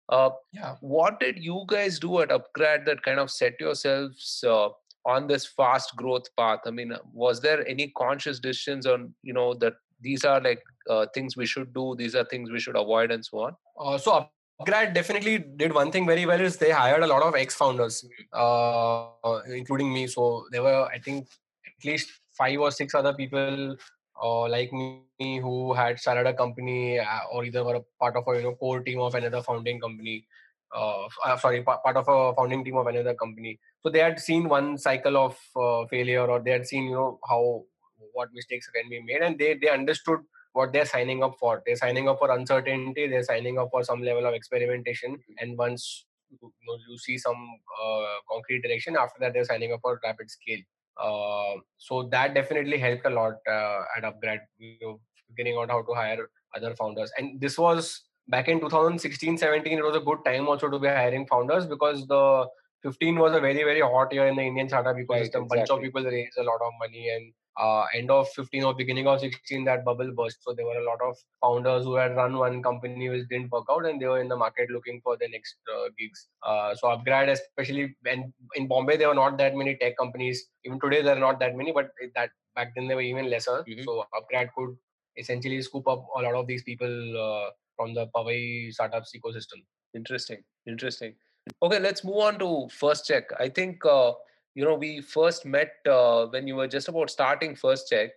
Uh, 0.08 0.30
yeah. 0.52 0.74
what 0.80 1.20
did 1.20 1.38
you 1.38 1.62
guys 1.68 2.00
do 2.00 2.18
at 2.20 2.30
upgrad 2.30 2.84
that 2.84 3.00
kind 3.02 3.20
of 3.20 3.30
set 3.30 3.60
yourselves 3.60 4.42
uh, 4.44 4.68
on 5.04 5.26
this 5.26 5.46
fast 5.46 5.94
growth 5.96 6.26
path 6.36 6.60
i 6.66 6.70
mean 6.70 6.92
was 7.12 7.40
there 7.40 7.66
any 7.66 7.92
conscious 7.96 8.38
decisions 8.38 8.86
on 8.86 9.14
you 9.22 9.32
know 9.32 9.54
that 9.54 9.74
these 10.00 10.24
are 10.24 10.40
like 10.40 10.62
uh, 10.88 11.06
things 11.14 11.36
we 11.36 11.46
should 11.46 11.72
do 11.74 11.94
these 11.96 12.14
are 12.14 12.24
things 12.24 12.50
we 12.50 12.60
should 12.60 12.76
avoid 12.76 13.10
and 13.10 13.24
so 13.24 13.38
on 13.38 13.56
uh, 13.78 13.98
so 13.98 14.26
Upgrad 14.60 14.92
definitely 14.92 15.38
did 15.38 15.72
one 15.72 15.90
thing 15.90 16.06
very 16.06 16.26
well 16.26 16.40
is 16.40 16.58
they 16.58 16.70
hired 16.70 17.02
a 17.02 17.06
lot 17.06 17.22
of 17.22 17.34
ex-founders, 17.34 18.04
uh, 18.34 19.06
including 19.46 19.92
me. 19.92 20.06
So 20.06 20.44
there 20.50 20.62
were, 20.62 20.84
I 20.84 20.98
think, 20.98 21.28
at 21.66 21.84
least 21.84 22.10
five 22.36 22.58
or 22.60 22.70
six 22.70 22.94
other 22.94 23.14
people 23.14 23.76
uh, 24.22 24.48
like 24.48 24.70
me 24.72 25.38
who 25.40 25.72
had 25.72 25.98
started 25.98 26.26
a 26.26 26.34
company 26.34 26.98
uh, 26.98 27.20
or 27.32 27.44
either 27.44 27.64
were 27.64 27.76
a 27.76 27.82
part 27.98 28.16
of 28.16 28.24
a 28.28 28.36
you 28.36 28.42
know 28.42 28.54
core 28.54 28.80
team 28.80 29.00
of 29.00 29.14
another 29.14 29.42
founding 29.42 29.80
company. 29.80 30.26
Uh, 30.74 31.06
uh 31.24 31.36
sorry, 31.36 31.62
part 31.62 31.96
of 31.96 32.06
a 32.08 32.34
founding 32.34 32.64
team 32.64 32.76
of 32.76 32.86
another 32.86 33.14
company. 33.14 33.58
So 33.80 33.90
they 33.90 34.00
had 34.00 34.20
seen 34.20 34.48
one 34.48 34.78
cycle 34.78 35.16
of 35.16 35.38
uh, 35.56 35.86
failure, 35.88 36.26
or 36.26 36.40
they 36.40 36.52
had 36.52 36.66
seen 36.66 36.84
you 36.84 36.94
know 36.94 37.18
how 37.28 37.64
what 38.12 38.28
mistakes 38.32 38.68
can 38.68 38.88
be 38.88 39.02
made, 39.02 39.22
and 39.22 39.38
they 39.38 39.54
they 39.54 39.68
understood 39.68 40.20
what 40.52 40.72
they're 40.72 40.86
signing 40.86 41.22
up 41.22 41.36
for. 41.38 41.62
They're 41.64 41.76
signing 41.76 42.08
up 42.08 42.18
for 42.18 42.30
uncertainty. 42.30 43.06
They're 43.06 43.22
signing 43.22 43.58
up 43.58 43.68
for 43.70 43.82
some 43.84 44.02
level 44.02 44.26
of 44.26 44.34
experimentation. 44.34 45.18
And 45.38 45.56
once 45.56 46.06
you, 46.30 46.38
know, 46.42 46.76
you 46.88 46.98
see 46.98 47.18
some 47.18 47.36
uh, 47.82 48.04
concrete 48.30 48.62
direction, 48.62 48.96
after 48.96 49.20
that 49.20 49.32
they're 49.32 49.44
signing 49.44 49.72
up 49.72 49.80
for 49.82 50.00
rapid 50.02 50.30
scale. 50.30 50.60
Uh, 51.00 51.60
so 51.78 52.08
that 52.10 52.34
definitely 52.34 52.78
helped 52.78 53.06
a 53.06 53.10
lot 53.10 53.34
uh, 53.48 53.82
at 53.96 54.02
Upgrad, 54.02 54.40
you 54.58 54.76
know, 54.82 55.00
figuring 55.28 55.58
out 55.58 55.70
how 55.70 55.82
to 55.82 55.94
hire 55.94 56.28
other 56.54 56.74
founders. 56.74 57.10
And 57.16 57.40
this 57.40 57.56
was 57.56 58.02
back 58.30 58.48
in 58.48 58.60
2016, 58.60 59.38
17. 59.38 59.78
It 59.78 59.84
was 59.84 59.96
a 59.96 60.00
good 60.00 60.24
time 60.24 60.48
also 60.48 60.70
to 60.70 60.78
be 60.78 60.88
hiring 60.88 61.26
founders 61.26 61.66
because 61.66 62.06
the 62.06 62.46
15 62.82 63.18
was 63.18 63.36
a 63.36 63.40
very 63.40 63.62
very 63.64 63.80
hot 63.80 64.12
year 64.12 64.26
in 64.26 64.36
the 64.36 64.42
Indian 64.42 64.68
startup 64.68 64.96
ecosystem. 64.96 65.10
Right, 65.10 65.20
exactly. 65.26 65.56
Bunch 65.56 65.70
of 65.70 65.80
people 65.82 66.04
raised 66.04 66.38
a 66.38 66.42
lot 66.42 66.60
of 66.62 66.72
money 66.80 67.08
and 67.10 67.32
uh, 67.58 67.84
end 67.94 68.10
of 68.10 68.28
15 68.30 68.64
or 68.64 68.74
beginning 68.74 69.06
of 69.06 69.20
16 69.20 69.64
that 69.64 69.84
bubble 69.84 70.12
burst 70.16 70.42
so 70.42 70.54
there 70.54 70.64
were 70.64 70.78
a 70.78 70.84
lot 70.84 71.00
of 71.06 71.16
founders 71.40 71.84
who 71.84 71.94
had 71.96 72.14
run 72.16 72.36
one 72.36 72.62
company 72.62 73.08
which 73.08 73.28
didn't 73.28 73.50
work 73.50 73.64
out 73.70 73.86
and 73.86 74.00
they 74.00 74.06
were 74.06 74.20
in 74.20 74.28
the 74.28 74.36
market 74.36 74.70
looking 74.70 75.00
for 75.02 75.16
the 75.16 75.28
next 75.28 75.56
uh, 75.74 75.88
gigs 75.98 76.28
uh, 76.42 76.74
so 76.74 76.88
upgrad 76.88 77.28
especially 77.28 77.94
when 78.02 78.32
in 78.54 78.68
bombay 78.68 78.96
there 78.96 79.08
were 79.08 79.14
not 79.22 79.36
that 79.36 79.54
many 79.54 79.76
tech 79.76 79.96
companies 79.98 80.46
even 80.64 80.80
today 80.80 81.02
there 81.02 81.16
are 81.16 81.26
not 81.28 81.40
that 81.40 81.56
many 81.56 81.72
but 81.72 81.90
that 82.14 82.30
back 82.54 82.72
then 82.74 82.86
they 82.86 82.94
were 82.94 83.08
even 83.12 83.28
lesser 83.28 83.64
mm-hmm. 83.68 83.82
so 83.82 84.04
upgrad 84.14 84.48
could 84.56 84.76
essentially 85.16 85.60
scoop 85.60 85.86
up 85.88 86.06
a 86.16 86.22
lot 86.22 86.34
of 86.34 86.46
these 86.46 86.62
people 86.62 86.94
uh, 87.18 87.50
from 87.80 87.94
the 87.94 88.06
Powai 88.14 88.72
startups 88.72 89.12
ecosystem. 89.18 89.62
Interesting 89.94 90.42
interesting. 90.66 91.14
Okay 91.62 91.78
let's 91.78 92.04
move 92.04 92.18
on 92.28 92.38
to 92.38 92.68
first 92.70 93.06
cheque. 93.06 93.30
I 93.38 93.48
think 93.48 93.84
uh, 93.84 94.12
you 94.54 94.64
know 94.64 94.74
we 94.74 95.00
first 95.00 95.46
met 95.46 95.72
uh, 95.88 96.26
when 96.26 96.46
you 96.46 96.56
were 96.56 96.68
just 96.68 96.88
about 96.88 97.10
starting 97.10 97.54
first 97.54 97.88
cheque 97.88 98.12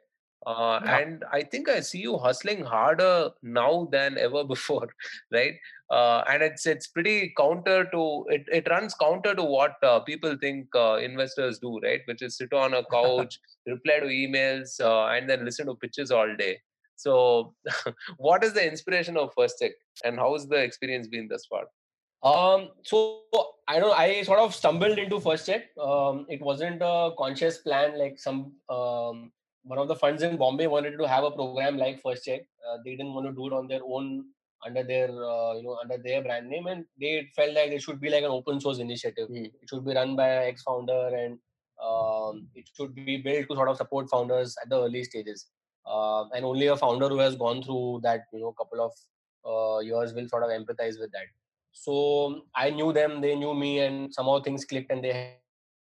uh, 0.46 0.79
yeah. 0.84 0.98
and 0.98 1.24
i 1.32 1.41
think 1.41 1.70
i 1.70 1.79
see 1.79 2.00
you 2.00 2.17
hustling 2.17 2.63
harder 2.63 3.29
now 3.41 3.88
than 3.91 4.17
ever 4.17 4.43
before 4.53 4.88
right? 5.32 5.53
Uh, 5.89 6.24
and 6.27 6.41
it's 6.41 6.65
it's 6.65 6.88
pretty 6.88 7.32
counter 7.38 7.86
to 7.91 8.25
it, 8.29 8.46
it 8.51 8.67
runs 8.70 8.96
counter 8.96 9.36
to 9.36 9.43
what 9.43 9.75
uh, 9.84 10.00
people 10.00 10.36
think 10.41 10.67
uh, 10.75 10.96
investors 10.96 11.60
do 11.60 11.79
right? 11.84 12.01
Which 12.05 12.24
is 12.24 12.36
sit 12.36 12.51
on 12.51 12.74
a 12.74 12.84
couch 12.91 13.39
reply 13.67 14.00
to 14.00 14.08
emails 14.08 14.82
uh, 14.82 15.05
and 15.15 15.29
then 15.29 15.46
listen 15.46 15.67
to 15.67 15.75
pitches 15.75 16.10
all 16.10 16.36
day 16.36 16.58
so 17.03 17.53
what 18.17 18.43
is 18.43 18.53
the 18.57 18.65
inspiration 18.72 19.17
of 19.17 19.33
first 19.38 19.55
cheque 19.62 19.79
and 20.03 20.19
how's 20.24 20.48
the 20.48 20.62
experience 20.69 21.07
been 21.15 21.27
thus 21.27 21.45
far 21.45 21.65
um, 22.24 22.69
so 22.83 23.24
I 23.67 23.79
don't. 23.79 23.98
I 23.98 24.24
sort 24.24 24.39
of 24.39 24.55
stumbled 24.55 24.98
into 24.98 25.19
First 25.19 25.45
Cheque. 25.45 25.77
Um, 25.77 26.25
it 26.29 26.41
wasn't 26.41 26.81
a 26.81 27.12
conscious 27.17 27.57
plan. 27.57 28.00
Like 28.00 28.17
some 28.17 28.53
um, 28.69 29.31
one 29.63 29.77
of 29.77 29.89
the 29.89 29.95
funds 29.95 30.24
in 30.24 30.38
Bombay 30.38 30.67
wanted 30.67 30.98
to 30.98 31.07
have 31.07 31.25
a 31.25 31.31
program 31.31 31.77
like 31.77 32.01
First 32.01 32.24
Cheque. 32.24 32.48
Uh, 32.65 32.77
they 32.86 32.91
didn't 32.91 33.13
want 33.13 33.27
to 33.27 33.33
do 33.33 33.48
it 33.48 33.53
on 33.53 33.67
their 33.67 33.81
own 33.86 34.25
under 34.65 34.83
their 34.83 35.10
uh, 35.10 35.53
you 35.53 35.63
know 35.63 35.77
under 35.81 35.98
their 35.98 36.22
brand 36.22 36.50
name, 36.50 36.67
and 36.67 36.86
they 37.00 37.29
felt 37.36 37.53
like 37.53 37.72
it 37.72 37.81
should 37.81 38.00
be 38.00 38.10
like 38.10 38.24
an 38.24 38.31
open 38.31 38.62
source 38.62 38.79
initiative. 38.79 39.27
Mm. 39.29 39.45
It 39.45 39.69
should 39.69 39.86
be 39.86 39.93
run 39.93 40.15
by 40.15 40.29
an 40.29 40.43
ex 40.48 40.63
founder, 40.63 41.10
and 41.13 41.38
um, 41.83 42.48
it 42.55 42.69
should 42.74 42.95
be 42.95 43.17
built 43.17 43.50
to 43.50 43.55
sort 43.55 43.67
of 43.67 43.75
support 43.75 44.10
founders 44.10 44.55
at 44.62 44.69
the 44.69 44.81
early 44.81 45.03
stages. 45.03 45.48
Uh, 45.85 46.25
and 46.35 46.45
only 46.45 46.67
a 46.67 46.77
founder 46.77 47.09
who 47.09 47.19
has 47.19 47.35
gone 47.35 47.61
through 47.61 47.99
that 48.03 48.21
you 48.31 48.39
know 48.39 48.53
couple 48.53 48.81
of 48.81 48.91
uh, 49.45 49.79
years 49.79 50.13
will 50.13 50.27
sort 50.27 50.43
of 50.43 50.49
empathize 50.49 50.99
with 50.99 51.11
that. 51.11 51.27
So 51.73 52.43
I 52.55 52.69
knew 52.69 52.93
them, 52.93 53.19
they 53.21 53.35
knew 53.35 53.53
me, 53.53 53.79
and 53.79 54.13
somehow 54.13 54.41
things 54.41 54.63
clicked 54.63 54.91
and 54.91 55.03
they 55.03 55.37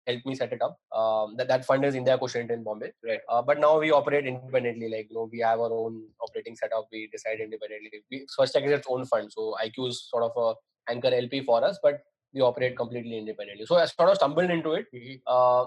helped 0.06 0.26
me 0.26 0.34
set 0.34 0.52
it 0.52 0.62
up. 0.62 0.78
Um, 0.94 1.36
that, 1.36 1.48
that 1.48 1.64
fund 1.64 1.84
is 1.84 1.94
India 1.94 2.16
Quotient 2.16 2.50
in 2.50 2.62
Bombay. 2.62 2.92
Right. 3.04 3.20
Uh, 3.28 3.42
but 3.42 3.58
now 3.58 3.78
we 3.78 3.90
operate 3.90 4.26
independently. 4.26 4.88
Like 4.88 5.08
you 5.10 5.16
know, 5.16 5.28
we 5.30 5.40
have 5.40 5.60
our 5.60 5.72
own 5.72 6.04
operating 6.22 6.56
setup. 6.56 6.88
We 6.92 7.08
decide 7.12 7.40
independently. 7.40 7.90
We, 8.10 8.26
First 8.36 8.54
Cheque 8.54 8.64
is 8.64 8.72
its 8.72 8.86
own 8.88 9.04
fund, 9.06 9.32
so 9.32 9.54
IQ 9.64 9.88
is 9.88 10.08
sort 10.08 10.24
of 10.24 10.32
a 10.36 10.54
anchor 10.92 11.12
LP 11.12 11.44
for 11.44 11.64
us, 11.64 11.78
but 11.82 12.00
we 12.32 12.40
operate 12.40 12.76
completely 12.76 13.18
independently. 13.18 13.66
So 13.66 13.76
I 13.76 13.86
sort 13.86 14.10
of 14.10 14.16
stumbled 14.16 14.50
into 14.50 14.72
it. 14.72 14.86
Uh, 15.26 15.66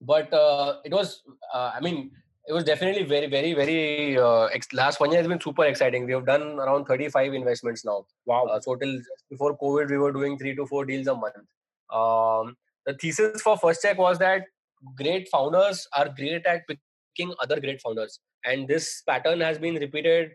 but 0.00 0.32
uh, 0.32 0.76
it 0.84 0.92
was, 0.92 1.22
uh, 1.52 1.72
I 1.74 1.80
mean, 1.80 2.10
it 2.50 2.52
was 2.52 2.64
definitely 2.64 3.04
very, 3.04 3.28
very, 3.28 3.54
very. 3.54 4.18
Uh, 4.18 4.46
ex- 4.46 4.72
last 4.72 4.98
one 4.98 5.12
year 5.12 5.20
has 5.20 5.28
been 5.28 5.40
super 5.40 5.64
exciting. 5.64 6.04
We 6.04 6.12
have 6.12 6.26
done 6.26 6.58
around 6.58 6.86
35 6.86 7.32
investments 7.32 7.84
now. 7.84 8.06
Wow. 8.26 8.46
Uh, 8.46 8.60
so 8.60 8.74
till 8.74 8.96
just 8.96 9.24
before 9.30 9.56
COVID, 9.56 9.88
we 9.88 9.98
were 9.98 10.10
doing 10.10 10.36
three 10.36 10.56
to 10.56 10.66
four 10.66 10.84
deals 10.84 11.06
a 11.06 11.14
month. 11.14 11.36
Um, 11.90 12.56
the 12.86 12.94
thesis 13.00 13.40
for 13.40 13.56
First 13.56 13.82
Cheque 13.82 13.98
was 13.98 14.18
that 14.18 14.46
great 14.96 15.28
founders 15.28 15.86
are 15.96 16.08
great 16.08 16.44
at 16.44 16.62
picking 16.66 17.32
other 17.40 17.60
great 17.60 17.80
founders, 17.80 18.18
and 18.44 18.66
this 18.66 19.02
pattern 19.06 19.40
has 19.40 19.58
been 19.58 19.76
repeated 19.76 20.32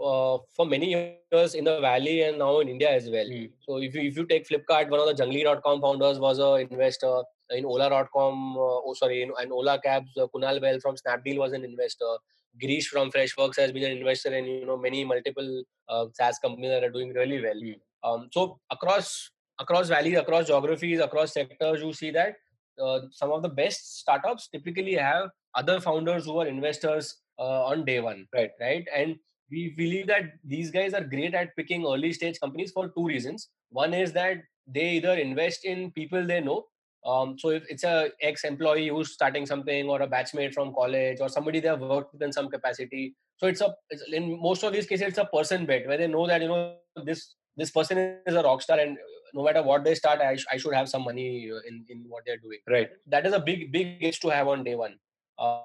uh, 0.00 0.38
for 0.54 0.66
many 0.66 0.90
years 0.90 1.54
in 1.54 1.64
the 1.64 1.80
Valley 1.80 2.22
and 2.22 2.38
now 2.38 2.60
in 2.60 2.68
India 2.68 2.90
as 2.90 3.08
well. 3.10 3.26
Mm. 3.26 3.50
So 3.60 3.78
if 3.78 3.94
you 3.94 4.02
if 4.02 4.16
you 4.16 4.26
take 4.26 4.48
Flipkart, 4.48 4.90
one 4.90 5.00
of 5.00 5.06
the 5.06 5.22
Junglee.com 5.22 5.80
founders 5.80 6.18
was 6.18 6.38
an 6.38 6.68
investor. 6.70 7.22
In 7.50 7.64
Ola.com, 7.64 8.58
uh, 8.58 8.60
oh 8.60 8.94
sorry, 8.94 9.22
in, 9.22 9.32
in 9.42 9.50
Ola 9.50 9.80
Cabs, 9.80 10.10
uh, 10.18 10.26
Kunal 10.26 10.60
Bahl 10.60 10.78
from 10.80 10.96
Snapdeal 10.96 11.38
was 11.38 11.52
an 11.54 11.64
investor. 11.64 12.16
Girish 12.62 12.86
from 12.86 13.10
Freshworks 13.10 13.56
has 13.56 13.72
been 13.72 13.84
an 13.84 13.96
investor 13.96 14.34
in 14.34 14.44
you 14.44 14.66
know 14.66 14.76
many 14.76 15.04
multiple 15.04 15.62
uh, 15.88 16.06
SaaS 16.12 16.38
companies 16.38 16.70
that 16.70 16.84
are 16.84 16.90
doing 16.90 17.14
really 17.14 17.40
well. 17.40 17.54
Mm. 17.54 17.80
Um, 18.04 18.28
so 18.32 18.58
across 18.70 19.30
across 19.58 19.88
valleys, 19.88 20.18
across 20.18 20.46
geographies, 20.46 21.00
across 21.00 21.32
sectors, 21.32 21.80
you 21.82 21.92
see 21.92 22.10
that 22.10 22.36
uh, 22.82 23.00
some 23.10 23.32
of 23.32 23.42
the 23.42 23.48
best 23.48 23.98
startups 23.98 24.48
typically 24.48 24.94
have 24.94 25.30
other 25.54 25.80
founders 25.80 26.26
who 26.26 26.38
are 26.38 26.46
investors 26.46 27.16
uh, 27.38 27.64
on 27.64 27.84
day 27.84 28.00
one. 28.00 28.26
Right. 28.34 28.50
Right. 28.60 28.86
And 28.94 29.16
we 29.50 29.74
believe 29.76 30.06
that 30.08 30.32
these 30.44 30.70
guys 30.70 30.94
are 30.94 31.04
great 31.04 31.34
at 31.34 31.54
picking 31.56 31.84
early 31.84 32.12
stage 32.12 32.38
companies 32.40 32.72
for 32.72 32.88
two 32.88 33.06
reasons. 33.06 33.48
One 33.70 33.94
is 33.94 34.12
that 34.12 34.38
they 34.66 34.90
either 34.90 35.14
invest 35.14 35.64
in 35.64 35.90
people 35.92 36.26
they 36.26 36.40
know. 36.40 36.66
Um, 37.06 37.38
so 37.38 37.50
if 37.50 37.64
it's 37.68 37.84
a 37.84 38.10
ex-employee 38.20 38.88
who's 38.88 39.12
starting 39.12 39.46
something 39.46 39.88
or 39.88 40.02
a 40.02 40.08
batchmate 40.08 40.52
from 40.52 40.74
college 40.74 41.18
or 41.20 41.28
somebody 41.28 41.60
they 41.60 41.68
have 41.68 41.80
worked 41.80 42.12
with 42.12 42.22
in 42.22 42.32
some 42.32 42.48
capacity. 42.48 43.14
So 43.38 43.46
it's 43.46 43.60
a 43.60 43.74
it's, 43.88 44.02
in 44.12 44.40
most 44.40 44.64
of 44.64 44.72
these 44.72 44.86
cases 44.86 45.08
it's 45.08 45.18
a 45.18 45.24
person 45.24 45.64
bet 45.64 45.86
where 45.86 45.96
they 45.96 46.08
know 46.08 46.26
that 46.26 46.42
you 46.42 46.48
know 46.48 46.74
this 47.04 47.36
this 47.56 47.70
person 47.70 48.18
is 48.26 48.34
a 48.34 48.42
rock 48.42 48.62
star 48.62 48.78
and 48.78 48.98
no 49.34 49.44
matter 49.44 49.62
what 49.62 49.84
they 49.84 49.94
start, 49.94 50.20
I, 50.20 50.36
sh- 50.36 50.46
I 50.50 50.56
should 50.56 50.74
have 50.74 50.88
some 50.88 51.04
money 51.04 51.50
uh, 51.50 51.60
in 51.68 51.84
in 51.88 52.04
what 52.08 52.24
they're 52.26 52.38
doing. 52.38 52.58
Right. 52.68 52.90
That 53.06 53.26
is 53.26 53.32
a 53.32 53.40
big 53.40 53.72
big 53.72 54.02
edge 54.02 54.20
to 54.20 54.28
have 54.28 54.48
on 54.48 54.64
day 54.64 54.74
one. 54.74 54.96
Uh, 55.38 55.62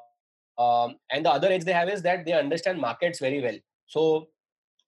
um, 0.57 0.97
and 1.11 1.25
the 1.25 1.31
other 1.31 1.47
edge 1.47 1.63
they 1.63 1.73
have 1.73 1.89
is 1.89 2.01
that 2.03 2.25
they 2.25 2.33
understand 2.33 2.79
markets 2.79 3.19
very 3.19 3.41
well. 3.41 3.57
So, 3.87 4.29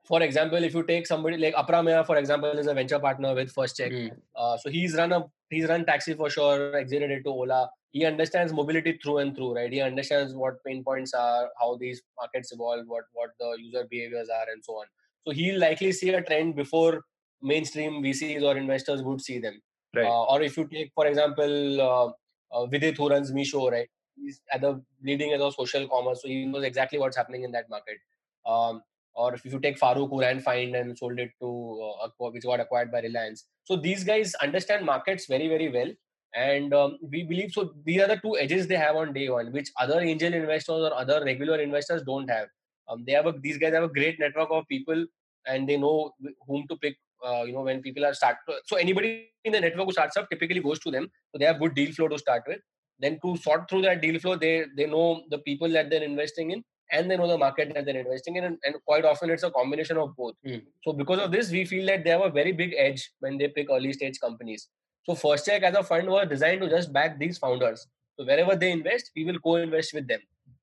for 0.03 0.21
example, 0.21 0.63
if 0.63 0.73
you 0.73 0.83
take 0.83 1.07
somebody 1.07 1.37
like 1.37 1.55
Aprameya, 1.55 2.05
for 2.05 2.17
example, 2.17 2.51
is 2.51 2.67
a 2.67 2.73
venture 2.73 2.99
partner 2.99 3.33
with 3.33 3.51
First 3.51 3.77
Cheque. 3.77 3.91
Mm. 3.91 4.11
Uh, 4.35 4.57
so 4.57 4.69
he's 4.69 4.95
run 4.95 5.11
a 5.11 5.25
he's 5.49 5.67
run 5.67 5.85
TaxiForSure, 5.85 6.75
exited 6.75 7.11
it 7.11 7.23
to 7.23 7.29
Ola. 7.29 7.69
He 7.91 8.05
understands 8.05 8.53
mobility 8.53 8.99
through 9.01 9.19
and 9.19 9.35
through, 9.35 9.55
right? 9.55 9.71
He 9.71 9.81
understands 9.81 10.33
what 10.33 10.63
pain 10.65 10.83
points 10.83 11.13
are, 11.13 11.49
how 11.59 11.77
these 11.77 12.01
markets 12.19 12.51
evolve, 12.51 12.85
what 12.87 13.05
what 13.13 13.31
the 13.39 13.57
user 13.59 13.87
behaviors 13.89 14.29
are, 14.29 14.45
and 14.51 14.63
so 14.63 14.73
on. 14.73 14.85
So 15.25 15.33
he'll 15.33 15.59
likely 15.59 15.91
see 15.91 16.09
a 16.09 16.21
trend 16.21 16.55
before 16.55 17.03
mainstream 17.41 18.03
VCs 18.03 18.43
or 18.43 18.57
investors 18.57 19.01
would 19.01 19.21
see 19.21 19.39
them. 19.39 19.61
Right. 19.95 20.05
Uh, 20.05 20.23
or 20.23 20.41
if 20.41 20.57
you 20.57 20.67
take, 20.67 20.91
for 20.93 21.07
example, 21.07 21.81
uh, 21.81 22.11
uh, 22.51 22.65
Vidit 22.67 22.97
who 22.97 23.09
runs 23.09 23.31
Meesho, 23.31 23.71
right? 23.71 23.87
He's 24.17 24.41
at 24.51 24.61
the 24.61 24.81
leading 25.03 25.33
edge 25.33 25.41
of 25.41 25.53
social 25.53 25.87
commerce, 25.87 26.21
so 26.21 26.27
he 26.27 26.45
knows 26.45 26.63
exactly 26.63 26.99
what's 26.99 27.17
happening 27.17 27.43
in 27.43 27.51
that 27.51 27.69
market. 27.69 27.97
Um, 28.45 28.81
or 29.15 29.33
if 29.33 29.45
you 29.45 29.59
take 29.59 29.79
Farooq 29.79 30.09
who 30.09 30.21
ran 30.21 30.41
Fynd 30.41 30.79
and 30.79 30.97
sold 30.97 31.19
it 31.19 31.31
to 31.41 31.93
uh, 32.03 32.09
which 32.31 32.43
got 32.43 32.59
acquired 32.59 32.91
by 32.91 32.99
Reliance. 32.99 33.45
So 33.63 33.75
these 33.75 34.03
guys 34.03 34.35
understand 34.35 34.85
markets 34.85 35.25
very 35.25 35.47
very 35.47 35.69
well, 35.69 35.91
and 36.33 36.73
um, 36.73 36.97
we 37.01 37.23
believe 37.23 37.51
so. 37.51 37.73
These 37.85 38.01
are 38.01 38.07
the 38.07 38.17
two 38.17 38.37
edges 38.37 38.67
they 38.67 38.75
have 38.75 38.95
on 38.95 39.13
day 39.13 39.29
one, 39.29 39.51
which 39.51 39.71
other 39.79 40.01
angel 40.01 40.33
investors 40.33 40.81
or 40.89 40.93
other 40.93 41.23
regular 41.23 41.59
investors 41.61 42.03
don't 42.03 42.29
have. 42.29 42.47
Um, 42.87 43.03
they 43.07 43.13
have 43.13 43.25
a, 43.25 43.33
these 43.41 43.57
guys 43.57 43.73
have 43.73 43.83
a 43.83 43.87
great 43.87 44.19
network 44.19 44.49
of 44.51 44.67
people, 44.67 45.05
and 45.47 45.67
they 45.67 45.77
know 45.77 46.11
whom 46.47 46.67
to 46.67 46.75
pick. 46.77 46.97
Uh, 47.25 47.43
you 47.43 47.53
know 47.53 47.61
when 47.61 47.81
people 47.81 48.05
are 48.05 48.13
start. 48.13 48.35
So 48.65 48.75
anybody 48.75 49.29
in 49.45 49.53
the 49.53 49.61
network 49.61 49.87
who 49.87 49.93
starts 49.93 50.17
up 50.17 50.29
typically 50.29 50.59
goes 50.59 50.79
to 50.79 50.91
them. 50.91 51.09
So 51.31 51.39
they 51.39 51.45
have 51.45 51.59
good 51.59 51.73
deal 51.73 51.91
flow 51.93 52.09
to 52.09 52.19
start 52.19 52.43
with. 52.45 52.59
Then 52.99 53.19
to 53.23 53.35
sort 53.37 53.69
through 53.69 53.81
that 53.83 54.01
deal 54.01 54.19
flow, 54.19 54.35
they 54.35 54.65
they 54.75 54.85
know 54.85 55.23
the 55.29 55.39
people 55.39 55.69
that 55.69 55.89
they're 55.89 56.03
investing 56.03 56.51
in 56.51 56.63
and 56.91 57.09
they 57.09 57.17
know 57.17 57.27
the 57.27 57.37
market 57.37 57.73
that 57.73 57.85
they're 57.85 57.99
investing 57.99 58.35
in 58.35 58.43
and, 58.45 58.57
and 58.63 58.75
quite 58.85 59.05
often 59.05 59.29
it's 59.29 59.43
a 59.43 59.51
combination 59.51 59.97
of 59.97 60.15
both. 60.15 60.35
Hmm. 60.45 60.57
so 60.83 60.93
because 60.93 61.19
of 61.19 61.31
this 61.31 61.51
we 61.51 61.65
feel 61.65 61.85
that 61.87 62.03
they 62.03 62.09
have 62.11 62.21
a 62.21 62.29
very 62.29 62.51
big 62.51 62.73
edge 62.77 63.11
when 63.19 63.37
they 63.37 63.47
pick 63.47 63.67
early 63.71 63.93
stage 63.93 64.19
companies. 64.19 64.67
So 65.05 65.15
first 65.15 65.45
cheque 65.45 65.63
as 65.63 65.75
a 65.75 65.83
fund 65.83 66.07
was 66.07 66.27
designed 66.27 66.61
to 66.61 66.69
just 66.69 66.91
back 66.91 67.19
these 67.19 67.37
founders. 67.37 67.87
So 68.17 68.25
wherever 68.25 68.55
they 68.55 68.71
invest 68.71 69.11
we 69.15 69.25
will 69.25 69.39
co-invest 69.39 69.93
with 69.93 70.07
them. 70.07 70.19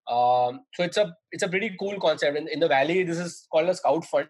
Um, 0.08 0.60
so 0.74 0.82
it's 0.82 0.96
a 0.96 1.14
it's 1.30 1.42
a 1.42 1.48
pretty 1.48 1.76
cool 1.78 1.98
concept. 2.00 2.36
In, 2.36 2.48
in 2.48 2.60
the 2.60 2.68
valley 2.68 3.02
this 3.02 3.18
is 3.18 3.46
called 3.50 3.68
a 3.68 3.74
scout 3.74 4.04
fund 4.04 4.28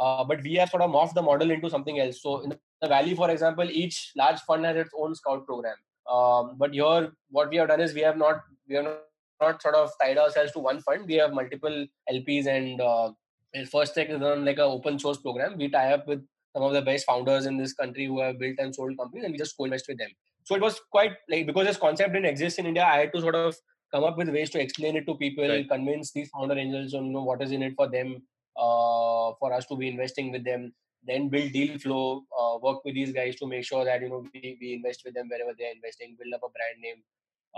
uh, 0.00 0.24
but 0.24 0.42
we 0.42 0.54
have 0.54 0.70
sort 0.70 0.82
of 0.82 0.90
morphed 0.90 1.14
the 1.14 1.22
model 1.22 1.50
into 1.50 1.68
something 1.68 2.00
else. 2.00 2.22
So 2.22 2.40
in 2.40 2.54
the 2.80 2.88
valley 2.88 3.14
for 3.14 3.30
example 3.30 3.68
each 3.70 4.12
large 4.16 4.40
fund 4.40 4.64
has 4.64 4.76
its 4.76 4.90
own 4.96 5.14
scout 5.14 5.46
program. 5.46 5.76
Um, 6.10 6.56
but 6.56 6.72
here 6.72 7.12
what 7.30 7.50
we 7.50 7.56
have 7.58 7.68
done 7.68 7.80
is 7.80 7.94
we 7.94 8.00
have 8.00 8.16
not 8.16 8.42
we 8.68 8.76
have 8.76 8.84
not 8.84 8.98
not 9.40 9.62
sort 9.62 9.74
of 9.74 9.90
tied 10.00 10.18
ourselves 10.18 10.52
to 10.52 10.58
one 10.58 10.80
fund. 10.80 11.06
We 11.06 11.14
have 11.14 11.32
multiple 11.32 11.86
LPs 12.10 12.46
and 12.46 12.80
uh, 12.80 13.12
First 13.70 13.94
Cheque 13.94 14.10
is 14.10 14.22
on 14.22 14.44
like 14.44 14.58
an 14.58 14.64
open 14.64 14.98
source 14.98 15.18
program. 15.18 15.56
We 15.56 15.68
tie 15.68 15.92
up 15.92 16.06
with 16.06 16.24
some 16.54 16.62
of 16.64 16.72
the 16.72 16.82
best 16.82 17.06
founders 17.06 17.46
in 17.46 17.56
this 17.56 17.72
country 17.72 18.06
who 18.06 18.20
have 18.20 18.38
built 18.38 18.56
and 18.58 18.74
sold 18.74 18.96
companies, 18.98 19.24
and 19.24 19.32
we 19.32 19.38
just 19.38 19.56
co-invest 19.56 19.86
with 19.88 19.98
them. 19.98 20.10
So 20.44 20.54
it 20.54 20.60
was 20.60 20.80
quite 20.90 21.12
like 21.28 21.46
because 21.46 21.66
this 21.66 21.76
concept 21.76 22.12
didn't 22.12 22.26
exist 22.26 22.58
in 22.58 22.66
India, 22.66 22.84
I 22.84 22.98
had 22.98 23.12
to 23.12 23.20
sort 23.20 23.34
of 23.34 23.56
come 23.92 24.04
up 24.04 24.16
with 24.16 24.28
ways 24.28 24.50
to 24.50 24.60
explain 24.60 24.96
it 24.96 25.06
to 25.06 25.16
people, 25.16 25.48
Right. 25.48 25.68
convince 25.68 26.12
these 26.12 26.28
founder 26.30 26.56
angels 26.56 26.94
on 26.94 27.06
you 27.06 27.12
know 27.12 27.22
what 27.24 27.42
is 27.42 27.52
in 27.52 27.62
it 27.62 27.74
for 27.76 27.88
them, 27.88 28.22
uh, 28.56 29.32
for 29.38 29.52
us 29.52 29.66
to 29.66 29.76
be 29.76 29.88
investing 29.88 30.30
with 30.32 30.44
them. 30.44 30.72
Then 31.02 31.28
build 31.30 31.52
deal 31.52 31.78
flow, 31.78 32.24
uh, 32.38 32.58
work 32.62 32.84
with 32.84 32.94
these 32.94 33.12
guys 33.12 33.36
to 33.36 33.46
make 33.46 33.64
sure 33.64 33.84
that 33.84 34.02
you 34.02 34.10
know 34.10 34.24
we, 34.34 34.58
we 34.60 34.74
invest 34.74 35.02
with 35.04 35.14
them 35.14 35.28
wherever 35.30 35.54
they 35.58 35.64
are 35.66 35.72
investing, 35.72 36.16
build 36.20 36.34
up 36.34 36.42
a 36.44 36.50
brand 36.50 36.80
name, 36.82 37.02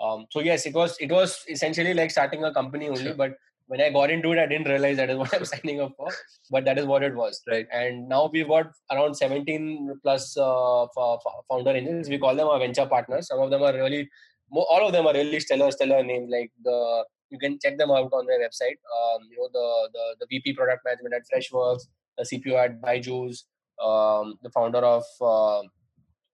um, 0.00 0.26
so 0.30 0.40
yes, 0.40 0.66
it 0.66 0.74
was 0.74 0.96
it 1.00 1.10
was 1.10 1.44
essentially 1.48 1.94
like 1.94 2.10
starting 2.10 2.44
a 2.44 2.52
company 2.52 2.88
only. 2.88 3.02
Sure. 3.02 3.14
But 3.14 3.36
when 3.66 3.80
I 3.80 3.90
got 3.90 4.10
into 4.10 4.32
it, 4.32 4.38
I 4.38 4.46
didn't 4.46 4.68
realize 4.68 4.96
that 4.96 5.10
is 5.10 5.16
what 5.22 5.34
I'm 5.34 5.44
signing 5.44 5.80
up 5.80 5.92
for. 5.96 6.08
But 6.50 6.64
that 6.64 6.78
is 6.78 6.86
what 6.86 7.02
it 7.02 7.14
was. 7.14 7.42
Right. 7.48 7.66
And 7.72 8.08
now 8.08 8.30
we've 8.32 8.48
got 8.48 8.72
around 8.90 9.14
17 9.14 10.00
plus 10.02 10.36
uh, 10.36 10.86
fo- 10.94 11.18
fo- 11.24 11.44
founder 11.48 11.70
angels. 11.70 12.08
We 12.08 12.18
call 12.18 12.34
them 12.34 12.48
our 12.48 12.58
venture 12.58 12.86
partners. 12.86 13.28
Some 13.28 13.40
of 13.40 13.50
them 13.50 13.62
are 13.62 13.72
really, 13.72 14.08
all 14.50 14.86
of 14.86 14.92
them 14.92 15.06
are 15.06 15.14
really 15.14 15.40
stellar, 15.40 15.70
stellar 15.70 16.02
names. 16.02 16.30
Like 16.30 16.50
the 16.62 17.04
you 17.30 17.38
can 17.38 17.58
check 17.58 17.78
them 17.78 17.90
out 17.90 18.12
on 18.12 18.26
their 18.26 18.40
website. 18.40 18.78
Um, 18.96 19.28
you 19.30 19.38
know 19.38 19.48
the 19.52 19.88
the 19.94 20.04
the 20.20 20.26
VP 20.30 20.52
product 20.54 20.84
management 20.84 21.14
at 21.14 21.22
Freshworks, 21.32 21.84
the 22.18 22.24
CPO 22.24 22.64
at 22.64 22.82
Byju's, 22.82 23.46
um, 23.82 24.38
the 24.42 24.50
founder 24.50 24.78
of 24.78 25.04
uh, 25.20 25.60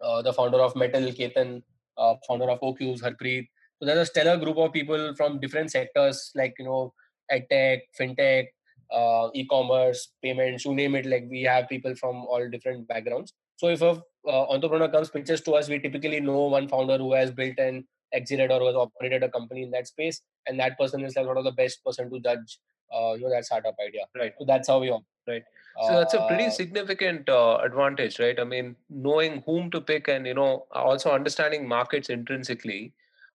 uh, 0.05 0.23
the 0.23 0.33
founder 0.33 0.61
of 0.61 0.75
Mettl, 0.75 1.17
Ketan, 1.17 1.63
uh, 1.99 2.15
founder 2.27 2.51
of 2.51 2.61
OQs, 2.61 3.03
Harpreet. 3.03 3.49
So 3.79 3.87
there's 3.87 3.99
a 3.99 4.07
stellar 4.07 4.37
group 4.37 4.57
of 4.57 4.73
people 4.73 5.15
from 5.17 5.41
different 5.41 5.71
sectors 5.71 6.31
like 6.35 6.55
you 6.59 6.65
know 6.65 6.93
edtech, 7.33 7.81
fintech, 7.99 8.47
uh, 8.93 9.29
e-commerce, 9.35 10.13
payments, 10.23 10.65
you 10.65 10.75
name 10.75 10.95
it. 10.95 11.07
Like 11.07 11.27
we 11.31 11.43
have 11.43 11.69
people 11.69 11.95
from 11.95 12.17
all 12.17 12.49
different 12.51 12.89
backgrounds. 12.89 13.35
So 13.57 13.69
if 13.69 13.83
a 13.83 14.03
uh, 14.27 14.47
entrepreneur 14.51 14.89
comes 14.89 15.11
pitches 15.11 15.41
to 15.43 15.53
us, 15.53 15.69
we 15.69 15.79
typically 15.79 16.21
know 16.21 16.45
one 16.47 16.69
founder 16.69 16.99
who 16.99 17.13
has 17.13 17.31
built 17.31 17.59
and 17.59 17.85
exited 18.13 18.51
or 18.51 18.65
has 18.67 18.75
operated 18.75 19.23
a 19.23 19.29
company 19.31 19.63
in 19.63 19.71
that 19.73 19.87
space, 19.87 20.21
and 20.47 20.59
that 20.61 20.79
person 20.79 21.05
is 21.05 21.17
like 21.17 21.27
one 21.27 21.37
of 21.37 21.45
the 21.45 21.53
best 21.53 21.85
person 21.85 22.11
to 22.11 22.21
judge. 22.21 22.59
Uh, 22.93 23.13
you 23.13 23.23
know 23.23 23.31
that 23.31 23.45
startup 23.45 23.75
idea. 23.87 24.03
Right. 24.17 24.33
So 24.39 24.47
that's 24.47 24.69
how 24.69 24.79
we 24.81 24.89
operate. 24.89 25.05
Right. 25.27 25.43
So 25.81 25.95
that's 25.95 26.15
a 26.15 26.21
pretty 26.21 26.51
Uh, 26.51 26.51
significant 26.51 27.29
uh, 27.29 27.59
advantage, 27.63 28.19
right? 28.19 28.39
I 28.39 28.45
mean, 28.45 28.77
knowing 28.91 29.43
whom 29.47 29.71
to 29.71 29.81
pick 29.81 30.09
and 30.09 30.27
you 30.27 30.35
know 30.35 30.67
also 30.73 31.13
understanding 31.13 31.67
markets 31.69 32.11
intrinsically. 32.11 32.95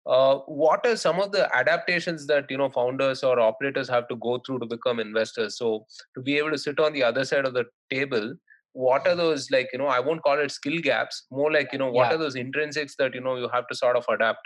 Uh, 0.06 0.36
what 0.46 0.84
are 0.86 0.96
some 0.96 1.20
of 1.20 1.30
the 1.32 1.54
adaptations 1.54 2.26
that 2.26 2.50
you 2.50 2.56
know 2.56 2.70
founders 2.70 3.22
or 3.22 3.38
operators 3.38 3.88
have 3.88 4.08
to 4.08 4.16
go 4.16 4.38
through 4.38 4.58
to 4.60 4.66
become 4.66 4.98
investors? 5.00 5.58
So 5.58 5.86
to 6.14 6.22
be 6.22 6.38
able 6.38 6.50
to 6.50 6.58
sit 6.58 6.80
on 6.80 6.92
the 6.94 7.02
other 7.04 7.24
side 7.24 7.44
of 7.46 7.52
the 7.54 7.66
table, 7.90 8.34
what 8.72 9.06
are 9.06 9.14
those 9.14 9.50
like 9.50 9.68
you 9.72 9.78
know? 9.78 9.86
I 9.88 10.00
won't 10.00 10.22
call 10.22 10.38
it 10.40 10.50
skill 10.50 10.80
gaps. 10.80 11.26
More 11.30 11.52
like 11.52 11.72
you 11.72 11.78
know, 11.78 11.90
what 11.92 12.10
Yeah. 12.10 12.12
are 12.12 12.18
those 12.18 12.36
intrinsics 12.36 12.96
that 12.98 13.14
you 13.14 13.20
know 13.20 13.36
you 13.36 13.48
have 13.52 13.66
to 13.68 13.74
sort 13.74 13.96
of 13.96 14.06
adapt? 14.08 14.40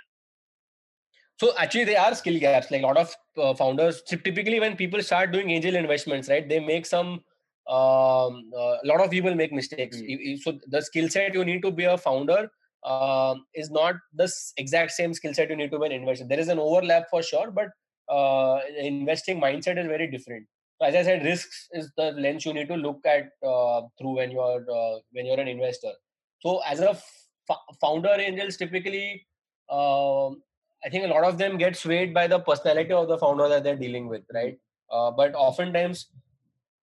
So 1.40 1.52
actually, 1.58 1.84
there 1.84 2.00
are 2.00 2.14
skill 2.14 2.38
gaps. 2.40 2.70
Like 2.70 2.82
a 2.82 2.86
lot 2.86 2.96
of 2.96 3.14
uh, 3.36 3.54
founders, 3.54 4.02
typically 4.02 4.60
when 4.60 4.76
people 4.76 5.02
start 5.02 5.32
doing 5.32 5.50
angel 5.50 5.74
investments, 5.76 6.28
right, 6.28 6.48
they 6.48 6.60
make 6.60 6.86
some. 6.86 7.24
Um, 7.68 8.50
a 8.54 8.78
lot 8.84 9.00
of 9.00 9.10
people 9.10 9.34
make 9.34 9.52
mistakes. 9.52 9.98
Hmm. 10.00 10.04
You- 10.08 10.36
So 10.38 10.58
the 10.68 10.82
skill 10.82 11.08
set 11.08 11.34
you 11.34 11.44
need 11.44 11.62
to 11.62 11.70
be 11.70 11.84
a 11.84 11.96
founder 11.96 12.50
um, 12.84 13.46
is 13.54 13.70
not 13.70 13.94
the 14.12 14.30
exact 14.58 14.92
same 14.92 15.14
skill 15.14 15.32
set 15.34 15.48
you 15.50 15.56
need 15.56 15.70
to 15.70 15.78
be 15.78 15.86
an 15.86 15.92
investor. 15.92 16.26
There 16.26 16.38
is 16.40 16.48
an 16.48 16.58
overlap 16.58 17.08
for 17.10 17.22
sure, 17.22 17.50
but 17.50 17.68
uh, 18.08 18.60
investing 18.76 19.40
mindset 19.40 19.78
is 19.78 19.86
very 19.86 20.10
different. 20.10 20.46
So 20.80 20.86
as 20.88 20.94
I 20.94 21.02
said, 21.02 21.24
risks 21.24 21.68
is 21.72 21.90
the 21.96 22.12
lens 22.12 22.44
you 22.44 22.52
need 22.52 22.68
to 22.68 22.74
look 22.76 23.00
at 23.06 23.30
uh, 23.46 23.82
through 23.98 24.16
when 24.16 24.30
you're 24.30 24.64
uh, 24.70 24.98
when 25.12 25.24
you're 25.26 25.40
an 25.40 25.48
investor. 25.48 25.92
So 26.40 26.60
as 26.66 26.80
a 26.80 26.90
f- 26.90 27.58
founder, 27.80 28.14
angels 28.18 28.56
typically, 28.56 29.26
um, 29.70 30.42
I 30.84 30.90
think 30.90 31.04
a 31.04 31.08
lot 31.08 31.24
of 31.24 31.38
them 31.38 31.56
get 31.56 31.76
swayed 31.76 32.12
by 32.12 32.26
the 32.26 32.40
personality 32.40 32.92
of 32.92 33.08
the 33.08 33.18
founder 33.18 33.48
that 33.48 33.64
they're 33.64 33.76
dealing 33.76 34.08
with, 34.08 34.22
right? 34.34 34.58
Uh, 34.90 35.10
but 35.10 35.34
oftentimes, 35.34 36.08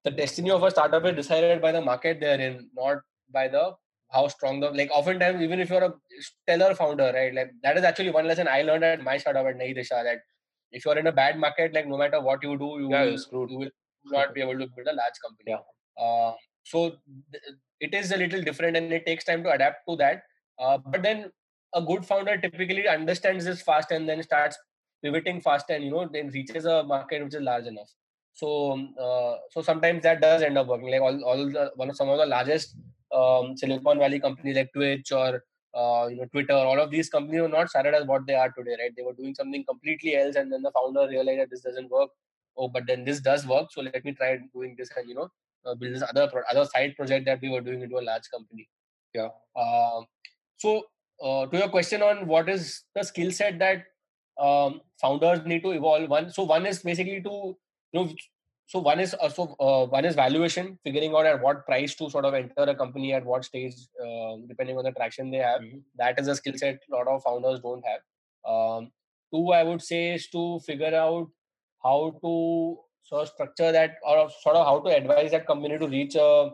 the 0.04 0.12
destiny 0.12 0.52
of 0.52 0.64
a 0.64 0.72
startup 0.72 1.06
is 1.06 1.16
decided 1.16 1.62
by 1.62 1.72
the 1.72 1.82
market 1.82 2.20
they're 2.20 2.40
in, 2.40 2.70
not 2.76 2.98
by 3.32 3.48
the 3.48 3.74
how 4.12 4.28
strong 4.28 4.60
the 4.60 4.70
like 4.72 4.90
oftentimes 4.92 5.42
even 5.42 5.60
if 5.60 5.70
you're 5.70 5.84
a 5.84 5.94
stellar 6.20 6.76
founder 6.76 7.12
right 7.14 7.34
like 7.34 7.52
that 7.64 7.78
is 7.78 7.84
actually 7.84 8.12
one 8.12 8.28
lesson 8.28 8.48
i 8.48 8.62
learned 8.62 8.84
at 8.84 9.04
my 9.04 9.16
startup 9.18 9.46
at 9.46 9.58
Nayi 9.58 9.74
that 9.90 10.20
if 10.72 10.84
you're 10.84 10.98
in 10.98 11.08
a 11.08 11.12
bad 11.12 11.40
market 11.40 11.74
like 11.74 11.88
no 11.88 11.98
matter 11.98 12.20
what 12.20 12.44
you 12.44 12.58
do 12.58 12.78
you, 12.80 12.90
yeah, 12.92 13.04
will, 13.32 13.50
you 13.50 13.60
will 13.60 13.70
not 14.06 14.34
be 14.34 14.42
able 14.42 14.58
to 14.58 14.68
build 14.76 14.88
a 14.88 14.94
large 14.94 15.14
company. 15.24 15.52
Yeah. 15.52 16.04
uh, 16.04 16.34
so 16.64 16.92
th- 17.32 17.44
it 17.80 17.94
is 17.94 18.12
a 18.12 18.18
little 18.18 18.42
different 18.42 18.78
and 18.78 18.92
it 18.94 19.06
takes 19.06 19.24
time 19.24 19.44
to 19.44 19.52
adapt 19.52 19.88
to 19.90 19.96
that. 19.98 20.24
Uh, 20.60 20.78
but 20.78 21.02
then 21.02 21.32
a 21.74 21.82
good 21.82 22.06
founder 22.06 22.38
typically 22.38 22.88
understands 22.88 23.46
this 23.46 23.62
fast 23.62 23.92
and 23.92 24.08
then 24.08 24.22
starts 24.22 24.58
pivoting 25.04 25.42
fast 25.42 25.70
and 25.70 25.84
you 25.84 25.92
know 25.92 26.08
then 26.12 26.30
reaches 26.30 26.66
a 26.66 26.84
market 26.84 27.24
which 27.24 27.34
is 27.34 27.42
large 27.42 27.66
enough 27.66 27.90
so 28.34 28.80
uh, 29.00 29.38
so 29.52 29.62
sometimes 29.62 30.04
that 30.04 30.22
does 30.22 30.42
end 30.42 30.58
up 30.58 30.68
working 30.68 30.90
like 30.90 31.02
all, 31.02 31.24
all 31.24 31.38
the 31.38 31.72
one 31.76 31.90
of 31.90 31.96
some 31.96 32.10
of 32.10 32.18
the 32.18 32.26
largest 32.26 32.76
um, 33.14 33.56
Silicon 33.58 34.00
Valley 34.00 34.20
companies 34.20 34.56
like 34.56 34.72
Twitch 34.74 35.12
or 35.12 35.44
uh, 35.74 36.08
you 36.10 36.18
know 36.18 36.26
Twitter, 36.32 36.54
all 36.54 36.80
of 36.80 36.92
these 36.92 37.10
companies 37.10 37.42
were 37.42 37.48
not 37.48 37.70
started 37.70 37.94
as 37.94 38.06
what 38.06 38.26
they 38.28 38.36
are 38.36 38.52
today, 38.52 38.76
right? 38.80 38.92
They 38.96 39.04
were 39.04 39.14
doing 39.14 39.36
something 39.36 39.64
completely 39.64 40.16
else, 40.16 40.36
and 40.36 40.52
then 40.52 40.62
the 40.62 40.72
founder 40.72 41.08
realized 41.08 41.42
that 41.42 41.50
this 41.50 41.62
doesn't 41.62 41.90
work. 41.90 42.10
Oh, 42.58 42.68
but 42.68 42.86
then 42.86 43.06
this 43.06 43.22
does 43.22 43.48
work, 43.48 43.70
so 43.72 43.82
let 43.82 44.04
me 44.04 44.14
try 44.14 44.38
doing 44.54 44.76
this 44.78 44.90
and 44.98 45.08
you 45.08 45.16
know 45.16 45.30
uh, 45.66 45.76
build 45.76 45.96
this 45.96 46.04
other 46.04 46.28
pro- 46.28 46.44
other 46.50 46.66
side 46.66 46.96
project 46.98 47.26
that 47.26 47.42
we 47.42 47.50
were 47.50 47.62
doing 47.62 47.82
into 47.82 47.98
a 47.98 48.02
large 48.02 48.30
company. 48.34 48.68
Yeah. 49.14 49.30
Uh, 49.56 50.02
so 50.58 50.84
uh, 51.24 51.46
to 51.46 51.58
your 51.58 51.70
question 51.70 52.02
on 52.02 52.28
what 52.28 52.50
is 52.50 52.84
the 52.96 53.04
skill 53.04 53.32
set 53.32 53.60
that 53.60 53.84
um, 54.40 54.82
founders 55.00 55.46
need 55.46 55.64
to 55.64 55.72
evolve, 55.72 56.10
one 56.10 56.30
so 56.30 56.44
one 56.44 56.66
is 56.66 56.80
basically 56.80 57.22
to 57.22 57.58
you 57.92 58.00
know 58.00 58.14
so 58.68 58.80
one 58.80 59.02
is 59.02 59.14
also 59.16 59.56
uh, 59.60 59.86
one 59.86 60.06
is 60.06 60.16
valuation 60.16 60.80
figuring 60.84 61.14
out 61.14 61.26
at 61.26 61.42
what 61.42 61.66
price 61.66 61.94
to 61.96 62.10
sort 62.10 62.26
of 62.26 62.34
enter 62.34 62.64
a 62.74 62.76
company 62.76 63.14
at 63.14 63.26
what 63.26 63.44
stage 63.44 63.74
uh, 64.06 64.36
depending 64.48 64.78
on 64.78 64.86
the 64.86 64.92
traction 64.92 65.30
they 65.30 65.38
have. 65.38 65.62
Mm-hmm. 65.62 65.80
that 65.98 66.20
is 66.20 66.28
a 66.28 66.36
skill 66.36 66.54
set 66.56 66.80
a 66.92 66.96
lot 66.96 67.08
of 67.08 67.22
founders 67.24 67.60
don't 67.60 67.84
have. 67.86 68.02
Um, 68.52 68.92
two 69.34 69.52
i 69.58 69.64
would 69.64 69.82
say 69.82 70.14
is 70.16 70.28
to 70.30 70.60
figure 70.66 70.96
out 70.96 71.28
how 71.84 72.16
to 72.24 72.78
sort 73.04 73.24
of 73.24 73.30
structure 73.30 73.72
that 73.72 73.96
or 74.04 74.30
sort 74.42 74.56
of 74.56 74.66
how 74.66 74.80
to 74.80 74.96
advise 74.96 75.32
that 75.32 75.48
company 75.48 75.78
to 75.78 75.88
reach 75.88 76.16
a, 76.16 76.50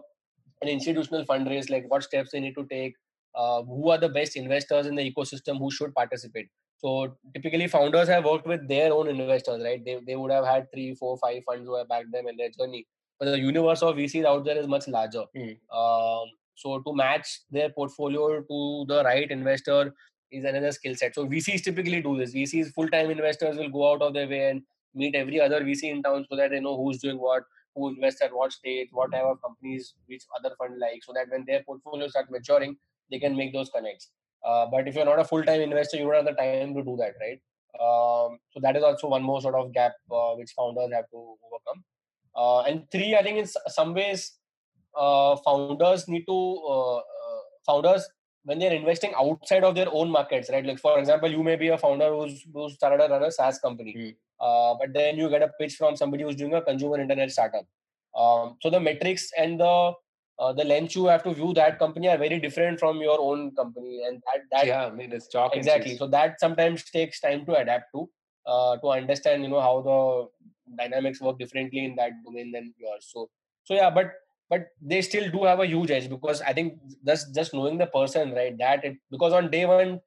an 0.61 0.67
institutional 0.67 1.25
fundraise 1.25 1.69
like 1.69 1.89
what 1.89 2.03
steps 2.03 2.31
they 2.31 2.39
need 2.39 2.55
to 2.55 2.65
take 2.65 2.95
uh, 3.35 3.61
who 3.63 3.89
are 3.89 3.97
the 3.97 4.09
best 4.09 4.35
investors 4.35 4.87
in 4.87 4.95
the 4.95 5.11
ecosystem 5.11 5.59
who 5.59 5.69
should 5.69 5.93
participate 5.93 6.49
so 6.79 7.17
typically, 7.33 7.67
founders 7.67 8.07
have 8.07 8.25
worked 8.25 8.45
with 8.45 8.67
their 8.67 8.93
own 8.93 9.07
investors, 9.07 9.63
right? 9.63 9.83
They, 9.83 9.99
they 10.05 10.15
would 10.15 10.31
have 10.31 10.45
had 10.45 10.71
three, 10.71 10.93
four, 10.93 11.17
five 11.17 11.43
funds 11.43 11.65
who 11.65 11.75
have 11.75 11.87
backed 11.87 12.11
them 12.11 12.27
in 12.27 12.37
their 12.37 12.49
journey. 12.49 12.85
But 13.19 13.25
the 13.25 13.39
universe 13.39 13.81
of 13.81 13.95
VCs 13.95 14.25
out 14.25 14.45
there 14.45 14.57
is 14.57 14.67
much 14.67 14.87
larger. 14.87 15.23
Mm. 15.35 15.57
Um, 15.73 16.29
so 16.55 16.79
to 16.79 16.93
match 16.93 17.41
their 17.49 17.69
portfolio 17.69 18.41
to 18.41 18.85
the 18.87 19.03
right 19.03 19.29
investor 19.29 19.93
is 20.31 20.43
another 20.43 20.71
skill 20.71 20.95
set. 20.95 21.15
So 21.15 21.25
VCs 21.25 21.63
typically 21.63 22.01
do 22.01 22.15
this. 22.17 22.33
VCs 22.33 22.73
full-time 22.73 23.09
investors 23.09 23.57
will 23.57 23.69
go 23.69 23.93
out 23.93 24.01
of 24.03 24.13
their 24.13 24.27
way 24.27 24.49
and 24.49 24.61
meet 24.93 25.15
every 25.15 25.41
other 25.41 25.61
VC 25.61 25.83
in 25.83 26.03
town 26.03 26.25
so 26.29 26.35
that 26.35 26.51
they 26.51 26.59
know 26.59 26.77
who's 26.77 26.99
doing 26.99 27.17
what, 27.17 27.43
who 27.75 27.89
invests 27.89 28.21
at 28.21 28.35
what 28.35 28.51
stage, 28.51 28.89
what 28.91 29.11
type 29.11 29.23
of 29.23 29.41
companies 29.41 29.95
which 30.05 30.23
other 30.37 30.53
fund 30.59 30.79
like, 30.79 31.03
so 31.03 31.13
that 31.13 31.29
when 31.29 31.43
their 31.47 31.63
portfolio 31.63 32.07
start 32.07 32.29
maturing, 32.29 32.75
they 33.09 33.19
can 33.19 33.35
make 33.35 33.53
those 33.53 33.69
connects. 33.69 34.09
Uh, 34.45 34.65
but 34.71 34.87
if 34.87 34.95
you're 34.95 35.05
not 35.05 35.19
a 35.19 35.25
full-time 35.25 35.61
investor, 35.61 35.97
you 35.97 36.03
don't 36.03 36.15
have 36.15 36.25
the 36.25 36.31
time 36.31 36.73
to 36.73 36.83
do 36.83 36.95
that, 36.97 37.13
right? 37.19 37.39
Um, 37.79 38.39
so 38.51 38.59
that 38.61 38.75
is 38.75 38.83
also 38.83 39.07
one 39.07 39.23
more 39.23 39.41
sort 39.41 39.55
of 39.55 39.73
gap 39.73 39.93
uh, 40.11 40.33
which 40.33 40.51
founders 40.55 40.91
have 40.93 41.09
to 41.09 41.35
overcome. 41.45 41.83
Uh, 42.35 42.61
and 42.61 42.89
three, 42.91 43.15
I 43.15 43.23
think 43.23 43.37
in 43.37 43.47
some 43.67 43.93
ways, 43.93 44.33
uh, 44.95 45.35
founders 45.37 46.07
need 46.07 46.25
to 46.25 46.63
uh, 46.67 46.97
uh, 46.97 47.41
founders 47.65 48.07
when 48.43 48.59
they're 48.59 48.73
investing 48.73 49.13
outside 49.17 49.63
of 49.63 49.75
their 49.75 49.87
own 49.91 50.09
markets, 50.09 50.49
right? 50.51 50.65
Like 50.65 50.79
for 50.79 50.97
example, 50.97 51.29
you 51.29 51.43
may 51.43 51.55
be 51.55 51.67
a 51.67 51.77
founder 51.77 52.09
who's 52.15 52.45
who's 52.53 52.75
started 52.75 53.03
a 53.03 53.09
run 53.09 53.23
a 53.23 53.31
SaaS 53.31 53.59
company, 53.59 54.15
mm. 54.39 54.77
but 54.79 54.93
then 54.93 55.17
you 55.17 55.29
get 55.29 55.43
a 55.43 55.51
pitch 55.59 55.75
from 55.75 55.95
somebody 55.95 56.23
who's 56.23 56.35
doing 56.35 56.53
a 56.53 56.61
consumer 56.61 56.99
internet 56.99 57.31
startup. 57.31 57.65
Um, 58.17 58.57
so 58.61 58.69
the 58.69 58.79
metrics 58.79 59.31
and 59.37 59.59
the 59.59 59.93
uh, 60.39 60.53
the 60.53 60.63
lens 60.63 60.95
you 60.95 61.05
have 61.05 61.23
to 61.23 61.33
view 61.33 61.53
that 61.53 61.79
company 61.79 62.07
are 62.07 62.17
very 62.17 62.39
different 62.39 62.79
from 62.79 62.97
your 62.97 63.19
own 63.19 63.51
company 63.55 64.03
and 64.07 64.21
that, 64.25 64.43
that 64.51 64.67
yeah 64.67 64.85
i 64.85 64.91
mean 64.91 65.11
it's 65.11 65.27
chalk 65.27 65.55
exactly. 65.55 65.97
so 65.97 66.07
that 66.07 66.39
sometimes 66.39 66.83
takes 66.83 67.19
time 67.19 67.45
to 67.45 67.55
adapt 67.55 67.91
to 67.93 68.09
uh, 68.45 68.77
to 68.77 68.89
understand 68.89 69.43
you 69.43 69.49
know 69.49 69.61
how 69.61 69.81
the 69.81 70.77
dynamics 70.77 71.21
work 71.21 71.37
differently 71.39 71.85
in 71.85 71.95
that 71.95 72.11
domain 72.25 72.51
than 72.51 72.73
yours. 72.77 73.09
So 73.13 73.29
so 73.63 73.73
yeah 73.73 73.89
but 73.89 74.13
but 74.49 74.67
they 74.81 75.01
still 75.01 75.29
do 75.29 75.43
have 75.43 75.59
a 75.59 75.67
huge 75.67 75.91
edge 75.91 76.09
because 76.09 76.41
i 76.41 76.53
think 76.53 76.79
just 77.05 77.33
just 77.35 77.53
knowing 77.53 77.77
the 77.77 77.87
person 77.87 78.31
right 78.33 78.57
that 78.57 78.85
it 78.85 78.95
because 79.11 79.33
on 79.33 79.51
day 79.51 79.65
one 79.65 79.99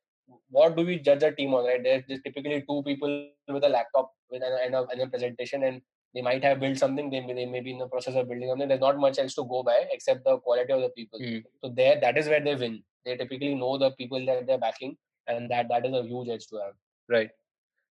what 0.50 0.76
do 0.76 0.84
we 0.84 0.98
judge 0.98 1.22
a 1.22 1.32
team 1.32 1.54
on 1.54 1.64
right? 1.64 1.82
There's, 1.82 2.22
typically 2.22 2.64
two 2.68 2.82
people 2.84 3.28
with 3.48 3.64
a 3.64 3.68
laptop 3.68 4.12
with 4.30 4.42
an, 4.42 4.52
and, 4.64 4.74
a, 4.74 4.86
and 4.92 5.00
a 5.02 5.06
presentation 5.06 5.64
and 5.64 5.80
they 6.14 6.22
might 6.22 6.42
have 6.42 6.60
built 6.60 6.78
something 6.78 7.10
they 7.10 7.20
may, 7.20 7.34
they 7.34 7.46
may 7.46 7.60
be 7.60 7.72
in 7.72 7.78
the 7.78 7.86
process 7.86 8.14
of 8.14 8.28
building 8.28 8.48
something 8.48 8.68
there's 8.68 8.80
not 8.80 8.98
much 8.98 9.18
else 9.18 9.34
to 9.34 9.44
go 9.44 9.62
by 9.62 9.84
except 9.92 10.24
the 10.24 10.38
quality 10.38 10.72
of 10.72 10.80
the 10.80 10.88
people. 10.90 11.20
Mm. 11.20 11.44
so 11.62 11.72
there 11.74 12.00
that 12.00 12.18
is 12.18 12.26
where 12.26 12.40
they 12.40 12.54
win. 12.54 12.82
They 13.04 13.16
typically 13.16 13.54
know 13.54 13.78
the 13.78 13.92
people 13.92 14.24
that 14.26 14.46
they're 14.46 14.58
backing 14.58 14.96
and 15.26 15.50
that 15.50 15.68
that 15.68 15.86
is 15.86 15.94
a 15.94 16.02
huge 16.02 16.28
edge 16.28 16.46
to 16.48 16.56
have. 16.56 16.74
Right. 17.08 17.30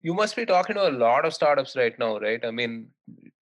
You 0.01 0.13
must 0.13 0.35
be 0.35 0.45
talking 0.45 0.75
to 0.75 0.89
a 0.89 0.91
lot 0.91 1.25
of 1.25 1.33
startups 1.33 1.75
right 1.75 1.97
now 1.97 2.19
right? 2.19 2.43
I 2.45 2.51
mean 2.51 2.87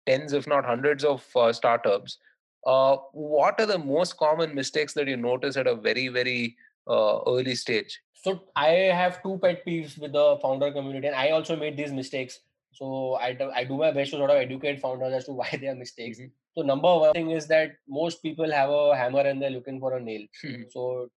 tens 0.06 0.34
if 0.34 0.48
not 0.48 0.66
hundreds 0.66 1.04
of 1.04 1.26
uh, 1.36 1.54
startups. 1.54 2.18
Uh, 2.66 2.98
what 3.14 3.60
are 3.60 3.68
the 3.68 3.78
most 3.78 4.18
common 4.18 4.56
mistakes 4.56 4.94
that 4.94 5.08
you 5.08 5.18
notice 5.18 5.56
at 5.56 5.68
a 5.68 5.76
very 5.76 6.08
very 6.08 6.56
uh, 6.90 7.20
early 7.28 7.56
stage? 7.56 8.00
So 8.14 8.42
i 8.56 8.70
have 9.00 9.22
two 9.22 9.38
pet 9.42 9.64
peeves 9.66 10.00
with 10.00 10.14
the 10.14 10.40
founder 10.42 10.72
community 10.72 11.06
and 11.06 11.16
i 11.16 11.30
also 11.30 11.56
made 11.56 11.78
these 11.78 11.92
mistakes 11.92 12.40
so 12.76 13.16
I 13.16 13.34
do, 13.34 13.50
I 13.52 13.64
do 13.64 13.78
my 13.78 13.92
best 13.92 14.12
to 14.12 14.18
sort 14.18 14.32
of 14.32 14.38
educate 14.38 14.82
founders 14.82 15.14
as 15.14 15.26
to 15.26 15.32
why 15.32 15.50
they 15.60 15.68
are 15.68 15.76
mistakes. 15.76 16.20
Mm-hmm. 16.20 16.28
So 16.58 16.62
number 16.62 16.94
one 16.94 17.14
thing 17.14 17.32
is 17.32 17.48
that 17.48 17.72
most 17.88 18.22
people 18.22 18.52
have 18.52 18.70
a 18.70 18.96
hammer 18.96 19.22
and 19.22 19.42
they're 19.42 19.50
looking 19.50 19.80
for 19.80 19.96
a 19.98 20.02
nail. 20.02 20.26
Mm-hmm. 20.44 20.64
So 20.70 21.10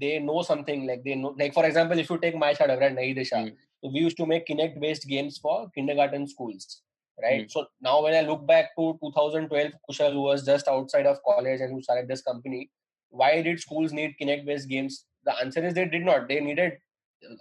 they 0.00 0.18
know 0.18 0.42
something 0.42 0.86
like 0.88 1.04
they 1.04 1.14
know 1.14 1.36
like 1.38 1.54
for 1.54 1.64
example 1.64 1.98
if 2.00 2.10
you 2.10 2.18
take 2.18 2.36
my 2.36 2.48
right 2.48 2.96
Nayi 2.96 3.16
Disha, 3.16 3.38
mm-hmm. 3.38 3.54
so 3.82 3.90
we 3.92 4.00
used 4.00 4.16
to 4.16 4.26
make 4.26 4.46
Kinect 4.46 4.80
based 4.80 5.06
games 5.06 5.38
for 5.38 5.70
kindergarten 5.74 6.26
schools. 6.28 6.82
Right. 7.20 7.46
Mm. 7.46 7.50
So 7.50 7.66
now 7.80 8.02
when 8.02 8.14
I 8.14 8.20
look 8.20 8.46
back 8.46 8.76
to 8.76 8.96
2012, 9.02 9.72
Kushal 9.90 10.12
who 10.12 10.22
was 10.22 10.44
just 10.46 10.68
outside 10.68 11.06
of 11.06 11.18
college 11.24 11.60
and 11.60 11.72
who 11.72 11.82
started 11.82 12.06
this 12.06 12.22
company, 12.22 12.70
why 13.10 13.42
did 13.42 13.58
schools 13.58 13.92
need 13.92 14.14
Kinect 14.20 14.46
based 14.46 14.68
games? 14.68 15.04
The 15.24 15.36
answer 15.36 15.64
is 15.64 15.74
they 15.74 15.86
did 15.86 16.04
not. 16.04 16.28
They 16.28 16.40
needed 16.40 16.78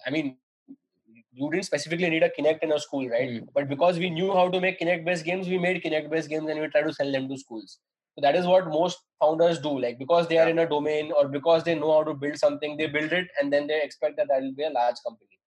I 0.06 0.10
mean, 0.10 0.38
you 1.38 1.50
didn't 1.52 1.65
specifically 1.65 2.10
need 2.10 2.23
a 2.23 2.30
Kinect 2.30 2.63
in 2.63 2.71
a 2.71 2.80
school, 2.80 3.08
right? 3.10 3.30
Mm. 3.30 3.47
But 3.54 3.69
because 3.69 4.00
we 4.00 4.10
knew 4.10 4.34
how 4.34 4.50
to 4.50 4.60
make 4.60 4.80
Kinect 4.80 5.06
based 5.06 5.26
games, 5.26 5.47
we 5.47 5.58
made 5.58 5.84
Kinect 5.84 6.10
based 6.10 6.30
games 6.30 6.50
and 6.50 6.60
we 6.60 6.67
try 6.67 6.82
to 6.82 6.93
sell 6.93 7.12
them 7.12 7.30
to 7.30 7.38
schools. 7.38 7.78
So 8.15 8.21
that 8.21 8.36
is 8.36 8.47
what 8.47 8.67
most 8.67 9.00
founders 9.21 9.60
do. 9.60 9.80
Like 9.80 10.00
because 10.00 10.28
they 10.28 10.39
are 10.39 10.50
in 10.50 10.60
a 10.60 10.67
domain 10.67 11.12
or 11.12 11.28
because 11.28 11.63
they 11.63 11.76
know 11.76 11.93
how 11.93 12.04
to 12.04 12.13
build 12.13 12.38
something, 12.38 12.78
they 12.78 12.88
build 12.88 13.12
it 13.12 13.28
and 13.39 13.54
then 13.54 13.67
they 13.67 13.82
expect 13.82 14.17
that 14.17 14.28
that 14.30 14.41
will 14.41 14.56
be 14.56 14.63
a 14.63 14.71
large 14.71 14.95
company. 15.08 15.38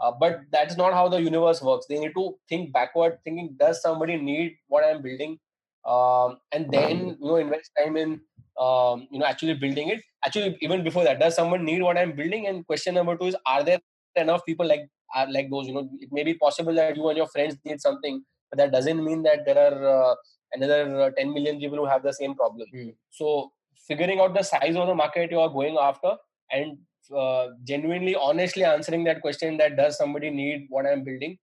Uh, 0.00 0.12
but 0.20 0.42
that's 0.52 0.76
not 0.76 0.92
how 0.92 1.08
the 1.08 1.20
universe 1.20 1.62
works. 1.62 1.86
They 1.88 1.98
need 1.98 2.12
to 2.14 2.38
think 2.48 2.72
backward, 2.72 3.18
thinking 3.24 3.56
does 3.58 3.82
somebody 3.82 4.16
need 4.16 4.56
what 4.68 4.84
I'm 4.84 5.02
building, 5.02 5.38
um, 5.84 6.38
and 6.52 6.70
then 6.70 7.16
you 7.20 7.28
know 7.28 7.36
invest 7.36 7.72
time 7.76 7.96
in 7.96 8.20
um, 8.60 9.08
you 9.10 9.18
know 9.18 9.26
actually 9.26 9.54
building 9.54 9.88
it. 9.88 10.00
Actually, 10.24 10.56
even 10.60 10.84
before 10.84 11.02
that, 11.02 11.18
does 11.18 11.34
someone 11.34 11.64
need 11.64 11.82
what 11.82 11.98
I'm 11.98 12.12
building? 12.12 12.46
And 12.46 12.64
question 12.64 12.94
number 12.94 13.16
two 13.16 13.26
is, 13.26 13.36
are 13.44 13.64
there 13.64 13.80
enough 14.14 14.46
people 14.46 14.66
like 14.66 14.88
are 15.14 15.30
like 15.30 15.50
those 15.50 15.66
you 15.66 15.74
know 15.74 15.88
it 16.00 16.10
may 16.12 16.24
be 16.24 16.34
possible 16.34 16.74
that 16.74 16.96
you 16.96 17.08
and 17.08 17.16
your 17.16 17.28
friends 17.28 17.56
need 17.64 17.80
something 17.80 18.22
but 18.50 18.58
that 18.58 18.72
doesn't 18.72 19.04
mean 19.04 19.22
that 19.22 19.44
there 19.44 19.58
are 19.58 20.10
uh, 20.10 20.14
another 20.52 21.02
uh, 21.02 21.10
10 21.16 21.32
million 21.32 21.58
people 21.58 21.78
who 21.78 21.86
have 21.86 22.02
the 22.02 22.12
same 22.12 22.34
problem. 22.34 22.66
Mm. 22.74 22.94
so 23.10 23.52
figuring 23.86 24.20
out 24.20 24.34
the 24.34 24.42
size 24.42 24.76
of 24.76 24.86
the 24.86 24.94
market 24.94 25.30
you 25.30 25.40
are 25.40 25.48
going 25.48 25.76
after 25.80 26.14
and 26.50 26.76
uh, 27.16 27.48
genuinely 27.64 28.14
honestly 28.14 28.64
answering 28.64 29.04
that 29.04 29.22
question 29.22 29.56
that 29.56 29.76
does 29.76 29.96
somebody 29.96 30.30
need 30.30 30.66
what 30.68 30.86
i'm 30.86 31.04
building? 31.04 31.38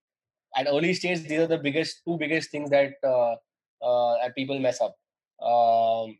At 0.55 0.67
early 0.67 0.93
stage 0.93 1.23
these 1.27 1.39
are 1.39 1.47
the 1.47 1.57
biggest 1.57 2.01
two 2.05 2.17
biggest 2.17 2.51
things 2.51 2.69
that 2.69 2.93
uh, 3.03 3.35
uh, 3.83 4.29
people 4.35 4.59
mess 4.59 4.79
up. 4.79 4.95
Um, 5.45 6.17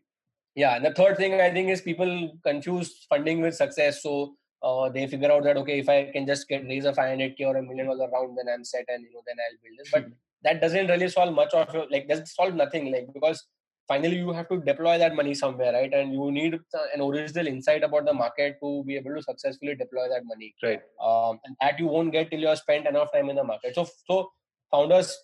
yeah 0.54 0.76
and 0.76 0.84
the 0.84 0.92
third 0.92 1.16
thing 1.16 1.34
i 1.40 1.50
think 1.50 1.68
is 1.68 1.80
people 1.80 2.38
confuse 2.44 3.06
funding 3.08 3.40
with 3.40 3.54
success. 3.54 4.02
So 4.02 4.34
uh, 4.66 4.88
they 4.88 5.06
figure 5.06 5.32
out 5.32 5.44
that 5.44 5.56
okay, 5.62 5.78
if 5.78 5.88
I 5.88 6.10
can 6.12 6.26
just 6.26 6.48
get 6.48 6.64
raise 6.70 6.86
a 6.86 6.92
500k 6.92 7.40
or 7.50 7.56
a 7.56 7.62
million 7.62 7.86
dollar 7.86 8.08
round, 8.10 8.36
then 8.38 8.52
I'm 8.52 8.64
set, 8.64 8.86
and 8.88 9.04
you 9.04 9.12
know 9.14 9.22
then 9.26 9.36
I'll 9.44 9.58
build 9.64 9.78
it. 9.82 9.88
But 9.92 10.04
hmm. 10.04 10.16
that 10.42 10.60
doesn't 10.60 10.88
really 10.88 11.08
solve 11.08 11.34
much 11.34 11.54
of 11.54 11.72
your 11.74 11.86
like 11.90 12.08
doesn't 12.08 12.26
solve 12.38 12.54
nothing 12.54 12.90
like 12.92 13.06
because 13.14 13.44
finally 13.88 14.16
you 14.16 14.32
have 14.32 14.48
to 14.48 14.58
deploy 14.68 14.98
that 14.98 15.14
money 15.14 15.34
somewhere, 15.34 15.72
right? 15.72 15.92
And 15.92 16.12
you 16.12 16.30
need 16.32 16.58
an 16.94 17.00
original 17.00 17.46
insight 17.46 17.84
about 17.84 18.06
the 18.06 18.14
market 18.22 18.58
to 18.62 18.82
be 18.84 18.96
able 18.96 19.14
to 19.14 19.22
successfully 19.22 19.76
deploy 19.76 20.08
that 20.08 20.24
money. 20.24 20.54
Right. 20.62 20.82
Um, 21.00 21.38
and 21.44 21.56
that 21.60 21.78
you 21.78 21.86
won't 21.86 22.12
get 22.12 22.30
till 22.30 22.40
you 22.40 22.48
have 22.48 22.58
spent 22.58 22.88
enough 22.88 23.12
time 23.12 23.30
in 23.30 23.36
the 23.36 23.44
market. 23.44 23.74
So 23.76 23.88
so 24.10 24.32
founders 24.70 25.16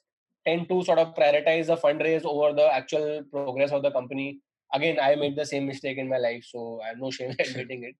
tend 0.46 0.68
to 0.68 0.82
sort 0.84 0.98
of 0.98 1.14
prioritize 1.14 1.66
the 1.66 1.76
fundraise 1.76 2.24
over 2.24 2.54
the 2.54 2.72
actual 2.72 3.22
progress 3.36 3.72
of 3.72 3.82
the 3.82 3.90
company. 3.90 4.40
Again, 4.74 4.98
I 5.02 5.14
made 5.16 5.36
the 5.36 5.44
same 5.44 5.66
mistake 5.66 5.98
in 5.98 6.08
my 6.08 6.18
life, 6.18 6.44
so 6.48 6.80
I 6.82 6.88
have 6.88 6.98
no 6.98 7.10
shame 7.10 7.34
admitting 7.46 7.84
it. 7.84 7.96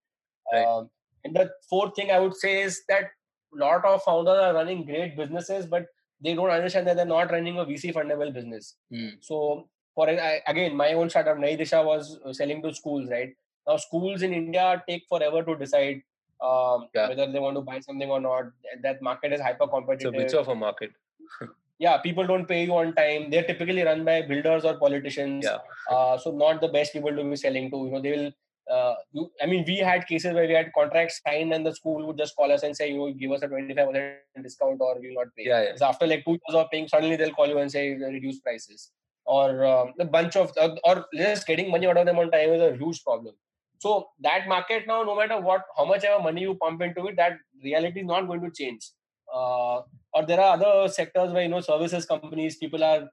Right. 0.53 0.67
Um, 0.67 0.91
and 1.25 1.35
the 1.35 1.51
fourth 1.69 1.95
thing 1.95 2.11
I 2.11 2.19
would 2.19 2.37
say 2.37 2.63
is 2.63 2.83
that 2.89 3.11
a 3.55 3.57
lot 3.57 3.85
of 3.85 4.03
founders 4.03 4.39
are 4.39 4.55
running 4.55 4.85
great 4.85 5.17
businesses, 5.17 5.67
but 5.67 5.87
they 6.21 6.35
don't 6.35 6.51
understand 6.51 6.87
that 6.87 6.97
they're 6.97 7.05
not 7.05 7.31
running 7.31 7.59
a 7.59 7.65
VC 7.65 7.93
fundable 7.93 8.33
business. 8.33 8.77
Mm. 8.93 9.13
So, 9.21 9.69
for 9.95 10.09
again, 10.09 10.77
my 10.77 10.95
own 10.95 11.11
startup, 11.11 11.37
Nayi 11.37 11.61
Disha, 11.61 11.85
was 11.85 12.19
selling 12.33 12.63
to 12.63 12.75
schools, 12.75 13.11
right? 13.11 13.35
Now, 13.67 13.77
schools 13.77 14.23
in 14.23 14.33
India 14.33 14.83
take 14.89 15.05
forever 15.09 15.43
to 15.43 15.57
decide 15.57 16.03
um, 16.43 16.89
yeah. 16.95 17.09
whether 17.09 17.31
they 17.31 17.39
want 17.39 17.57
to 17.57 17.61
buy 17.61 17.81
something 17.81 18.11
or 18.11 18.21
not. 18.21 18.45
That 18.83 19.03
market 19.03 19.33
is 19.33 19.41
hyper 19.41 19.67
competitive. 19.67 20.15
It's 20.15 20.35
a 20.35 20.41
of 20.41 20.49
a 20.49 20.55
market. 20.55 20.93
yeah, 21.79 21.99
people 21.99 22.27
don't 22.27 22.47
pay 22.47 22.65
you 22.65 22.75
on 22.75 22.95
time. 22.95 23.31
They're 23.31 23.45
typically 23.45 23.83
run 23.83 24.05
by 24.05 24.23
builders 24.23 24.65
or 24.65 24.77
politicians. 24.77 25.45
Yeah. 25.45 25.59
Uh, 25.91 26.19
so 26.19 26.31
not 26.31 26.61
the 26.61 26.69
best 26.69 26.93
people 26.93 27.15
to 27.15 27.25
be 27.25 27.37
selling 27.37 27.71
to. 27.71 27.77
You 27.77 27.91
know, 27.91 28.01
they 28.01 28.17
will 28.17 28.33
uh, 28.71 28.95
you, 29.13 29.31
I 29.43 29.47
mean, 29.47 29.65
we 29.67 29.79
had 29.79 30.07
cases 30.07 30.33
where 30.35 30.47
we 30.47 30.55
had 30.55 30.73
contracts 30.73 31.21
signed 31.27 31.53
and 31.53 31.67
the 31.67 31.75
school 31.75 32.07
would 32.07 32.19
just 32.19 32.37
call 32.37 32.53
us 32.53 32.63
and 32.63 32.77
say, 32.77 32.93
you 32.93 33.15
give 33.15 33.33
us 33.33 33.43
a 33.43 33.49
25% 33.49 34.15
discount 34.43 34.81
or 34.81 35.01
we 35.01 35.09
will 35.09 35.25
not 35.25 35.35
pay. 35.37 35.45
Yeah, 35.47 35.63
yeah. 35.63 35.77
So 35.77 35.87
after 35.87 36.07
like 36.07 36.25
two 36.25 36.33
years 36.33 36.55
of 36.55 36.71
paying, 36.71 36.89
suddenly 36.89 37.17
they'll 37.17 37.35
call 37.35 37.49
you 37.49 37.59
and 37.59 37.71
say, 37.71 37.91
reduce 37.95 38.41
prices. 38.41 38.91
Or 39.25 39.65
um, 39.65 39.93
a 40.01 40.05
bunch 40.05 40.37
of, 40.37 40.53
uh, 40.61 40.77
or 40.85 41.07
just 41.15 41.47
getting 41.47 41.71
money 41.71 41.87
out 41.87 41.97
of 41.97 42.07
them 42.07 42.19
on 42.19 42.31
time 42.31 42.51
is 42.51 42.63
a 42.63 42.77
huge 42.77 43.03
problem. 43.05 43.35
So 43.79 44.09
that 44.21 44.47
market 44.47 44.87
now, 44.87 45.03
no 45.03 45.17
matter 45.17 45.41
what, 45.41 45.63
how 45.77 45.85
much 45.85 46.05
ever 46.05 46.23
money 46.23 46.43
you 46.43 46.55
pump 46.55 46.83
into 46.83 47.07
it, 47.09 47.17
that 47.17 47.39
reality 47.63 48.01
is 48.01 48.07
not 48.07 48.27
going 48.27 48.41
to 48.43 48.51
change. 48.51 48.91
Uh, 49.33 49.81
or 50.15 50.27
there 50.27 50.41
are 50.41 50.55
other 50.55 50.89
sectors 50.89 51.33
where, 51.33 51.43
you 51.43 51.49
know, 51.49 51.61
services 51.61 52.07
companies, 52.07 52.57
people 52.57 52.83
are 52.85 53.09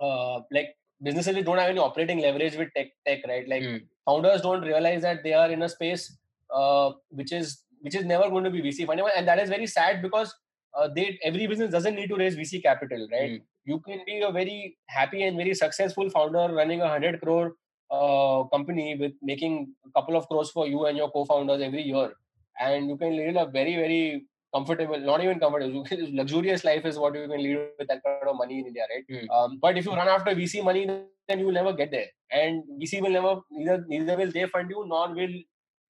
uh, 0.00 0.40
like 0.50 0.74
businesses 1.02 1.44
don't 1.44 1.58
have 1.58 1.70
any 1.70 1.78
operating 1.78 2.20
leverage 2.20 2.56
with 2.56 2.68
tech, 2.76 2.88
tech 3.06 3.20
right? 3.26 3.48
Like 3.48 3.62
mm. 3.62 3.82
founders 4.06 4.42
don't 4.42 4.62
realize 4.62 5.02
that 5.02 5.22
they 5.22 5.34
are 5.34 5.50
in 5.50 5.62
a 5.62 5.68
space 5.68 6.16
uh, 6.54 6.92
which 7.10 7.32
is 7.32 7.64
which 7.80 7.96
is 7.96 8.04
never 8.04 8.30
going 8.30 8.44
to 8.44 8.50
be 8.50 8.62
VC 8.62 8.86
funded, 8.86 9.06
and 9.16 9.26
that 9.26 9.38
is 9.38 9.48
very 9.48 9.66
sad 9.66 10.02
because 10.02 10.34
uh, 10.74 10.88
they 10.94 11.18
every 11.24 11.46
business 11.46 11.70
doesn't 11.70 11.94
need 11.94 12.08
to 12.08 12.16
raise 12.16 12.36
VC 12.36 12.62
capital, 12.62 13.08
right? 13.10 13.32
Mm. 13.32 13.42
You 13.64 13.80
can 13.80 14.00
be 14.06 14.20
a 14.20 14.30
very 14.30 14.76
happy 14.88 15.22
and 15.22 15.36
very 15.36 15.54
successful 15.54 16.10
founder 16.10 16.52
running 16.54 16.80
a 16.80 16.88
hundred 16.88 17.20
crore 17.20 17.54
uh, 17.90 18.44
company 18.44 18.96
with 18.98 19.12
making 19.22 19.74
a 19.86 20.00
couple 20.00 20.16
of 20.16 20.26
crores 20.28 20.50
for 20.50 20.66
you 20.66 20.86
and 20.86 20.96
your 20.96 21.10
co-founders 21.10 21.60
every 21.60 21.82
year, 21.82 22.12
and 22.60 22.88
you 22.88 22.96
can 22.96 23.16
live 23.16 23.36
a 23.36 23.46
very 23.50 23.76
very 23.76 24.26
comfortable, 24.52 24.98
not 24.98 25.22
even 25.22 25.38
comfortable, 25.40 25.86
luxurious 26.12 26.64
life 26.64 26.84
is 26.84 26.98
what 26.98 27.14
you 27.14 27.26
can 27.28 27.42
lead 27.42 27.58
with 27.78 27.88
that 27.88 28.02
kind 28.04 28.28
of 28.28 28.36
money 28.36 28.60
in 28.60 28.66
India, 28.66 28.84
right? 28.92 29.04
Mm. 29.10 29.30
Um, 29.30 29.58
but 29.60 29.78
if 29.78 29.84
you 29.84 29.92
run 29.92 30.08
after 30.08 30.34
VC 30.34 30.62
money, 30.62 30.86
then 30.86 31.38
you 31.38 31.46
will 31.46 31.52
never 31.52 31.72
get 31.72 31.90
there, 31.90 32.06
and 32.30 32.62
VC 32.80 33.00
will 33.00 33.10
never 33.10 33.40
neither 33.50 33.84
neither 33.88 34.16
will 34.16 34.30
they 34.30 34.46
fund 34.46 34.70
you 34.70 34.84
nor 34.86 35.14
will 35.14 35.34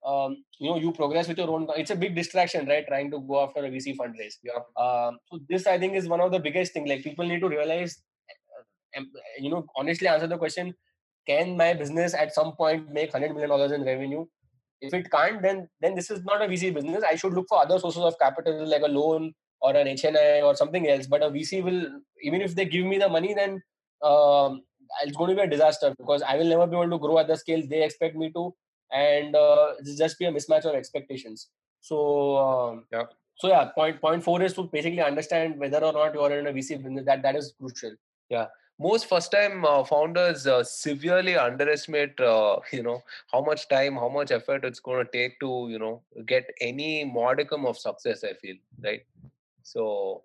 um, 0.05 0.45
you 0.59 0.71
know 0.71 0.77
you 0.77 0.93
progress 0.93 1.29
with 1.29 1.39
your 1.39 1.51
own. 1.51 1.67
It's 1.77 1.91
a 1.91 1.97
big 1.97 2.15
distraction, 2.15 2.67
right? 2.67 2.87
Trying 2.87 3.11
to 3.13 3.21
go 3.21 3.43
after 3.43 3.65
a 3.65 3.71
VC 3.71 3.97
fundraise. 3.97 4.35
Yeah. 4.43 4.61
Um, 4.77 5.19
so 5.31 5.41
this 5.49 5.67
I 5.67 5.79
think 5.79 5.95
is 5.95 6.09
one 6.09 6.21
of 6.21 6.33
the 6.33 6.41
biggest 6.41 6.73
thing. 6.73 6.89
Like 6.89 7.03
people 7.03 7.27
need 7.27 7.41
to 7.41 7.49
realize, 7.49 8.03
uh, 8.97 9.03
you 9.39 9.51
know, 9.51 9.67
honestly 9.77 10.09
answer 10.09 10.27
the 10.27 10.39
question: 10.39 10.75
Can 11.27 11.57
my 11.57 11.75
business 11.75 12.15
at 12.15 12.35
some 12.35 12.53
point 12.53 12.93
make 12.93 13.13
hundred 13.13 13.33
million 13.33 13.51
dollars 13.51 13.73
in 13.73 13.85
revenue? 13.85 14.27
If 14.83 14.93
it 14.95 15.11
can't, 15.11 15.41
then 15.41 15.69
then 15.81 15.95
this 15.95 16.11
is 16.11 16.25
not 16.25 16.43
a 16.43 16.49
VC 16.49 16.75
business. 16.75 17.05
I 17.09 17.15
should 17.15 17.35
look 17.35 17.47
for 17.49 17.63
other 17.63 17.79
sources 17.79 18.03
of 18.03 18.19
capital 18.19 18.67
like 18.67 18.83
a 18.83 18.89
loan 18.89 19.33
or 19.61 19.77
an 19.77 19.87
HNI 19.87 20.43
or 20.43 20.57
something 20.57 20.89
else. 20.89 21.07
But 21.07 21.23
a 21.23 21.31
VC 21.31 21.63
will, 21.63 22.01
even 22.23 22.43
if 22.43 22.57
they 22.57 22.65
give 22.65 22.85
me 22.85 22.99
the 22.99 23.09
money, 23.09 23.33
then 23.33 23.63
um, 24.03 24.63
it's 25.03 25.17
going 25.17 25.31
to 25.31 25.37
be 25.37 25.43
a 25.43 25.47
disaster 25.47 25.95
because 25.97 26.23
I 26.23 26.37
will 26.37 26.47
never 26.55 26.67
be 26.67 26.77
able 26.77 26.91
to 26.91 26.99
grow 26.99 27.19
at 27.19 27.29
the 27.29 27.37
scale 27.37 27.63
they 27.67 27.85
expect 27.85 28.17
me 28.17 28.33
to, 28.33 28.53
and 28.93 29.37
uh, 29.37 29.75
it's 29.79 29.97
just 29.97 30.19
be 30.19 30.25
a 30.25 30.33
mismatch 30.33 30.65
of 30.65 30.75
expectations. 30.75 31.49
So 31.81 32.37
um, 32.39 32.85
yeah. 32.93 33.05
So 33.37 33.49
yeah, 33.49 33.67
point 33.77 34.01
point 34.01 34.25
four 34.25 34.43
is 34.43 34.55
to 34.55 34.65
basically 34.65 35.01
understand 35.01 35.59
whether 35.59 35.79
or 35.79 35.93
not 35.93 36.15
you 36.15 36.21
are 36.21 36.39
in 36.39 36.49
a 36.49 36.53
VC 36.53 36.83
business. 36.83 37.07
That 37.07 37.23
that 37.23 37.37
is 37.37 37.55
crucial. 37.59 37.95
Yeah 38.29 38.47
most 38.79 39.09
first 39.09 39.31
time 39.31 39.65
uh, 39.65 39.85
founders 39.85 40.47
uh, 40.47 40.63
severely 40.65 41.37
underestimate 41.37 42.19
uh, 42.21 42.57
you 42.73 42.83
know 42.83 43.03
how 43.33 43.41
much 43.41 43.69
time 43.69 43.95
how 43.95 44.09
much 44.09 44.31
effort 44.31 44.65
it's 44.65 44.81
going 44.81 45.05
to 45.05 45.11
take 45.13 45.39
to 45.41 45.69
you 45.71 45.79
know 45.79 46.03
get 46.27 46.51
any 46.61 47.05
modicum 47.05 47.67
of 47.67 47.79
success 47.79 48.25
i 48.25 48.33
feel 48.35 48.57
right? 48.83 49.03
So 49.63 50.23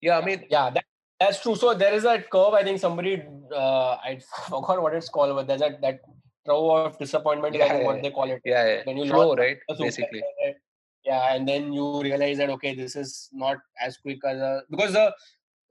yeah 0.00 0.18
i 0.18 0.24
mean 0.24 0.44
yeah 0.50 0.70
that, 0.70 0.84
that's 1.18 1.42
true. 1.42 1.56
So 1.56 1.72
there 1.72 1.94
is 1.94 2.02
that 2.02 2.28
curve 2.30 2.54
i 2.54 2.62
think 2.62 2.78
somebody 2.78 3.22
uh, 3.54 3.92
i 4.10 4.20
forgot 4.48 4.82
what 4.82 4.94
it's 4.94 5.08
called 5.08 5.34
but 5.34 5.46
there's 5.46 5.60
that 5.60 5.80
that 5.80 6.00
curve 6.46 6.86
of 6.86 6.98
disappointment 6.98 7.54
yeah, 7.54 7.64
I 7.64 7.68
think 7.70 7.84
what 7.84 8.02
they 8.02 8.10
call 8.10 8.30
it. 8.30 8.40
yeah, 8.44 8.66
yeah. 8.66 8.80
when 8.84 8.96
you 8.96 9.10
flow 9.10 9.34
right? 9.34 9.58
basically. 9.78 10.22
yeah 11.04 11.34
and 11.34 11.48
then 11.48 11.72
you 11.72 12.02
realize 12.02 12.38
that 12.38 12.50
okay 12.50 12.74
this 12.74 12.96
is 12.96 13.28
not 13.32 13.58
as 13.80 13.96
quick 13.96 14.18
as 14.24 14.38
a 14.38 14.62
because 14.70 14.92
the 14.92 15.14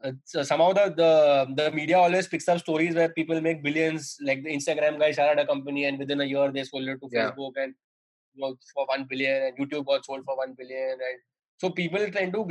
uh, 0.05 0.43
somehow 0.43 0.71
the, 0.73 0.85
the 1.01 1.11
the 1.59 1.71
media 1.71 1.97
always 1.97 2.27
picks 2.27 2.47
up 2.47 2.59
stories 2.59 2.95
where 2.95 3.09
people 3.09 3.39
make 3.41 3.63
billions 3.63 4.17
like 4.21 4.43
the 4.43 4.53
instagram 4.57 4.99
guy 4.99 5.11
started 5.11 5.41
a 5.41 5.47
company 5.47 5.85
and 5.85 5.97
within 5.97 6.21
a 6.21 6.25
year 6.25 6.51
they 6.51 6.63
sold 6.63 6.87
it 6.87 6.99
to 7.01 7.09
yeah. 7.11 7.31
facebook 7.31 7.53
and 7.63 7.73
you 8.33 8.41
know 8.41 8.55
for 8.73 8.85
1 8.87 9.05
billion 9.09 9.43
and 9.47 9.57
youtube 9.57 9.85
got 9.85 10.05
sold 10.05 10.23
for 10.25 10.37
1 10.37 10.55
billion 10.57 10.91
and 11.09 11.19
so 11.57 11.69
people 11.69 12.05
tend 12.17 12.33
to 12.33 12.43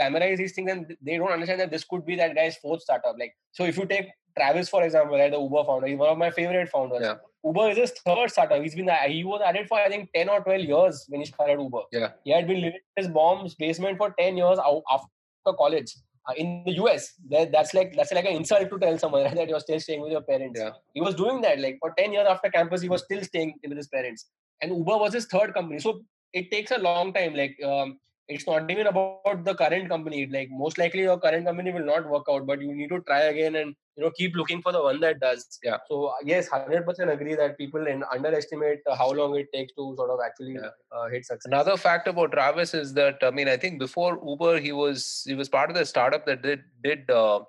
glamorize 0.00 0.38
these 0.38 0.52
things 0.52 0.70
and 0.70 0.96
they 1.02 1.16
don't 1.16 1.32
understand 1.32 1.60
that 1.60 1.70
this 1.70 1.84
could 1.84 2.04
be 2.04 2.16
that 2.16 2.34
guy's 2.34 2.56
fourth 2.56 2.82
startup 2.82 3.16
like 3.18 3.34
so 3.52 3.64
if 3.64 3.76
you 3.76 3.86
take 3.86 4.10
travis 4.38 4.68
for 4.68 4.82
example 4.82 5.18
right 5.18 5.32
the 5.32 5.40
uber 5.46 5.64
founder 5.64 5.86
he's 5.86 5.98
one 5.98 6.10
of 6.10 6.18
my 6.18 6.30
favorite 6.30 6.68
founders. 6.68 7.00
Yeah. 7.02 7.16
uber 7.44 7.70
is 7.70 7.78
his 7.78 7.92
third 8.06 8.30
startup 8.30 8.62
he's 8.62 8.74
been 8.74 8.90
he 9.08 9.24
was 9.24 9.42
at 9.46 9.56
it 9.56 9.68
for 9.68 9.78
i 9.78 9.88
think 9.88 10.10
10 10.14 10.28
or 10.28 10.40
12 10.40 10.62
years 10.72 11.04
when 11.08 11.20
he 11.20 11.26
started 11.26 11.60
uber. 11.60 11.82
Yeah. 11.92 12.10
He 12.24 12.32
had 12.32 12.46
been 12.46 12.60
living 12.60 12.80
in 12.96 13.02
his 13.02 13.12
mom's 13.12 13.54
basement 13.54 13.98
for 13.98 14.14
10 14.18 14.36
years 14.36 14.58
after 14.66 15.56
college 15.62 15.94
uh, 16.28 16.34
in 16.36 16.62
the 16.66 16.72
US, 16.82 17.14
that, 17.30 17.50
that's 17.52 17.72
like 17.74 17.94
that's 17.96 18.12
like 18.12 18.24
an 18.24 18.36
insult 18.36 18.70
to 18.70 18.78
tell 18.78 18.98
someone 18.98 19.24
right, 19.24 19.34
that 19.40 19.48
you're 19.48 19.60
still 19.60 19.80
staying 19.80 20.02
with 20.02 20.12
your 20.12 20.22
parents. 20.22 20.60
Yeah. 20.60 20.70
He 20.94 21.00
was 21.00 21.14
doing 21.14 21.40
that 21.42 21.58
like 21.60 21.78
for 21.80 21.94
10 21.96 22.12
years 22.12 22.26
after 22.28 22.50
campus, 22.50 22.82
he 22.82 22.88
was 22.88 23.04
still 23.04 23.22
staying 23.22 23.54
with 23.66 23.76
his 23.76 23.88
parents. 23.88 24.26
And 24.60 24.76
Uber 24.76 24.98
was 24.98 25.14
his 25.14 25.26
third 25.26 25.54
company. 25.54 25.80
So 25.80 26.02
it 26.32 26.50
takes 26.50 26.70
a 26.70 26.78
long 26.78 27.12
time. 27.12 27.34
Like 27.34 27.56
um, 27.64 27.98
it's 28.30 28.46
not 28.46 28.70
even 28.70 28.86
about 28.86 29.44
the 29.44 29.54
current 29.54 29.88
company. 29.88 30.26
Like 30.26 30.48
most 30.50 30.78
likely 30.78 31.00
your 31.00 31.18
current 31.18 31.46
company 31.46 31.72
will 31.72 31.84
not 31.84 32.08
work 32.08 32.26
out, 32.30 32.46
but 32.46 32.60
you 32.60 32.74
need 32.74 32.88
to 32.90 33.00
try 33.00 33.22
again 33.22 33.56
and 33.56 33.74
you 33.96 34.04
know 34.04 34.10
keep 34.10 34.36
looking 34.36 34.62
for 34.62 34.72
the 34.72 34.82
one 34.82 35.00
that 35.00 35.20
does. 35.20 35.58
Yeah. 35.62 35.78
So 35.88 36.12
yes, 36.24 36.48
hundred 36.48 36.86
percent 36.86 37.10
agree 37.10 37.34
that 37.34 37.58
people 37.58 37.84
underestimate 38.12 38.80
how 38.96 39.10
long 39.10 39.36
it 39.36 39.52
takes 39.52 39.72
to 39.74 39.94
sort 39.96 40.10
of 40.10 40.20
actually 40.24 40.54
yeah. 40.54 40.70
uh, 40.92 41.08
hit 41.08 41.26
success. 41.26 41.46
Another 41.46 41.76
fact 41.76 42.08
about 42.08 42.32
Travis 42.32 42.74
is 42.74 42.94
that 42.94 43.18
I 43.22 43.30
mean 43.30 43.48
I 43.48 43.56
think 43.56 43.78
before 43.78 44.20
Uber 44.24 44.58
he 44.58 44.72
was 44.72 45.24
he 45.26 45.34
was 45.34 45.48
part 45.48 45.70
of 45.70 45.76
the 45.76 45.84
startup 45.84 46.26
that 46.26 46.42
did 46.42 46.62
did 46.82 47.10
uh, 47.10 47.40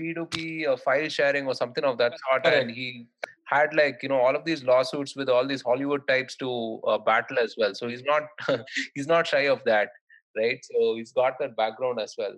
P2P 0.00 0.66
uh, 0.68 0.76
file 0.76 1.08
sharing 1.08 1.46
or 1.46 1.54
something 1.54 1.84
of 1.84 1.98
that 1.98 2.14
sort, 2.28 2.46
and 2.46 2.70
he 2.70 3.06
had 3.44 3.72
like 3.74 4.00
you 4.02 4.08
know 4.08 4.18
all 4.18 4.34
of 4.34 4.44
these 4.44 4.64
lawsuits 4.64 5.14
with 5.14 5.28
all 5.28 5.46
these 5.46 5.62
Hollywood 5.62 6.08
types 6.08 6.34
to 6.36 6.80
uh, 6.84 6.98
battle 6.98 7.38
as 7.38 7.54
well. 7.56 7.74
So 7.74 7.88
he's 7.88 8.02
not 8.02 8.22
he's 8.94 9.06
not 9.06 9.26
shy 9.26 9.46
of 9.54 9.62
that 9.64 9.90
right? 10.36 10.64
So 10.64 10.96
he's 10.96 11.12
got 11.12 11.38
that 11.40 11.56
background 11.56 12.00
as 12.00 12.14
well. 12.16 12.34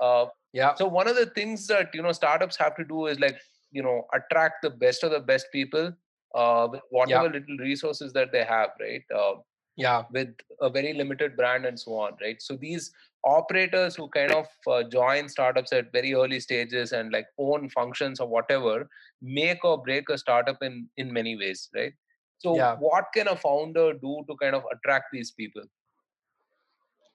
Uh, 0.00 0.30
yeah. 0.52 0.74
So 0.74 0.86
one 0.86 1.08
of 1.08 1.16
the 1.16 1.26
things 1.26 1.66
that 1.68 1.90
you 1.94 2.02
know 2.02 2.12
startups 2.12 2.56
have 2.56 2.76
to 2.76 2.84
do 2.84 3.06
is 3.06 3.20
like 3.20 3.38
you 3.72 3.82
know 3.82 4.06
attract 4.12 4.62
the 4.62 4.70
best 4.70 5.02
of 5.02 5.10
the 5.10 5.20
best 5.20 5.46
people 5.52 5.92
uh, 6.34 6.68
with 6.70 6.80
whatever 6.90 7.26
yeah. 7.26 7.32
little 7.32 7.58
resources 7.58 8.12
that 8.12 8.32
they 8.32 8.44
have, 8.44 8.70
right? 8.80 9.02
Uh, 9.14 9.34
yeah. 9.76 10.04
With 10.10 10.34
a 10.60 10.70
very 10.70 10.92
limited 10.92 11.36
brand 11.36 11.66
and 11.66 11.78
so 11.78 11.94
on, 11.94 12.12
right? 12.20 12.40
So 12.40 12.56
these 12.56 12.92
operators 13.24 13.96
who 13.96 14.08
kind 14.08 14.30
of 14.32 14.46
uh, 14.70 14.82
join 14.84 15.28
startups 15.28 15.72
at 15.72 15.90
very 15.92 16.14
early 16.14 16.38
stages 16.38 16.92
and 16.92 17.12
like 17.12 17.26
own 17.38 17.68
functions 17.70 18.20
or 18.20 18.28
whatever 18.28 18.88
make 19.22 19.64
or 19.64 19.82
break 19.82 20.08
a 20.10 20.18
startup 20.18 20.62
in 20.62 20.88
in 20.96 21.12
many 21.12 21.36
ways, 21.36 21.68
right? 21.74 21.92
So 22.38 22.56
yeah. 22.56 22.76
what 22.76 23.06
can 23.14 23.28
a 23.28 23.36
founder 23.36 23.94
do 23.94 24.24
to 24.28 24.36
kind 24.36 24.54
of 24.54 24.64
attract 24.72 25.06
these 25.12 25.30
people? 25.30 25.62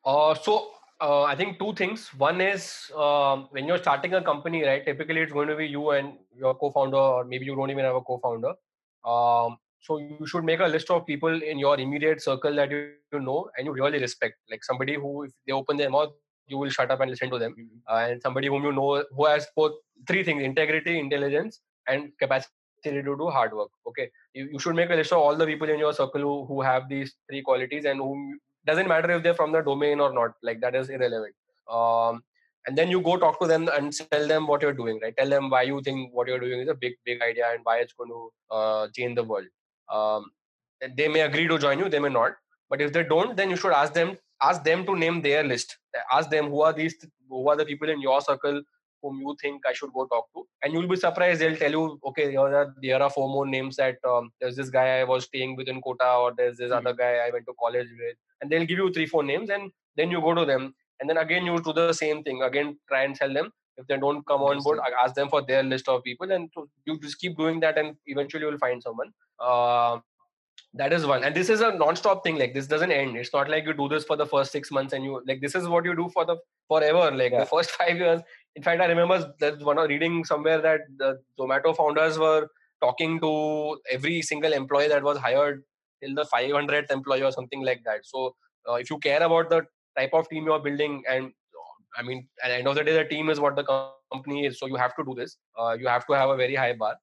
Uh, 0.06 0.34
so 0.34 0.72
uh, 1.02 1.24
I 1.24 1.36
think 1.36 1.60
two 1.60 1.74
things. 1.74 2.10
One 2.18 2.42
is 2.42 2.92
um, 2.96 3.48
when 3.52 3.68
you're 3.68 3.78
starting 3.78 4.14
a 4.14 4.22
company, 4.22 4.64
right? 4.64 4.86
Typically, 4.86 5.22
it's 5.22 5.34
going 5.34 5.48
to 5.48 5.56
be 5.56 5.68
you 5.68 5.92
and 5.92 6.14
your 6.38 6.56
co-founder, 6.56 6.98
or 6.98 7.24
maybe 7.26 7.46
you 7.46 7.56
don't 7.56 7.70
even 7.70 7.86
have 7.86 7.96
a 7.96 8.02
co-founder. 8.02 8.54
Um, 9.06 9.58
so 9.82 9.98
you 9.98 10.26
should 10.26 10.44
make 10.44 10.60
a 10.60 10.68
list 10.68 10.90
of 10.90 11.06
people 11.06 11.42
in 11.42 11.58
your 11.58 11.80
immediate 11.80 12.22
circle 12.22 12.54
that 12.56 12.70
you, 12.72 12.92
you 13.14 13.20
know 13.20 13.50
and 13.58 13.66
you 13.66 13.74
really 13.74 14.00
respect. 14.00 14.36
Like 14.50 14.64
somebody 14.64 14.96
who, 14.96 15.24
if 15.24 15.32
they 15.48 15.54
open 15.54 15.78
their 15.78 15.90
mouth, 15.90 16.10
you 16.48 16.58
will 16.58 16.70
shut 16.70 16.92
up 16.92 17.00
and 17.02 17.10
listen 17.10 17.30
to 17.30 17.40
them. 17.40 17.56
Mhm. 17.58 17.80
Uh, 17.90 18.12
and 18.12 18.22
somebody 18.22 18.48
whom 18.48 18.64
you 18.64 18.74
know 18.74 19.04
who 19.16 19.26
has 19.26 19.48
both 19.56 19.74
three 20.08 20.24
things: 20.24 20.44
integrity, 20.44 21.00
intelligence, 21.00 21.62
and 21.88 22.12
capacity 22.20 22.56
to 22.84 23.02
do 23.04 23.30
hard 23.30 23.54
work. 23.54 23.70
Okay, 23.88 24.10
you, 24.34 24.50
you 24.52 24.60
should 24.60 24.76
make 24.76 24.90
a 24.90 24.96
list 24.96 25.12
of 25.14 25.20
all 25.20 25.36
the 25.36 25.46
people 25.46 25.70
in 25.70 25.80
your 25.80 25.94
circle 25.94 26.22
who, 26.22 26.46
who 26.46 26.62
have 26.62 26.90
these 26.90 27.14
three 27.30 27.42
qualities 27.42 27.86
and 27.86 28.00
whom 28.00 28.40
doesn't 28.66 28.88
matter 28.88 29.12
if 29.12 29.24
they're 29.24 29.34
from 29.34 29.52
the 29.52 29.62
domain 29.62 30.00
or 30.00 30.14
not. 30.14 30.32
Like 30.44 30.62
that 30.62 30.76
is 30.76 30.90
irrelevant. 30.90 31.36
Um, 31.70 32.24
and 32.68 32.78
then 32.78 32.90
you 32.90 33.02
go 33.02 33.18
talk 33.18 33.40
to 33.40 33.48
them 33.48 33.70
and 33.74 33.94
tell 33.94 34.28
them 34.28 34.48
what 34.48 34.62
you're 34.62 34.80
doing 34.80 35.00
right 35.02 35.16
tell 35.18 35.30
them 35.30 35.50
why 35.50 35.62
you 35.70 35.82
think 35.82 36.14
what 36.14 36.28
you're 36.28 36.40
doing 36.40 36.60
is 36.62 36.70
a 36.70 36.76
big 36.84 36.94
big 37.06 37.22
idea 37.22 37.46
and 37.52 37.62
why 37.64 37.78
it's 37.78 37.94
going 37.94 38.10
to 38.10 38.32
uh, 38.56 38.88
change 38.96 39.16
the 39.16 39.24
world 39.24 39.46
um, 39.92 40.26
they 40.98 41.08
may 41.08 41.22
agree 41.22 41.48
to 41.48 41.58
join 41.58 41.80
you 41.80 41.90
they 41.90 42.00
may 42.00 42.10
not 42.10 42.34
but 42.70 42.82
if 42.82 42.92
they 42.94 43.04
don't 43.04 43.36
then 43.36 43.50
you 43.50 43.56
should 43.56 43.78
ask 43.82 43.94
them 43.94 44.18
ask 44.50 44.64
them 44.64 44.86
to 44.86 44.96
name 44.96 45.22
their 45.22 45.44
list 45.44 45.78
ask 46.18 46.30
them 46.30 46.50
who 46.50 46.62
are 46.62 46.74
these 46.74 46.96
who 47.30 47.48
are 47.50 47.56
the 47.56 47.66
people 47.66 47.90
in 47.90 48.02
your 48.02 48.22
circle 48.22 48.62
whom 49.02 49.20
you 49.20 49.36
think 49.42 49.62
i 49.68 49.74
should 49.74 49.92
go 49.94 50.06
talk 50.08 50.26
to? 50.36 50.46
And 50.64 50.74
you'll 50.74 50.88
be 50.88 50.96
surprised 50.96 51.42
they'll 51.42 51.56
tell 51.56 51.72
you 51.72 52.00
okay 52.06 52.30
here 52.32 52.40
are, 52.62 52.74
here 52.82 52.98
are 52.98 53.10
four 53.10 53.28
more 53.30 53.46
names 53.46 53.76
that 53.78 53.98
um, 54.14 54.32
there's 54.40 54.56
this 54.56 54.70
guy 54.70 54.88
i 55.00 55.04
was 55.04 55.26
staying 55.26 55.56
with 55.56 55.68
in 55.68 55.82
kota 55.82 56.10
or 56.24 56.34
there's 56.36 56.58
this 56.58 56.72
Mhm. 56.72 56.78
other 56.80 56.94
guy 56.94 57.14
i 57.28 57.30
went 57.36 57.46
to 57.46 57.54
college 57.64 57.88
with 58.02 58.18
and 58.42 58.50
they'll 58.52 58.66
give 58.72 58.78
you 58.84 58.92
three 58.94 59.06
four 59.06 59.24
names 59.24 59.50
and 59.50 59.72
then 59.96 60.12
you 60.12 60.22
go 60.22 60.34
to 60.34 60.46
them. 60.46 60.74
And 61.02 61.10
then 61.10 61.18
again 61.18 61.46
you 61.46 61.60
do 61.62 61.72
the 61.74 61.94
same 61.94 62.24
thing 62.24 62.42
again 62.44 62.78
try 62.90 63.04
and 63.04 63.16
sell 63.16 63.34
them 63.34 63.52
if 63.78 63.88
they 63.88 63.98
don't 63.98 64.26
come 64.28 64.42
on 64.42 64.62
board 64.66 64.80
ask 65.04 65.16
them 65.16 65.30
for 65.34 65.42
their 65.50 65.64
list 65.64 65.88
of 65.88 66.04
people 66.04 66.30
and 66.38 66.50
you 66.86 67.00
just 67.00 67.20
keep 67.20 67.38
doing 67.38 67.60
that 67.62 67.78
and 67.78 67.96
eventually 68.06 68.44
you'll 68.46 68.58
find 68.58 68.84
someone. 68.84 69.12
Uh, 69.40 70.00
that 70.74 70.94
is 70.94 71.06
one. 71.06 71.24
And 71.24 71.34
this 71.36 71.50
is 71.50 71.62
a 71.62 71.72
non-stop 71.74 72.24
thing 72.24 72.38
like 72.38 72.54
this 72.54 72.68
doesn't 72.68 72.92
end. 72.92 73.16
It's 73.18 73.34
not 73.34 73.50
like 73.50 73.66
you 73.66 73.74
do 73.74 73.88
this 73.90 74.04
for 74.04 74.16
the 74.18 74.26
first 74.26 74.52
six 74.52 74.72
months 74.72 74.94
and 74.94 75.04
you 75.04 75.22
like 75.26 75.42
this 75.42 75.56
is 75.56 75.68
what 75.68 75.86
you 75.86 75.96
do 75.96 76.10
for 76.10 76.26
the 76.26 76.36
forever 76.68 77.10
like 77.16 77.32
Yeah. 77.32 77.40
the 77.40 77.46
first 77.46 77.72
five 77.80 77.98
years 77.98 78.22
in 78.56 78.64
fact 78.64 78.82
i 78.82 78.86
remember 78.86 79.34
there's 79.40 79.64
one 79.64 79.78
reading 79.78 80.24
somewhere 80.24 80.62
that 80.62 80.82
the 80.98 81.20
zomato 81.40 81.76
founders 81.76 82.18
were 82.18 82.48
talking 82.82 83.20
to 83.20 83.78
every 83.92 84.22
single 84.22 84.54
employee 84.54 84.88
that 84.88 85.04
was 85.04 85.18
hired 85.18 85.64
till 86.02 86.16
the 86.16 86.26
500th 86.34 86.92
employee 86.92 87.24
or 87.24 87.32
something 87.32 87.64
like 87.64 87.84
that. 87.86 88.06
So 88.06 88.36
uh, 88.68 88.76
if 88.76 88.90
you 88.90 88.98
care 89.00 89.22
about 89.22 89.50
the 89.50 89.66
type 89.98 90.14
of 90.14 90.30
team 90.30 90.46
you're 90.46 90.60
building 90.60 91.04
and 91.10 91.32
i 91.98 92.04
mean 92.04 92.28
at 92.44 92.50
the 92.50 92.56
end 92.56 92.68
of 92.68 92.76
the 92.76 92.84
day 92.84 92.94
the 92.94 93.04
team 93.04 93.30
is 93.30 93.40
what 93.40 93.56
the 93.56 93.64
company 94.14 94.46
is 94.46 94.60
so 94.60 94.68
you 94.68 94.76
have 94.76 94.96
to 94.96 95.04
do 95.04 95.16
this. 95.16 95.38
Uh, 95.58 95.76
you 95.80 95.88
have 95.88 96.06
to 96.06 96.14
have 96.14 96.30
a 96.30 96.38
very 96.38 96.56
high 96.56 96.74
bar. 96.74 96.96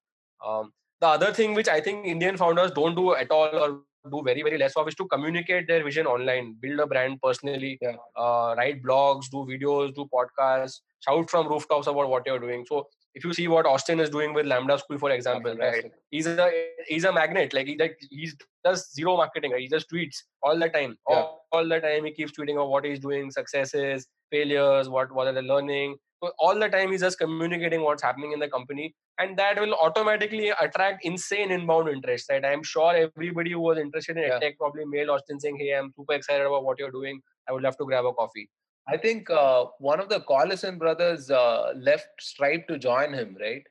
Um, 0.46 0.72
the 1.00 1.08
other 1.08 1.32
thing 1.32 1.52
which 1.54 1.68
i 1.68 1.80
think 1.80 2.06
indian 2.06 2.36
founders 2.36 2.70
don't 2.70 2.94
do 2.94 3.14
at 3.14 3.30
all 3.30 3.54
or 3.64 3.80
do 4.10 4.22
very 4.24 4.42
very 4.42 4.58
less 4.58 4.76
of 4.76 4.88
is 4.88 4.94
to 4.94 5.06
communicate 5.06 5.66
their 5.68 5.82
vision 5.84 6.06
online 6.06 6.54
build 6.60 6.80
a 6.80 6.86
brand 6.86 7.20
personally 7.22 7.78
Yeah. 7.80 7.96
uh, 8.16 8.54
write 8.58 8.82
blogs 8.82 9.30
do 9.30 9.46
videos 9.52 9.94
do 9.94 10.08
podcasts 10.14 10.80
shout 11.06 11.30
from 11.30 11.48
rooftops 11.48 11.86
about 11.86 12.08
what 12.08 12.26
you're 12.26 12.38
doing 12.46 12.64
so 12.68 12.86
if 13.14 13.24
you 13.24 13.32
see 13.32 13.48
what 13.48 13.66
austin 13.66 14.00
is 14.00 14.10
doing 14.10 14.32
with 14.38 14.46
lambda 14.46 14.78
school 14.78 14.98
for 14.98 15.10
example 15.10 15.54
right 15.56 15.84
he's 16.10 16.26
a 16.26 16.48
he's 16.86 17.04
a 17.04 17.12
magnet 17.12 17.52
like 17.58 17.66
he 17.66 17.76
like 17.82 17.96
he 18.10 18.30
does 18.64 18.90
zero 18.92 19.16
marketing 19.16 19.52
right? 19.52 19.60
he 19.62 19.68
just 19.68 19.90
tweets 19.90 20.16
all 20.42 20.58
the 20.58 20.68
time 20.68 20.96
Yeah. 21.08 21.16
all, 21.16 21.46
all 21.52 21.68
the 21.68 21.80
time 21.80 22.04
he 22.04 22.12
keeps 22.12 22.32
tweeting 22.38 22.54
about 22.54 22.68
what 22.70 22.84
he's 22.84 22.98
doing 23.00 23.30
successes 23.30 24.06
failures 24.30 24.88
what 24.88 25.12
what 25.12 25.26
are 25.28 25.32
they 25.32 25.42
learning 25.42 25.96
all 26.38 26.58
the 26.58 26.68
time 26.68 26.92
he's 26.92 27.00
just 27.00 27.18
communicating 27.18 27.82
what's 27.82 28.02
happening 28.02 28.32
in 28.32 28.40
the 28.40 28.48
company 28.48 28.94
and 29.18 29.36
that 29.36 29.58
will 29.60 29.74
automatically 29.74 30.50
attract 30.60 31.04
insane 31.04 31.50
inbound 31.50 31.88
interest 31.88 32.30
right 32.30 32.44
i'm 32.44 32.62
sure 32.62 32.94
everybody 32.94 33.52
who 33.52 33.60
was 33.60 33.78
interested 33.78 34.16
in 34.16 34.24
Yeah. 34.24 34.38
tech 34.38 34.58
probably 34.58 34.84
mailed 34.84 35.10
austin 35.10 35.38
saying 35.38 35.58
hey 35.58 35.74
i'm 35.74 35.92
super 35.96 36.14
excited 36.14 36.46
about 36.46 36.64
what 36.64 36.78
you're 36.78 36.90
doing 36.90 37.20
i 37.48 37.52
would 37.52 37.62
love 37.62 37.76
to 37.78 37.84
grab 37.84 38.04
a 38.04 38.12
coffee 38.12 38.48
I 38.88 38.96
think 38.96 39.28
uh, 39.30 39.64
one 39.80 39.98
of 39.98 40.08
the 40.08 40.20
Collison 40.20 40.78
brothers 40.78 41.28
uh, 41.28 41.72
left 41.76 42.06
Stripe 42.20 42.68
to 42.68 42.78
join 42.78 43.12
him, 43.12 43.36
right? 43.40 43.64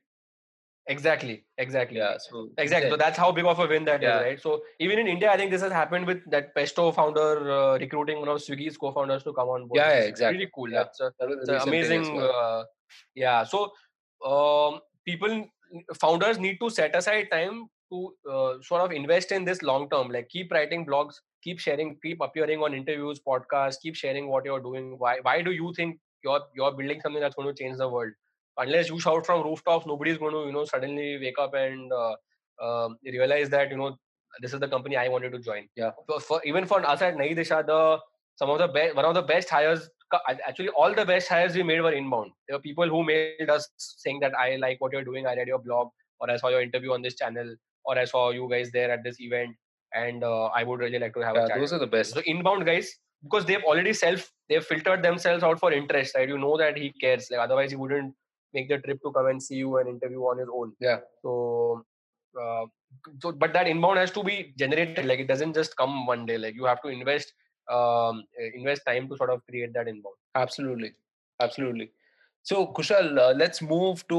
Exactly 0.88 1.44
exactly 1.58 1.98
Yeah. 1.98 2.18
So 2.20 2.50
Exactly. 2.58 2.90
So 2.92 2.98
that's 2.98 3.18
how 3.18 3.32
big 3.32 3.46
of 3.46 3.60
a 3.60 3.68
win 3.68 3.86
that 3.86 4.04
is, 4.04 4.08
Yeah. 4.08 4.22
right? 4.22 4.40
So 4.40 4.62
even 4.80 5.00
in 5.00 5.08
India, 5.08 5.32
I 5.32 5.38
think 5.38 5.52
this 5.52 5.62
has 5.62 5.72
happened 5.72 6.06
with 6.06 6.30
that 6.32 6.54
Pesto 6.56 6.92
founder 6.92 7.52
uh, 7.52 7.78
recruiting 7.78 8.20
one 8.20 8.30
of 8.30 8.38
Swiggy's 8.38 8.78
co-founders 8.78 9.24
to 9.24 9.34
come 9.34 9.50
on 9.50 9.68
board. 9.68 9.80
Yeah, 9.80 10.00
yeah, 10.00 10.06
exactly. 10.06 10.38
Really 10.38 10.52
cool. 10.54 10.70
Yeah. 10.70 10.84
That's 10.84 11.00
a, 11.00 11.12
that 11.20 11.30
was 11.30 11.50
an 11.50 11.56
recent 11.56 11.72
thing 11.72 11.82
as 11.82 12.08
amazing. 12.08 12.16
well. 12.16 12.60
Uh, 12.60 12.64
yeah. 13.16 13.44
So 13.44 13.72
um, 14.26 14.80
people, 15.06 15.46
founders 16.00 16.40
need 16.40 16.60
to 16.62 16.70
set 16.70 16.96
aside 16.96 17.30
time 17.32 17.68
to 17.92 18.16
uh, 18.32 18.54
sort 18.62 18.82
of 18.82 18.92
invest 18.92 19.32
in 19.32 19.46
this 19.46 19.62
long 19.62 19.90
term. 19.90 20.10
Like 20.10 20.30
keep 20.30 20.52
writing 20.52 20.86
blogs, 20.86 21.16
keep 21.44 21.60
sharing, 21.60 21.98
keep 22.04 22.22
appearing 22.22 22.62
on 22.62 22.74
interviews, 22.74 23.22
podcasts, 23.28 23.82
keep 23.82 23.96
sharing 23.96 24.28
what 24.28 24.46
you're 24.46 24.62
doing. 24.62 24.96
Why? 24.98 25.18
Why 25.22 25.42
do 25.42 25.52
you 25.52 25.74
think 25.76 26.00
you're 26.24 26.42
you're 26.56 26.72
building 26.72 27.02
something 27.02 27.22
that's 27.22 27.36
going 27.36 27.54
to 27.54 27.64
change 27.64 27.78
the 27.78 27.90
world? 27.90 28.14
Unless 28.58 28.90
you 28.90 29.00
shout 29.00 29.26
from 29.26 29.44
rooftops, 29.44 29.86
nobody's 29.86 30.18
going 30.18 30.34
to 30.34 30.46
you 30.46 30.54
know 30.54 30.66
suddenly 30.66 31.18
wake 31.20 31.40
up 31.40 31.54
and 31.54 31.92
uh, 31.92 32.16
um, 32.64 32.98
realize 33.04 33.50
that 33.50 33.70
you 33.70 33.78
know 33.78 33.98
this 34.42 34.54
is 34.54 34.60
the 34.60 34.68
company 34.68 34.98
I 34.98 35.08
wanted 35.08 35.32
to 35.32 35.40
join. 35.40 35.68
Yeah. 35.76 35.92
For, 36.08 36.20
for 36.20 36.42
even 36.46 36.66
for 36.66 36.86
us 36.86 37.02
at 37.02 37.16
Nayi 37.16 37.38
Disha, 37.38 37.66
the 37.66 38.00
some 38.36 38.50
of 38.50 38.60
the 38.60 38.68
best, 38.68 38.96
one 38.96 39.06
of 39.06 39.14
the 39.16 39.22
best 39.22 39.50
hires. 39.50 39.90
Actually, 40.48 40.70
all 40.70 40.94
the 40.94 41.06
best 41.06 41.28
hires 41.28 41.56
we 41.56 41.64
made 41.64 41.82
were 41.82 41.92
inbound. 41.92 42.32
There 42.48 42.58
were 42.58 42.62
people 42.62 42.88
who 42.88 43.04
mailed 43.04 43.50
us 43.50 43.68
saying 43.78 44.20
that 44.22 44.34
I 44.38 44.56
like 44.58 44.80
what 44.80 44.94
you're 44.94 45.04
doing. 45.04 45.26
I 45.28 45.36
read 45.36 45.48
your 45.48 45.60
blog, 45.60 45.90
or 46.20 46.30
I 46.30 46.38
saw 46.38 46.50
your 46.50 46.62
interview 46.62 46.94
on 46.94 47.02
this 47.02 47.16
channel, 47.16 47.56
or 47.86 47.98
I 47.98 48.06
saw 48.06 48.30
you 48.30 48.48
guys 48.50 48.72
there 48.72 48.92
at 48.92 49.04
this 49.04 49.20
event, 49.20 49.56
and 49.94 50.24
uh, 50.24 50.46
I 50.46 50.64
would 50.64 50.80
really 50.80 51.00
like 51.00 51.14
to 51.16 51.22
have 51.22 51.36
a 51.36 51.40
Yeah, 51.40 51.48
chat. 51.48 51.60
those 51.60 51.74
are 51.74 51.80
the 51.80 51.88
best. 51.88 52.14
So 52.14 52.22
inbound 52.26 52.66
guys, 52.66 52.94
because 53.24 53.46
they've 53.46 53.64
already 53.64 53.94
self 53.94 54.32
they've 54.48 54.64
filtered 54.64 55.04
themselves 55.04 55.44
out 55.44 55.60
for 55.60 55.74
interest, 55.74 56.16
right? 56.16 56.30
You 56.30 56.38
know 56.38 56.56
that 56.58 56.78
he 56.78 56.94
cares. 57.02 57.28
Like 57.32 57.42
otherwise 57.42 57.72
he 57.72 57.76
wouldn't 57.76 58.14
make 58.56 58.70
the 58.70 58.80
trip 58.80 59.02
to 59.04 59.12
come 59.18 59.28
and 59.28 59.42
see 59.50 59.56
you 59.64 59.78
and 59.78 59.90
interview 59.90 60.22
on 60.32 60.40
his 60.40 60.50
own. 60.62 60.74
Yeah. 60.80 61.00
So 61.22 61.86
uh, 62.42 62.66
so 63.22 63.32
but 63.32 63.54
that 63.54 63.68
inbound 63.68 63.98
has 64.00 64.12
to 64.12 64.24
be 64.24 64.54
generated. 64.58 65.06
Like 65.06 65.20
it 65.20 65.28
doesn't 65.28 65.54
just 65.54 65.76
come 65.78 66.06
one 66.06 66.26
day. 66.26 66.38
Like 66.38 66.56
you 66.56 66.66
have 66.66 66.82
to 66.84 66.90
invest 66.90 67.34
um 67.72 68.24
invest 68.54 68.84
time 68.88 69.10
to 69.10 69.18
sort 69.18 69.30
of 69.30 69.46
create 69.50 69.74
that 69.74 69.88
inbound. 69.88 70.16
Absolutely, 70.36 70.94
absolutely. 71.42 71.92
So 72.44 72.68
Kushal, 72.68 73.18
uh, 73.18 73.34
let's 73.36 73.62
move 73.62 74.08
to 74.10 74.18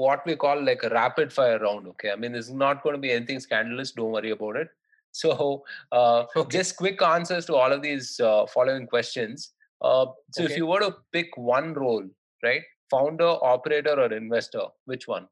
what 0.00 0.26
we 0.26 0.34
call 0.34 0.60
like 0.62 0.82
a 0.82 0.88
rapid 0.88 1.32
fire 1.32 1.58
round. 1.60 1.86
Okay, 1.88 2.10
I 2.10 2.16
mean 2.16 2.32
this 2.32 2.46
is 2.48 2.54
not 2.54 2.82
going 2.82 2.96
to 2.96 3.00
be 3.00 3.12
anything 3.12 3.40
scandalous. 3.40 3.92
Don't 3.92 4.12
worry 4.12 4.30
about 4.30 4.56
it. 4.56 4.68
So 5.12 5.64
uh, 5.90 6.24
Okay. 6.36 6.58
just 6.58 6.76
quick 6.76 7.02
answers 7.02 7.46
to 7.46 7.56
all 7.56 7.72
of 7.72 7.82
these 7.82 8.20
uh, 8.20 8.46
following 8.46 8.86
questions. 8.86 9.54
Uh, 9.82 10.06
so 10.30 10.44
if 10.44 10.56
you 10.56 10.66
were 10.66 10.78
to 10.80 10.94
pick 11.12 11.36
one 11.36 11.72
role, 11.74 12.04
right, 12.44 12.62
founder, 12.90 13.32
operator, 13.54 13.98
or 13.98 14.12
investor, 14.12 14.66
which 14.84 15.06
one? 15.06 15.26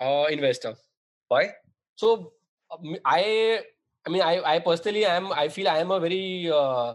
Uh 0.00 0.26
investor. 0.30 0.74
Why? 1.28 1.50
So 1.96 2.32
um, 2.70 2.96
I 3.04 3.60
I 4.06 4.10
mean 4.10 4.22
I 4.22 4.40
I 4.54 4.58
personally 4.58 5.04
am 5.04 5.32
I 5.32 5.48
feel 5.48 5.68
I 5.68 5.78
am 5.78 5.90
a 5.90 6.00
very 6.00 6.50
uh, 6.50 6.94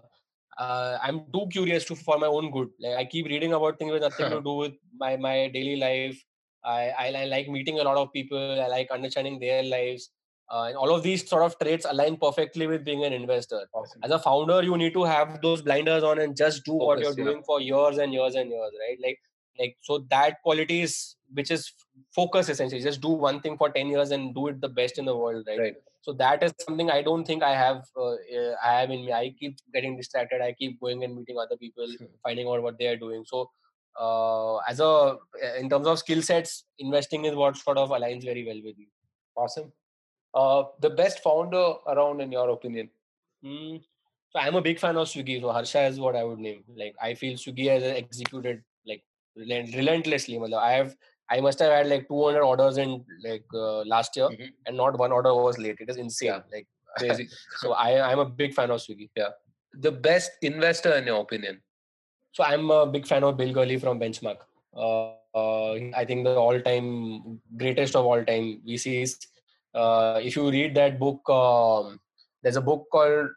uh, 0.58 0.98
I'm 1.02 1.26
too 1.34 1.48
curious 1.52 1.86
to 1.86 1.96
for 1.96 2.18
my 2.18 2.28
own 2.28 2.52
good. 2.52 2.70
Like 2.80 2.96
I 2.96 3.06
keep 3.06 3.26
reading 3.28 3.54
about 3.54 3.80
things 3.80 3.92
with 3.92 4.02
nothing 4.02 4.30
to 4.30 4.42
do 4.50 4.54
with 4.54 4.74
my 5.00 5.18
my 5.18 5.48
daily 5.48 5.76
life. 5.78 6.24
I, 6.64 6.90
I 7.04 7.06
I 7.22 7.26
like 7.26 7.48
meeting 7.50 7.80
a 7.80 7.84
lot 7.84 7.98
of 7.98 8.14
people. 8.14 8.62
I 8.62 8.68
like 8.68 8.92
understanding 8.92 9.40
their 9.40 9.64
lives. 9.64 10.12
Uh, 10.52 10.66
and 10.66 10.76
all 10.76 10.94
of 10.94 11.02
these 11.02 11.28
sort 11.28 11.44
of 11.44 11.58
traits 11.60 11.86
align 11.90 12.18
perfectly 12.18 12.68
with 12.68 12.84
being 12.84 13.06
an 13.06 13.14
investor. 13.14 13.66
Awesome. 13.74 14.02
As 14.04 14.12
a 14.12 14.20
founder, 14.20 14.62
you 14.62 14.76
need 14.76 14.94
to 14.94 15.04
have 15.06 15.42
those 15.42 15.62
blinders 15.62 16.04
on 16.04 16.20
and 16.20 16.36
just 16.36 16.66
do 16.66 16.74
what 16.74 17.00
you're 17.00 17.18
yeah. 17.18 17.24
doing 17.24 17.42
for 17.44 17.62
years 17.62 17.98
and 18.00 18.14
years 18.14 18.36
and 18.36 18.50
years, 18.50 18.74
right? 18.82 18.98
Like 19.02 19.18
like 19.60 19.78
so 19.82 20.00
that 20.10 20.42
quality 20.44 20.82
is 20.82 21.16
which 21.34 21.52
is 21.52 21.72
focus 22.16 22.50
essentially. 22.50 22.82
Just 22.82 23.02
do 23.02 23.10
one 23.10 23.40
thing 23.42 23.58
for 23.58 23.70
ten 23.70 23.88
years 23.88 24.12
and 24.12 24.34
do 24.36 24.48
it 24.48 24.62
the 24.62 24.70
best 24.70 24.98
in 24.98 25.06
the 25.06 25.16
world, 25.16 25.46
right? 25.48 25.60
Right. 25.66 25.76
so 26.06 26.14
that 26.20 26.44
is 26.46 26.54
something 26.62 26.88
i 26.94 27.02
don't 27.08 27.26
think 27.30 27.44
i 27.48 27.50
have 27.58 27.82
uh, 28.04 28.14
uh, 28.38 28.54
i 28.68 28.70
have 28.78 28.94
in 28.94 29.02
me 29.08 29.12
i 29.18 29.26
keep 29.42 29.58
getting 29.76 29.98
distracted 30.00 30.42
i 30.46 30.48
keep 30.62 30.80
going 30.86 31.04
and 31.08 31.16
meeting 31.18 31.38
other 31.44 31.58
people 31.64 31.92
Hmm. 32.00 32.08
finding 32.28 32.48
out 32.54 32.64
what 32.66 32.80
they 32.80 32.88
are 32.92 32.96
doing 33.04 33.22
so 33.32 33.42
uh, 34.06 34.56
as 34.72 34.80
a 34.88 34.90
in 35.60 35.70
terms 35.74 35.88
of 35.92 36.00
skill 36.04 36.24
sets 36.30 36.56
investing 36.88 37.26
is 37.32 37.36
what 37.42 37.62
sort 37.66 37.78
of 37.84 37.94
aligns 38.00 38.26
very 38.32 38.46
well 38.48 38.62
with 38.70 38.78
me 38.84 38.88
Awesome. 39.44 39.70
Uh, 40.34 40.64
the 40.80 40.90
best 40.90 41.22
founder 41.28 41.66
around, 41.94 42.22
in 42.26 42.32
your 42.38 42.50
opinion? 42.58 42.90
Hmm. 43.44 43.78
so 44.32 44.40
i'm 44.46 44.56
a 44.56 44.66
big 44.72 44.80
fan 44.86 44.98
of 45.04 45.08
swiggy 45.14 45.38
so 45.46 45.52
harsha 45.60 45.84
is 45.94 46.00
what 46.08 46.16
i 46.16 46.24
would 46.32 46.40
name 46.50 46.64
like 46.84 46.96
i 47.10 47.14
feel 47.24 47.38
swiggy 47.46 47.70
has 47.76 47.84
executed 47.94 48.64
relentlessly 49.36 50.38
matlab, 50.38 50.62
i 50.70 50.72
have 50.74 50.96
i 51.30 51.40
must 51.40 51.60
have 51.60 51.72
had 51.72 51.88
like 51.88 52.08
200 52.08 52.44
orders 52.44 52.78
in 52.78 53.04
like 53.24 53.46
uh, 53.54 53.82
last 53.94 54.16
year 54.18 54.30
Mhm. 54.30 54.50
and 54.68 54.78
not 54.78 54.98
one 55.04 55.12
order 55.12 55.34
was 55.36 55.58
late 55.58 55.78
it 55.80 55.90
is 55.90 55.98
insane 55.98 56.30
Yeah. 56.32 56.42
like 56.56 56.68
Crazy. 57.00 57.28
so 57.62 57.74
i 57.74 57.90
i'm 58.12 58.20
a 58.20 58.26
big 58.44 58.54
fan 58.54 58.70
of 58.76 58.82
swiggy 58.86 59.10
Yeah, 59.16 59.30
the 59.74 59.92
best 59.92 60.32
investor, 60.42 60.94
in 60.96 61.06
your 61.08 61.22
opinion? 61.22 61.62
So 62.34 62.44
I'm 62.44 62.70
a 62.72 62.86
big 62.86 63.06
fan 63.08 63.24
of 63.28 63.38
Bill 63.38 63.54
Gurley 63.54 63.78
from 63.78 64.00
Benchmark. 64.00 64.38
Uh, 64.76 65.14
uh, 65.42 65.74
I 66.02 66.04
think 66.10 66.24
the 66.26 66.36
all-time 66.36 67.40
greatest 67.62 67.96
of 68.00 68.06
all 68.06 68.24
time 68.30 68.62
VCs. 68.68 69.16
uh, 69.74 70.20
if 70.24 70.36
you 70.38 70.50
read 70.50 70.76
that 70.76 70.98
book, 71.00 71.30
um, 71.30 72.00
there's 72.44 72.56
a 72.62 72.62
book 72.70 72.86
called 72.92 73.30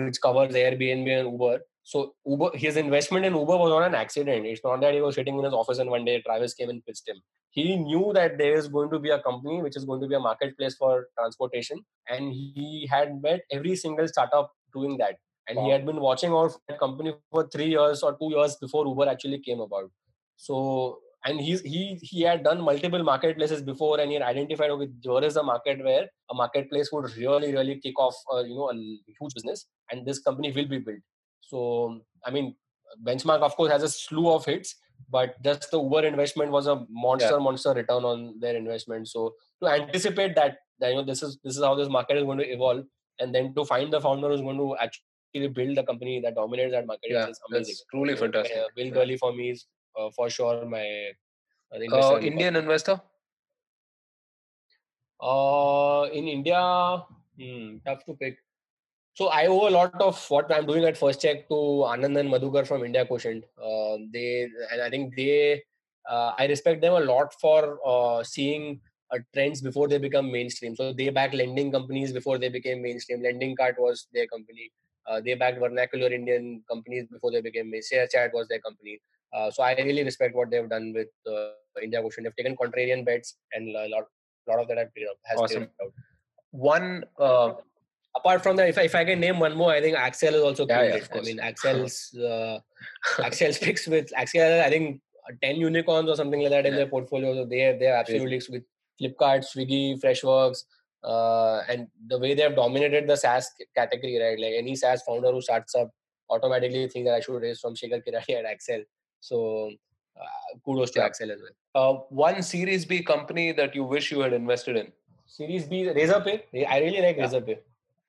which 0.00 0.20
covers 0.26 0.54
Airbnb 0.54 1.08
and 1.18 1.32
Uber. 1.32 1.60
So 1.84 2.14
Uber, 2.24 2.50
his 2.54 2.76
investment 2.76 3.24
in 3.24 3.34
Uber 3.34 3.56
was 3.56 3.70
not 3.70 3.86
an 3.86 3.94
accident. 3.94 4.46
It's 4.46 4.60
not 4.64 4.80
that 4.80 4.94
he 4.94 5.00
was 5.00 5.16
sitting 5.16 5.38
in 5.38 5.44
his 5.44 5.52
office 5.52 5.78
and 5.78 5.90
one 5.90 6.04
day 6.04 6.22
Travis 6.22 6.54
came 6.54 6.70
and 6.70 6.84
pitched 6.84 7.08
him. 7.08 7.16
He 7.50 7.76
knew 7.76 8.12
that 8.14 8.38
there 8.38 8.54
is 8.54 8.68
going 8.68 8.90
to 8.90 8.98
be 8.98 9.10
a 9.10 9.20
company 9.20 9.60
which 9.62 9.76
is 9.76 9.84
going 9.84 10.00
to 10.00 10.06
be 10.06 10.14
a 10.14 10.20
marketplace 10.20 10.74
for 10.74 11.08
transportation, 11.18 11.84
and 12.08 12.32
he 12.32 12.88
had 12.90 13.20
met 13.20 13.40
every 13.50 13.76
single 13.76 14.08
startup 14.08 14.50
doing 14.72 14.96
that. 14.98 15.16
And 15.48 15.58
wow. 15.58 15.64
he 15.64 15.70
had 15.70 15.84
been 15.84 16.00
watching 16.00 16.32
out 16.32 16.52
for 16.52 16.60
that 16.68 16.78
company 16.78 17.14
for 17.30 17.48
three 17.48 17.66
years 17.66 18.02
or 18.02 18.16
two 18.16 18.30
years 18.30 18.56
before 18.56 18.86
Uber 18.86 19.08
actually 19.08 19.40
came 19.40 19.60
about. 19.60 19.90
So 20.36 21.00
and 21.24 21.40
he's 21.40 21.60
he 21.60 21.98
he 22.02 22.22
had 22.22 22.42
done 22.42 22.60
multiple 22.60 23.02
marketplaces 23.02 23.62
before 23.62 24.00
and 24.00 24.10
he 24.10 24.14
had 24.14 24.22
identified 24.22 24.70
okay 24.70 24.88
there 25.04 25.24
is 25.24 25.36
a 25.36 25.42
market 25.42 25.84
where 25.84 26.06
a 26.30 26.34
marketplace 26.34 26.90
would 26.92 27.16
really 27.16 27.52
really 27.52 27.78
kick 27.80 27.98
off 27.98 28.14
uh, 28.32 28.42
you 28.42 28.54
know 28.54 28.70
a 28.70 28.74
huge 28.74 29.34
business 29.34 29.66
and 29.90 30.06
this 30.06 30.20
company 30.20 30.50
will 30.50 30.66
be 30.66 30.78
built 30.78 30.98
so 31.42 32.00
i 32.24 32.30
mean 32.30 32.54
benchmark 33.06 33.40
of 33.40 33.54
course 33.56 33.70
has 33.72 33.82
a 33.82 33.88
slew 33.88 34.30
of 34.30 34.44
hits 34.44 34.76
but 35.10 35.40
just 35.42 35.70
the 35.70 35.80
uber 35.80 36.04
investment 36.06 36.50
was 36.50 36.66
a 36.66 36.86
monster 36.88 37.36
yeah. 37.36 37.38
monster 37.38 37.74
return 37.74 38.04
on 38.04 38.38
their 38.40 38.56
investment 38.56 39.08
so 39.08 39.34
to 39.62 39.68
anticipate 39.68 40.34
that, 40.34 40.58
that 40.80 40.90
you 40.90 40.96
know 40.96 41.04
this 41.04 41.22
is 41.22 41.38
this 41.44 41.56
is 41.56 41.62
how 41.62 41.74
this 41.74 41.88
market 41.88 42.16
is 42.16 42.24
going 42.24 42.38
to 42.38 42.50
evolve 42.50 42.84
and 43.18 43.34
then 43.34 43.54
to 43.54 43.64
find 43.64 43.92
the 43.92 44.00
founder 44.00 44.28
who's 44.28 44.40
going 44.40 44.58
to 44.58 44.76
actually 44.76 45.48
build 45.48 45.78
a 45.78 45.84
company 45.84 46.20
that 46.20 46.34
dominates 46.34 46.72
that 46.72 46.86
market 46.86 47.10
yeah, 47.10 47.28
is 47.28 47.40
amazing. 47.48 47.72
That's 47.72 47.84
truly 47.90 48.16
fantastic. 48.16 48.56
Uh, 48.56 48.68
Bill 48.76 48.90
Gurley 48.90 49.16
for 49.16 49.32
me 49.32 49.50
is 49.50 49.66
uh, 49.98 50.10
for 50.16 50.28
sure 50.30 50.64
my 50.66 51.12
uh, 51.74 51.96
uh 51.96 52.18
Indian 52.20 52.56
investor. 52.56 53.00
Uh, 55.20 56.08
in 56.12 56.26
India, 56.26 57.02
hmm, 57.38 57.76
tough 57.86 58.04
to 58.06 58.14
pick. 58.14 58.38
So 59.14 59.28
I 59.28 59.46
owe 59.46 59.68
a 59.68 59.70
lot 59.70 60.00
of 60.00 60.24
what 60.30 60.50
I'm 60.54 60.66
doing 60.66 60.84
at 60.84 60.96
First 60.96 61.20
Cheque 61.20 61.48
to 61.48 61.54
Anand 61.54 62.18
and 62.18 62.30
Madhukar 62.30 62.66
from 62.66 62.84
India 62.84 63.04
Quotient. 63.04 63.44
Uh, 63.62 63.98
they 64.12 64.48
and 64.72 64.80
I 64.80 64.88
think 64.88 65.14
they, 65.16 65.62
uh, 66.08 66.32
I 66.38 66.46
respect 66.46 66.80
them 66.80 66.94
a 66.94 67.00
lot 67.00 67.34
for 67.38 67.78
uh, 67.86 68.24
seeing 68.24 68.80
uh, 69.12 69.18
trends 69.34 69.60
before 69.60 69.86
they 69.88 69.98
become 69.98 70.32
mainstream. 70.32 70.74
So 70.76 70.92
they 70.94 71.10
back 71.10 71.34
lending 71.34 71.70
companies 71.70 72.12
before 72.12 72.38
they 72.38 72.48
became 72.48 72.80
mainstream. 72.80 73.20
Lendingkart 73.20 73.78
was 73.78 74.06
their 74.14 74.26
company. 74.26 74.72
Uh, 75.06 75.20
they 75.20 75.34
backed 75.34 75.58
vernacular 75.58 76.10
Indian 76.10 76.62
companies 76.70 77.06
before 77.10 77.32
they 77.32 77.42
became 77.42 77.70
mainstream. 77.70 78.06
Chat 78.10 78.32
was 78.32 78.48
their 78.48 78.60
company. 78.60 79.00
Uh, 79.34 79.50
so 79.50 79.62
I 79.62 79.74
really 79.74 80.04
respect 80.04 80.34
what 80.34 80.50
they've 80.50 80.68
done 80.68 80.94
with 80.94 81.08
uh, 81.26 81.50
India 81.82 82.00
Quotient. 82.00 82.24
They've 82.24 82.36
taken 82.36 82.56
contrarian 82.56 83.04
bets, 83.04 83.36
and 83.52 83.76
a 83.76 83.88
lot, 83.88 84.04
lot 84.48 84.60
of 84.60 84.68
that 84.68 84.90
has 85.24 85.38
awesome. 85.38 85.68
out. 85.82 85.92
One 86.50 87.04
apart 88.16 88.42
from 88.42 88.56
that, 88.56 88.68
if 88.68 88.78
I, 88.78 88.82
if 88.82 88.94
I 88.94 89.04
can 89.04 89.20
name 89.20 89.38
one 89.38 89.56
more, 89.56 89.72
I 89.72 89.80
think 89.80 89.96
Accel 89.96 90.34
is 90.34 90.42
also 90.42 90.66
yeah, 90.66 90.82
yeah 90.82 91.06
I 91.14 91.20
mean, 91.20 91.38
Accel's 91.38 92.14
uh, 92.18 92.58
Accel 93.18 93.54
speaks 93.60 93.86
with 93.86 94.10
Accel. 94.18 94.62
I 94.62 94.70
think 94.70 95.00
ten 95.42 95.56
unicorns 95.56 96.08
or 96.08 96.16
something 96.16 96.40
like 96.40 96.50
that 96.50 96.66
in 96.66 96.74
their 96.74 96.86
portfolio. 96.86 97.34
So 97.34 97.44
they 97.44 97.76
they 97.78 97.86
are 97.86 97.96
absolutely 97.96 98.40
with 98.50 98.64
Flipkart, 99.00 99.44
Swiggy, 99.44 100.00
Freshworks. 100.00 100.64
Uh, 101.04 101.62
and 101.68 101.88
the 102.06 102.18
way 102.18 102.32
they 102.32 102.42
have 102.42 102.54
dominated 102.54 103.08
the 103.08 103.16
SaaS 103.16 103.50
category, 103.74 104.20
right? 104.20 104.38
Like 104.38 104.54
any 104.56 104.76
SaaS 104.76 105.02
founder 105.02 105.32
who 105.32 105.40
starts 105.40 105.74
up 105.74 105.90
automatically 106.30 106.86
think 106.88 107.06
that 107.06 107.14
I 107.14 107.20
should 107.20 107.42
raise 107.42 107.58
from 107.58 107.74
Shekhar 107.74 108.02
Kirani 108.06 108.36
at 108.38 108.44
Accel. 108.44 108.84
So 109.18 109.70
uh, 110.16 110.58
kudos 110.64 110.92
to 110.92 111.00
yeah. 111.00 111.08
Accel 111.08 111.30
as 111.30 111.40
well. 111.40 111.56
Uh, 111.74 111.98
one 112.10 112.42
Series 112.42 112.84
B 112.84 113.02
company 113.02 113.50
that 113.52 113.74
you 113.74 113.82
wish 113.82 114.12
you 114.12 114.20
had 114.20 114.32
invested 114.32 114.76
in? 114.76 114.92
Series 115.26 115.64
B, 115.64 115.84
Razorpay. 115.84 116.66
I 116.68 116.78
really 116.78 117.00
like 117.00 117.16
yeah. 117.16 117.26
Razorpay. 117.26 117.58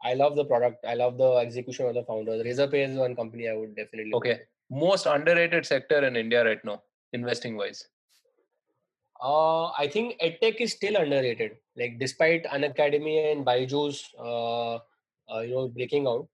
I 0.03 0.13
love 0.13 0.35
the 0.35 0.45
product. 0.45 0.85
I 0.85 0.95
love 0.95 1.17
the 1.17 1.35
execution 1.37 1.87
of 1.87 1.93
the 1.93 2.03
founders. 2.03 2.43
Razorpay 2.43 2.89
is 2.89 2.97
one 2.97 3.15
company 3.15 3.49
I 3.49 3.53
would 3.53 3.75
definitely. 3.75 4.11
Okay. 4.13 4.41
Most 4.69 5.05
underrated 5.05 5.65
sector 5.65 6.05
in 6.05 6.15
India 6.15 6.43
right 6.43 6.63
now, 6.65 6.81
investing 7.13 7.55
wise. 7.57 7.87
Uh, 9.21 9.67
I 9.71 9.87
think 9.87 10.19
edtech 10.19 10.55
is 10.59 10.73
still 10.73 10.95
underrated. 10.97 11.57
Like 11.77 11.99
despite 11.99 12.45
Unacademy 12.45 13.31
and 13.31 13.45
Byju's, 13.45 14.09
uh, 14.19 14.75
uh, 14.75 15.39
you 15.41 15.55
know, 15.55 15.67
breaking 15.69 16.07
out, 16.07 16.27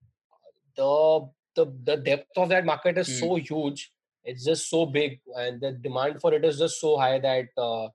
the 0.75 1.29
the 1.55 1.71
the 1.83 1.97
depth 1.97 2.37
of 2.37 2.49
that 2.49 2.65
market 2.65 2.97
is 2.97 3.09
mm. 3.09 3.19
so 3.19 3.35
huge 3.35 3.91
it's 4.23 4.45
just 4.45 4.69
so 4.69 4.85
big 4.85 5.19
and 5.35 5.61
the 5.61 5.71
demand 5.71 6.19
for 6.21 6.33
it 6.33 6.45
is 6.45 6.59
just 6.59 6.79
so 6.79 6.97
high 6.97 7.19
that 7.19 7.47
uh, 7.57 7.85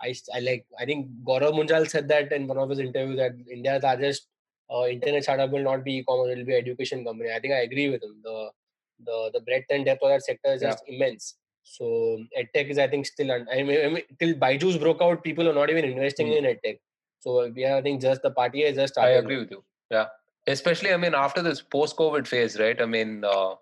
I, 0.00 0.14
I 0.34 0.40
like 0.40 0.66
I 0.78 0.84
think 0.84 1.08
Gaurav 1.26 1.54
Munjal 1.54 1.88
said 1.88 2.08
that 2.08 2.32
in 2.32 2.46
one 2.46 2.58
of 2.58 2.70
his 2.70 2.78
interviews 2.78 3.18
that 3.18 3.32
India's 3.50 3.82
largest 3.82 4.26
uh, 4.72 4.86
internet 4.86 5.22
startup 5.22 5.50
will 5.50 5.62
not 5.62 5.84
be 5.84 5.96
e-commerce, 5.98 6.30
it 6.32 6.38
will 6.38 6.44
be 6.44 6.54
education 6.54 7.04
company. 7.04 7.30
I 7.34 7.40
think 7.40 7.54
I 7.54 7.60
agree 7.60 7.88
with 7.88 8.02
him. 8.02 8.20
The 8.22 8.50
the 9.04 9.30
the 9.34 9.40
breadth 9.40 9.66
and 9.70 9.84
depth 9.84 10.02
of 10.02 10.10
that 10.10 10.24
sector 10.24 10.52
is 10.52 10.62
yeah. 10.62 10.70
just 10.70 10.84
immense. 10.86 11.34
So 11.62 12.18
edtech 12.38 12.70
is 12.70 12.78
I 12.78 12.88
think 12.88 13.06
still 13.06 13.30
un- 13.30 13.48
I 13.52 13.62
mean, 13.62 13.84
I 13.84 13.88
mean 13.88 14.02
till 14.18 14.34
Byju's 14.34 14.78
broke 14.78 15.02
out, 15.02 15.22
people 15.22 15.48
are 15.48 15.54
not 15.54 15.70
even 15.70 15.84
investing 15.84 16.28
mm. 16.28 16.38
in 16.38 16.44
edtech. 16.44 16.78
So 17.20 17.50
yeah, 17.54 17.76
I 17.76 17.82
think 17.82 18.00
just 18.00 18.22
the 18.22 18.30
party 18.30 18.62
is 18.62 18.76
just 18.76 18.94
started. 18.94 19.14
I 19.14 19.18
agree 19.18 19.38
with 19.38 19.50
you. 19.50 19.64
Yeah, 19.90 20.06
especially 20.46 20.92
I 20.92 20.96
mean 20.96 21.14
after 21.14 21.42
this 21.42 21.60
post-COVID 21.60 22.26
phase, 22.26 22.58
right? 22.58 22.80
I 22.80 22.86
mean, 22.86 23.24
uh, 23.24 23.54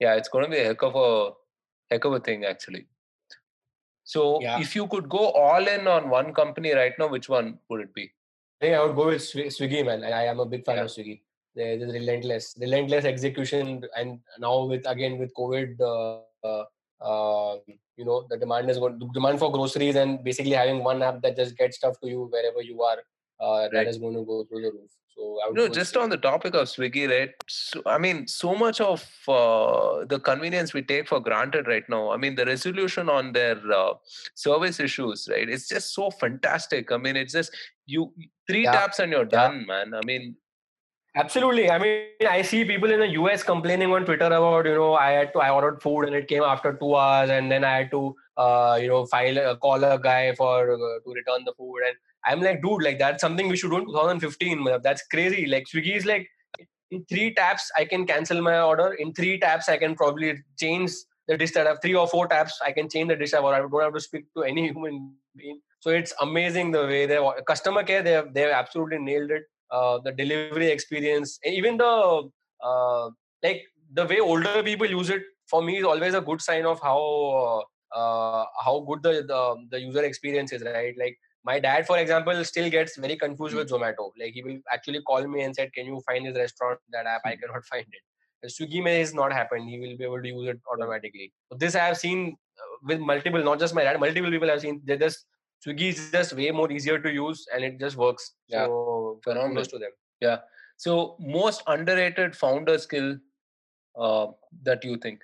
yeah, 0.00 0.14
it's 0.14 0.28
going 0.28 0.44
to 0.44 0.50
be 0.50 0.58
a 0.58 0.64
heck 0.64 0.82
of 0.82 0.94
a 0.96 1.32
heck 1.90 2.04
of 2.04 2.12
a 2.12 2.20
thing 2.20 2.44
actually. 2.44 2.86
So 4.04 4.40
yeah. 4.40 4.60
if 4.60 4.76
you 4.76 4.86
could 4.86 5.08
go 5.08 5.30
all 5.30 5.66
in 5.66 5.88
on 5.88 6.08
one 6.10 6.32
company 6.32 6.72
right 6.72 6.92
now, 6.98 7.08
which 7.08 7.28
one 7.28 7.58
would 7.68 7.80
it 7.80 7.92
be? 7.92 8.12
I 8.62 8.74
I 8.74 8.84
would 8.84 8.96
go 8.96 9.06
with 9.06 9.22
Swiggy, 9.22 9.84
man. 9.84 10.04
I 10.04 10.24
am 10.24 10.40
a 10.40 10.46
big 10.46 10.64
fan 10.64 10.76
yeah. 10.76 10.82
of 10.82 10.88
Swiggy. 10.88 11.20
They're 11.54 11.78
just 11.78 11.92
relentless, 11.92 12.54
relentless 12.60 13.04
execution, 13.04 13.82
and 13.96 14.20
now 14.38 14.64
with 14.64 14.86
again 14.86 15.18
with 15.18 15.32
COVID, 15.34 15.80
uh, 15.80 16.46
uh, 16.46 16.64
uh, 17.00 17.58
you 17.96 18.04
know, 18.04 18.26
the 18.28 18.36
demand 18.36 18.70
is 18.70 18.78
going. 18.78 18.98
Demand 19.12 19.38
for 19.38 19.50
groceries 19.50 19.96
and 19.96 20.22
basically 20.22 20.52
having 20.52 20.84
one 20.84 21.02
app 21.02 21.22
that 21.22 21.36
just 21.36 21.56
gets 21.56 21.78
stuff 21.78 21.98
to 22.00 22.08
you 22.08 22.28
wherever 22.30 22.62
you 22.62 22.82
are. 22.82 22.98
Uh, 23.40 23.62
right. 23.62 23.72
That 23.72 23.88
is 23.88 23.98
going 23.98 24.14
to 24.14 24.24
go 24.24 24.44
through 24.44 24.62
the 24.62 24.72
roof. 24.72 24.90
So 25.14 25.38
I 25.42 25.48
would 25.48 25.56
no, 25.56 25.68
just 25.68 25.96
on 25.96 26.10
the 26.10 26.18
topic 26.18 26.54
of 26.54 26.68
Swiggy, 26.68 27.08
right? 27.08 27.30
So, 27.48 27.82
I 27.86 27.96
mean, 27.96 28.28
so 28.28 28.54
much 28.54 28.80
of 28.82 29.02
uh, 29.26 30.04
the 30.04 30.20
convenience 30.22 30.74
we 30.74 30.82
take 30.82 31.08
for 31.08 31.20
granted 31.20 31.66
right 31.66 31.84
now. 31.88 32.10
I 32.10 32.18
mean, 32.18 32.34
the 32.34 32.44
resolution 32.44 33.08
on 33.08 33.32
their 33.32 33.56
uh, 33.72 33.94
service 34.34 34.78
issues, 34.78 35.26
right? 35.30 35.48
It's 35.48 35.68
just 35.68 35.94
so 35.94 36.10
fantastic. 36.10 36.92
I 36.92 36.98
mean, 36.98 37.16
it's 37.16 37.32
just 37.32 37.50
you 37.86 38.12
three 38.48 38.64
yeah. 38.64 38.72
taps 38.72 38.98
and 38.98 39.12
you're 39.12 39.24
done, 39.24 39.60
yeah. 39.60 39.66
man. 39.66 39.94
I 39.94 40.00
mean, 40.04 40.36
Absolutely. 41.16 41.70
I 41.70 41.78
mean, 41.78 42.08
I 42.28 42.42
see 42.42 42.62
people 42.66 42.90
in 42.90 43.00
the 43.00 43.08
US 43.20 43.42
complaining 43.42 43.90
on 43.90 44.04
Twitter 44.04 44.26
about, 44.26 44.66
you 44.66 44.74
know, 44.74 44.94
I 44.94 45.12
had 45.12 45.32
to, 45.32 45.38
I 45.38 45.48
ordered 45.48 45.80
food 45.80 46.02
and 46.02 46.14
it 46.14 46.28
came 46.28 46.42
after 46.42 46.74
two 46.74 46.94
hours, 46.94 47.30
and 47.30 47.50
then 47.50 47.64
I 47.64 47.78
had 47.78 47.90
to, 47.92 48.14
uh, 48.36 48.78
you 48.78 48.88
know, 48.88 49.06
file, 49.06 49.38
a, 49.38 49.56
call 49.56 49.82
a 49.82 49.98
guy 49.98 50.34
for 50.34 50.74
uh, 50.74 50.76
to 50.76 51.14
return 51.14 51.44
the 51.46 51.54
food, 51.56 51.78
and 51.86 51.96
I'm 52.26 52.42
like, 52.42 52.60
dude, 52.62 52.82
like 52.82 52.98
that's 52.98 53.22
something 53.22 53.48
we 53.48 53.56
should 53.56 53.70
do 53.70 53.78
in 53.78 53.86
2015. 53.86 54.68
That's 54.82 55.06
crazy. 55.06 55.46
Like 55.46 55.64
Swiggy 55.72 55.96
is 55.96 56.04
like, 56.04 56.28
in 56.90 57.04
three 57.06 57.32
taps, 57.34 57.70
I 57.78 57.86
can 57.86 58.06
cancel 58.06 58.42
my 58.42 58.60
order. 58.60 58.92
In 58.94 59.14
three 59.14 59.40
taps, 59.40 59.68
I 59.70 59.78
can 59.78 59.94
probably 59.94 60.34
change 60.58 60.92
the 61.28 61.36
dish 61.36 61.52
that 61.52 61.66
I 61.66 61.70
have 61.70 61.78
three 61.82 61.94
or 61.94 62.06
four 62.06 62.28
taps. 62.28 62.60
I 62.64 62.72
can 62.72 62.90
change 62.90 63.08
the 63.08 63.16
dish 63.16 63.32
I 63.32 63.40
want. 63.40 63.56
I 63.56 63.60
don't 63.60 63.82
have 63.82 63.94
to 63.94 64.00
speak 64.00 64.26
to 64.36 64.42
any 64.42 64.68
human 64.72 65.14
being. 65.34 65.60
So 65.86 65.92
it's 65.92 66.12
amazing 66.20 66.72
the 66.72 66.84
way 66.84 67.06
they 67.06 67.18
customer 67.46 67.84
care. 67.84 68.02
They 68.02 68.10
have 68.10 68.34
they 68.34 68.40
have 68.40 68.50
absolutely 68.50 68.98
nailed 68.98 69.30
it. 69.30 69.44
Uh, 69.70 69.98
the 70.02 70.10
delivery 70.10 70.68
experience, 70.68 71.38
even 71.44 71.76
the 71.76 72.28
uh, 72.60 73.10
like 73.44 73.62
the 73.92 74.04
way 74.04 74.18
older 74.18 74.64
people 74.64 74.88
use 74.88 75.10
it 75.10 75.22
for 75.48 75.62
me 75.62 75.76
is 75.78 75.84
always 75.84 76.14
a 76.14 76.20
good 76.20 76.42
sign 76.42 76.66
of 76.66 76.80
how 76.82 77.62
uh, 77.94 78.44
how 78.64 78.80
good 78.88 79.04
the, 79.04 79.12
the 79.28 79.40
the 79.70 79.80
user 79.80 80.02
experience 80.02 80.52
is. 80.52 80.64
Right, 80.64 80.96
like 80.98 81.16
my 81.44 81.60
dad 81.60 81.86
for 81.86 81.98
example 81.98 82.44
still 82.44 82.68
gets 82.68 82.96
very 82.96 83.16
confused 83.16 83.54
mm. 83.54 83.58
with 83.58 83.70
zomato 83.70 84.10
like 84.20 84.32
he 84.34 84.42
will 84.42 84.58
actually 84.72 85.00
call 85.02 85.28
me 85.34 85.42
and 85.42 85.54
said 85.54 85.72
can 85.72 85.86
you 85.86 86.00
find 86.06 86.26
this 86.26 86.36
restaurant 86.36 86.80
that 86.94 87.06
app 87.06 87.20
i 87.24 87.34
hmm. 87.34 87.40
cannot 87.42 87.64
find 87.72 87.86
it 87.98 88.50
swiggy 88.54 88.82
may 88.86 88.98
has 88.98 89.14
not 89.14 89.32
happened 89.32 89.70
he 89.74 89.78
will 89.82 89.96
be 90.00 90.08
able 90.08 90.20
to 90.20 90.32
use 90.32 90.48
it 90.54 90.58
automatically 90.72 91.32
this 91.62 91.76
i 91.76 91.84
have 91.84 91.96
seen 91.96 92.26
uh, 92.62 92.72
with 92.90 92.98
multiple 93.12 93.46
not 93.50 93.60
just 93.60 93.76
my 93.78 93.84
dad 93.84 94.00
multiple 94.00 94.34
people 94.36 94.52
have 94.54 94.60
seen 94.66 94.82
they 94.90 94.96
just 95.04 95.24
swiggy 95.64 95.88
is 95.90 96.10
just 96.10 96.32
way 96.32 96.50
more 96.50 96.70
easier 96.70 96.98
to 96.98 97.12
use 97.12 97.46
and 97.52 97.64
it 97.64 97.78
just 97.78 97.96
works. 97.96 98.32
Yeah. 98.48 98.66
so 98.66 99.20
phenomenal 99.22 99.64
to 99.64 99.78
them. 99.78 99.90
Yeah. 100.20 100.38
So 100.76 101.16
most 101.18 101.62
underrated 101.66 102.36
founder 102.36 102.78
skill 102.78 103.16
uh, 103.98 104.26
that 104.62 104.84
you 104.84 104.96
think? 104.96 105.22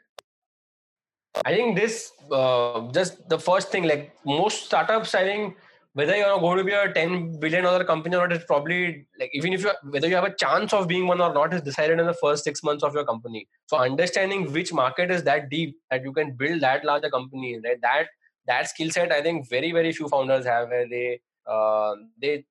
I 1.44 1.54
think 1.54 1.76
this 1.76 2.12
uh, 2.30 2.90
just 2.92 3.28
the 3.28 3.38
first 3.38 3.70
thing 3.70 3.84
like 3.84 4.14
most 4.24 4.66
startups 4.66 5.14
i 5.14 5.24
think 5.24 5.56
whether 5.94 6.16
you're 6.16 6.38
going 6.40 6.58
to 6.58 6.64
be 6.64 6.72
a 6.72 6.92
10 6.92 7.38
billion 7.38 7.64
dollar 7.64 7.84
company 7.84 8.16
or 8.16 8.26
not 8.26 8.36
is 8.36 8.44
probably 8.44 9.06
like 9.18 9.30
even 9.34 9.52
if 9.52 9.62
you 9.62 9.70
whether 9.90 10.08
you 10.08 10.14
have 10.14 10.24
a 10.24 10.34
chance 10.34 10.72
of 10.72 10.88
being 10.88 11.06
one 11.06 11.20
or 11.20 11.32
not 11.34 11.52
is 11.52 11.62
decided 11.62 12.00
in 12.00 12.06
the 12.06 12.14
first 12.14 12.44
six 12.44 12.62
months 12.62 12.82
of 12.82 12.94
your 12.94 13.04
company. 13.04 13.46
So 13.66 13.76
understanding 13.76 14.52
which 14.52 14.72
market 14.72 15.10
is 15.10 15.22
that 15.24 15.50
deep 15.50 15.76
that 15.90 16.02
you 16.02 16.12
can 16.12 16.32
build 16.32 16.62
that 16.62 16.84
larger 16.84 17.10
company 17.10 17.60
right? 17.62 17.80
That 17.82 18.06
that 18.46 18.68
skill 18.68 18.90
set 18.90 19.12
i 19.12 19.22
think 19.22 19.48
very 19.48 19.72
very 19.72 19.92
few 19.92 20.08
founders 20.08 20.44
have 20.44 20.68
where 20.68 20.88
they 20.88 21.20
uh, 21.46 21.94
they 22.20 22.44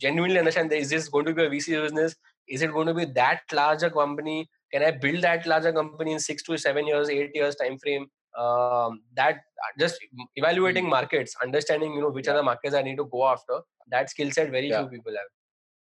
genuinely 0.00 0.38
understand 0.38 0.72
is 0.72 0.90
this 0.90 1.08
going 1.08 1.26
to 1.26 1.34
be 1.34 1.44
a 1.44 1.50
VC 1.50 1.80
business? 1.82 2.16
Is 2.48 2.62
it 2.62 2.72
going 2.72 2.86
to 2.86 2.94
be 2.94 3.04
that 3.04 3.42
larger 3.52 3.90
company? 3.90 4.48
Can 4.72 4.82
I 4.82 4.92
build 4.92 5.22
that 5.22 5.46
larger 5.46 5.72
company 5.72 6.12
in 6.12 6.18
six 6.20 6.42
to 6.44 6.56
seven 6.56 6.86
years, 6.86 7.10
eight 7.10 7.30
years 7.34 7.54
time 7.54 7.78
frame? 7.78 8.06
Um, 8.38 9.02
that 9.14 9.40
just 9.78 9.98
evaluating 10.36 10.84
Hmm. 10.84 10.90
markets, 10.90 11.36
understanding 11.42 11.92
you 11.92 12.00
know 12.00 12.10
which 12.10 12.28
are 12.28 12.36
the 12.36 12.42
markets 12.42 12.74
I 12.74 12.82
need 12.82 12.96
to 12.96 13.04
go 13.04 13.26
after. 13.26 13.60
That 13.88 14.08
skill 14.08 14.30
set 14.30 14.50
very 14.50 14.68
Yeah. 14.68 14.80
few 14.80 14.88
people 14.96 15.12
have 15.12 15.30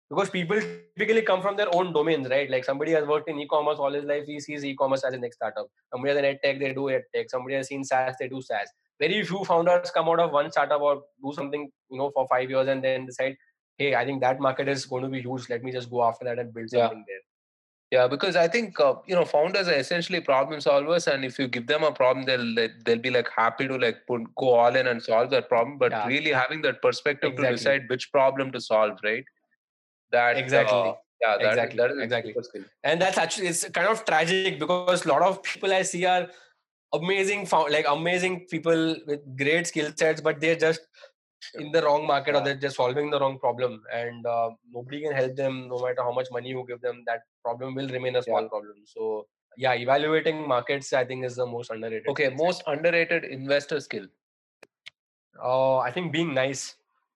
because 0.09 0.29
people 0.31 0.59
typically 0.97 1.21
come 1.21 1.41
from 1.41 1.55
their 1.55 1.73
own 1.73 1.93
domains, 1.93 2.27
right? 2.29 2.49
Like 2.49 2.65
somebody 2.65 2.91
has 2.93 3.05
worked 3.07 3.29
in 3.29 3.39
e-commerce 3.39 3.77
all 3.77 3.93
his 3.93 4.03
life, 4.05 4.25
he 4.25 4.39
sees 4.39 4.65
e-commerce 4.65 5.03
as 5.03 5.13
a 5.13 5.17
next 5.17 5.35
startup. 5.35 5.67
Somebody 5.93 6.09
has 6.09 6.17
an 6.19 6.25
ed 6.25 6.39
tech, 6.43 6.59
they 6.59 6.73
do 6.73 6.89
ed 6.89 7.03
tech. 7.15 7.29
Somebody 7.29 7.55
has 7.55 7.67
seen 7.67 7.83
SaaS, 7.83 8.15
they 8.19 8.27
do 8.27 8.41
SaaS. 8.41 8.69
Very 8.99 9.23
few 9.23 9.43
founders 9.45 9.91
come 9.91 10.09
out 10.09 10.19
of 10.19 10.31
one 10.31 10.51
startup 10.51 10.81
or 10.81 11.03
do 11.23 11.33
something, 11.33 11.71
you 11.89 11.97
know, 11.97 12.11
for 12.11 12.27
five 12.27 12.49
years 12.49 12.67
and 12.67 12.83
then 12.83 13.05
decide, 13.05 13.37
hey, 13.77 13.95
I 13.95 14.05
think 14.05 14.21
that 14.21 14.39
market 14.39 14.67
is 14.67 14.85
going 14.85 15.03
to 15.03 15.09
be 15.09 15.21
huge. 15.21 15.49
Let 15.49 15.63
me 15.63 15.71
just 15.71 15.89
go 15.89 16.03
after 16.03 16.25
that 16.25 16.39
and 16.39 16.53
build 16.53 16.69
Yeah. 16.71 16.87
something 16.87 17.05
there. 17.07 17.21
Yeah, 17.91 18.07
because 18.07 18.35
I 18.35 18.47
think 18.47 18.79
uh, 18.79 18.95
you 19.07 19.15
know 19.15 19.25
founders 19.25 19.67
are 19.67 19.73
essentially 19.73 20.21
problem 20.21 20.59
solvers, 20.59 21.07
and 21.11 21.25
if 21.25 21.39
you 21.39 21.47
give 21.47 21.65
them 21.65 21.83
a 21.83 21.91
problem, 21.91 22.23
they'll 22.23 22.67
they'll 22.85 22.99
be 22.99 23.09
like 23.09 23.27
happy 23.35 23.67
to 23.67 23.77
like 23.77 24.05
put, 24.05 24.21
go 24.35 24.53
all 24.53 24.75
in 24.75 24.85
and 24.85 25.01
solve 25.01 25.31
that 25.31 25.49
problem. 25.49 25.79
But 25.79 25.91
Yeah. 25.91 26.05
really 26.05 26.31
having 26.31 26.61
that 26.63 26.83
perspective 26.83 27.31
Exactly. 27.31 27.49
to 27.49 27.57
decide 27.57 27.89
which 27.89 28.11
problem 28.11 28.51
to 28.51 28.61
solve, 28.61 28.99
right? 29.03 29.23
That 30.11 30.37
Exactly. 30.37 30.77
uh, 30.77 30.93
yeah, 31.21 31.37
that, 31.37 31.47
Exactly. 31.47 31.77
that 31.77 31.91
is 31.91 31.97
Exactly. 32.03 32.35
and 32.83 33.01
that's 33.01 33.17
actually 33.17 33.47
it's 33.47 33.67
kind 33.69 33.87
of 33.87 34.05
tragic 34.05 34.59
because 34.59 35.05
a 35.05 35.09
lot 35.09 35.21
of 35.21 35.41
people 35.43 35.73
i 35.73 35.81
see 35.81 36.05
are 36.05 36.27
amazing 36.93 37.45
found 37.45 37.71
like 37.71 37.85
amazing 37.87 38.45
people 38.51 38.95
with 39.07 39.21
great 39.37 39.67
skill 39.67 39.91
sets 39.95 40.21
but 40.21 40.39
they're 40.39 40.55
just 40.55 40.81
in 41.55 41.71
the 41.71 41.81
wrong 41.81 42.05
market 42.05 42.35
or 42.35 42.41
they're 42.43 42.55
just 42.55 42.75
solving 42.75 43.09
the 43.09 43.19
wrong 43.19 43.37
problem 43.39 43.81
and 43.93 44.25
uh, 44.25 44.49
nobody 44.71 45.01
can 45.01 45.13
help 45.13 45.35
them 45.35 45.67
no 45.69 45.79
matter 45.79 46.01
how 46.03 46.11
much 46.11 46.27
money 46.31 46.49
you 46.49 46.65
give 46.67 46.81
them 46.81 47.03
that 47.05 47.21
problem 47.43 47.75
will 47.75 47.87
remain 47.87 48.15
a 48.15 48.23
small 48.23 48.41
Yeah. 48.41 48.47
problem 48.47 48.75
so 48.85 49.27
yeah 49.57 49.73
evaluating 49.73 50.47
markets 50.47 50.91
i 50.93 51.03
think 51.05 51.23
is 51.25 51.35
the 51.35 51.45
most 51.45 51.69
underrated 51.71 52.07
Okay, 52.09 52.25
skill 52.25 52.37
set. 52.37 52.45
most 52.45 52.63
underrated 52.67 53.23
investor 53.25 53.79
skill. 53.79 54.07
uh, 55.43 55.77
I 55.77 55.91
think 55.91 56.11
being 56.11 56.33
nice. 56.33 56.75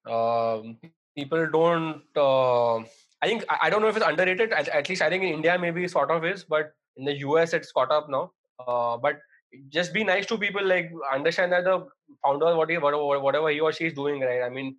Um, 0.09 0.77
people 1.15 1.47
don't. 1.51 2.01
Uh, 2.15 2.77
I 3.21 3.27
think 3.27 3.45
I 3.49 3.57
I 3.63 3.69
don't 3.69 3.81
know 3.81 3.87
if 3.87 3.97
it's 3.97 4.05
underrated. 4.05 4.53
At, 4.53 4.67
at 4.69 4.89
least 4.89 5.01
I 5.01 5.09
think 5.09 5.23
in 5.23 5.33
India 5.39 5.57
maybe 5.57 5.87
sort 5.87 6.11
of 6.11 6.25
is, 6.25 6.43
but 6.43 6.73
in 6.97 7.05
the 7.05 7.15
US 7.19 7.53
it's 7.53 7.71
caught 7.71 7.91
up 7.91 8.09
now. 8.09 8.31
Uh, 8.67 8.97
but 8.97 9.19
just 9.69 9.93
be 9.93 10.03
nice 10.03 10.25
to 10.27 10.37
people. 10.37 10.65
Like 10.65 10.91
understand 11.13 11.51
that 11.51 11.63
the 11.65 11.85
founder 12.23 12.55
what 12.55 12.69
he 12.69 12.77
whatever, 12.77 13.19
whatever 13.19 13.49
he 13.49 13.59
or 13.59 13.71
she 13.71 13.85
is 13.85 13.93
doing 13.93 14.21
right. 14.21 14.43
I 14.43 14.49
mean, 14.49 14.75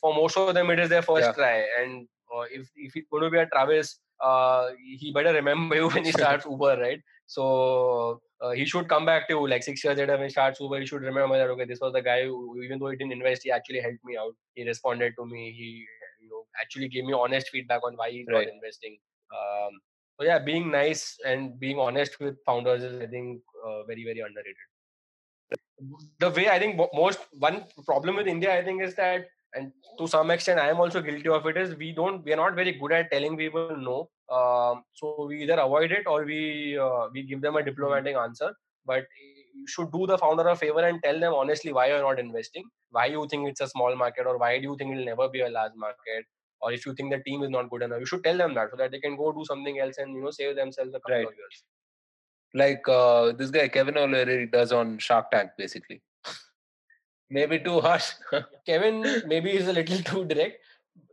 for 0.00 0.14
most 0.14 0.36
of 0.38 0.48
them 0.54 0.70
it 0.70 0.78
is 0.78 0.88
their 0.88 1.02
first 1.02 1.20
Yeah. 1.20 1.32
try, 1.32 1.64
and 1.80 2.06
uh, 2.34 2.42
if 2.50 2.68
if 2.76 2.96
it's 2.96 3.08
going 3.10 3.24
to 3.24 3.30
be 3.30 3.38
a 3.38 3.46
Travis, 3.46 3.98
uh, 4.22 4.68
he 4.98 5.12
better 5.12 5.32
remember 5.32 5.68
you 5.76 5.88
when 5.88 6.04
he 6.04 6.12
starts 6.18 6.46
Uber, 6.46 6.78
right? 6.80 7.00
So 7.26 8.20
uh, 8.40 8.50
he 8.50 8.64
should 8.64 8.88
come 8.88 9.04
back 9.06 9.28
to 9.28 9.34
you 9.34 9.48
like 9.48 9.62
six 9.62 9.82
years 9.84 9.98
later 9.98 10.14
when 10.14 10.24
he 10.24 10.28
starts 10.30 10.60
Uber. 10.60 10.80
He 10.80 10.86
should 10.86 11.02
remember 11.02 11.36
that 11.38 11.50
okay, 11.50 11.64
this 11.64 11.80
was 11.80 11.92
the 11.92 12.02
guy 12.02 12.24
who, 12.24 12.60
even 12.62 12.78
though 12.78 12.88
he 12.90 12.96
didn't 12.96 13.12
invest, 13.12 13.42
he 13.44 13.50
actually 13.50 13.80
helped 13.80 14.04
me 14.04 14.16
out. 14.16 14.34
He 14.54 14.64
responded 14.66 15.14
to 15.18 15.26
me. 15.26 15.52
He 15.56 15.84
you 16.22 16.28
know 16.30 16.44
actually 16.60 16.88
gave 16.88 17.04
me 17.04 17.12
honest 17.14 17.48
feedback 17.48 17.82
on 17.84 17.94
why 17.96 18.10
he's 18.10 18.26
Right. 18.28 18.46
not 18.46 18.54
investing. 18.54 18.98
Um, 19.32 19.80
so 20.18 20.24
yeah, 20.26 20.38
being 20.38 20.70
nice 20.70 21.16
and 21.26 21.58
being 21.58 21.78
honest 21.78 22.20
with 22.20 22.36
founders 22.46 22.82
is 22.84 23.00
I 23.00 23.06
think 23.06 23.40
uh, 23.66 23.82
very 23.84 24.04
very 24.04 24.20
underrated. 24.20 24.66
The 26.20 26.30
way 26.30 26.48
I 26.48 26.58
think 26.58 26.80
most 26.94 27.20
one 27.38 27.64
problem 27.84 28.16
with 28.16 28.26
India 28.26 28.56
I 28.58 28.64
think 28.64 28.82
is 28.82 28.94
that 28.94 29.26
and 29.54 29.72
to 29.98 30.06
some 30.06 30.30
extent 30.30 30.58
I 30.60 30.68
am 30.70 30.80
also 30.80 31.00
guilty 31.00 31.28
of 31.28 31.46
it 31.46 31.56
is 31.56 31.76
we 31.76 31.92
don't 31.92 32.24
we 32.24 32.32
are 32.32 32.36
not 32.36 32.54
very 32.54 32.72
good 32.72 32.92
at 32.92 33.10
telling 33.10 33.36
people 33.36 33.76
no. 33.76 34.10
Um, 34.34 34.84
so 34.94 35.26
we 35.26 35.42
either 35.42 35.58
avoid 35.60 35.92
it 35.92 36.06
or 36.06 36.24
we 36.24 36.78
uh, 36.78 37.08
we 37.12 37.22
give 37.22 37.40
them 37.40 37.56
a 37.56 37.62
diplomatic 37.62 38.16
answer. 38.16 38.52
But 38.86 39.04
you 39.54 39.66
should 39.66 39.92
do 39.92 40.06
the 40.06 40.18
founder 40.18 40.46
a 40.48 40.56
favor 40.56 40.80
and 40.86 41.02
tell 41.02 41.18
them 41.18 41.34
honestly 41.34 41.72
why 41.72 41.86
you're 41.88 42.02
not 42.02 42.18
investing, 42.18 42.64
why 42.90 43.06
you 43.06 43.26
think 43.30 43.48
it's 43.48 43.60
a 43.60 43.68
small 43.68 43.94
market, 43.96 44.26
or 44.26 44.36
why 44.38 44.58
do 44.58 44.64
you 44.64 44.76
think 44.76 44.92
it'll 44.92 45.04
never 45.04 45.28
be 45.28 45.40
a 45.40 45.48
large 45.48 45.72
market, 45.76 46.24
or 46.60 46.72
if 46.72 46.84
you 46.84 46.94
think 46.94 47.12
the 47.12 47.22
team 47.22 47.42
is 47.42 47.50
not 47.50 47.70
good 47.70 47.82
enough. 47.82 48.00
You 48.00 48.06
should 48.06 48.24
tell 48.24 48.36
them 48.36 48.54
that 48.54 48.70
so 48.70 48.76
that 48.76 48.90
they 48.90 49.00
can 49.00 49.16
go 49.16 49.32
do 49.32 49.44
something 49.44 49.78
else 49.78 49.96
and 49.98 50.14
you 50.14 50.22
know 50.22 50.30
save 50.30 50.56
themselves 50.56 50.90
a 50.94 51.00
couple 51.00 51.16
Right. 51.16 51.26
of 51.26 51.32
years. 51.34 51.64
Like 52.54 52.88
uh, 52.88 53.32
this 53.32 53.50
guy 53.50 53.68
Kevin 53.68 53.98
O'Leary 53.98 54.46
does 54.46 54.72
on 54.72 54.98
Shark 54.98 55.30
Tank, 55.30 55.50
basically. 55.58 56.02
Maybe 57.30 57.58
too 57.58 57.80
harsh. 57.80 58.12
Kevin 58.66 59.22
maybe 59.26 59.56
is 59.56 59.66
a 59.68 59.72
little 59.72 59.98
too 59.98 60.24
direct. 60.24 60.58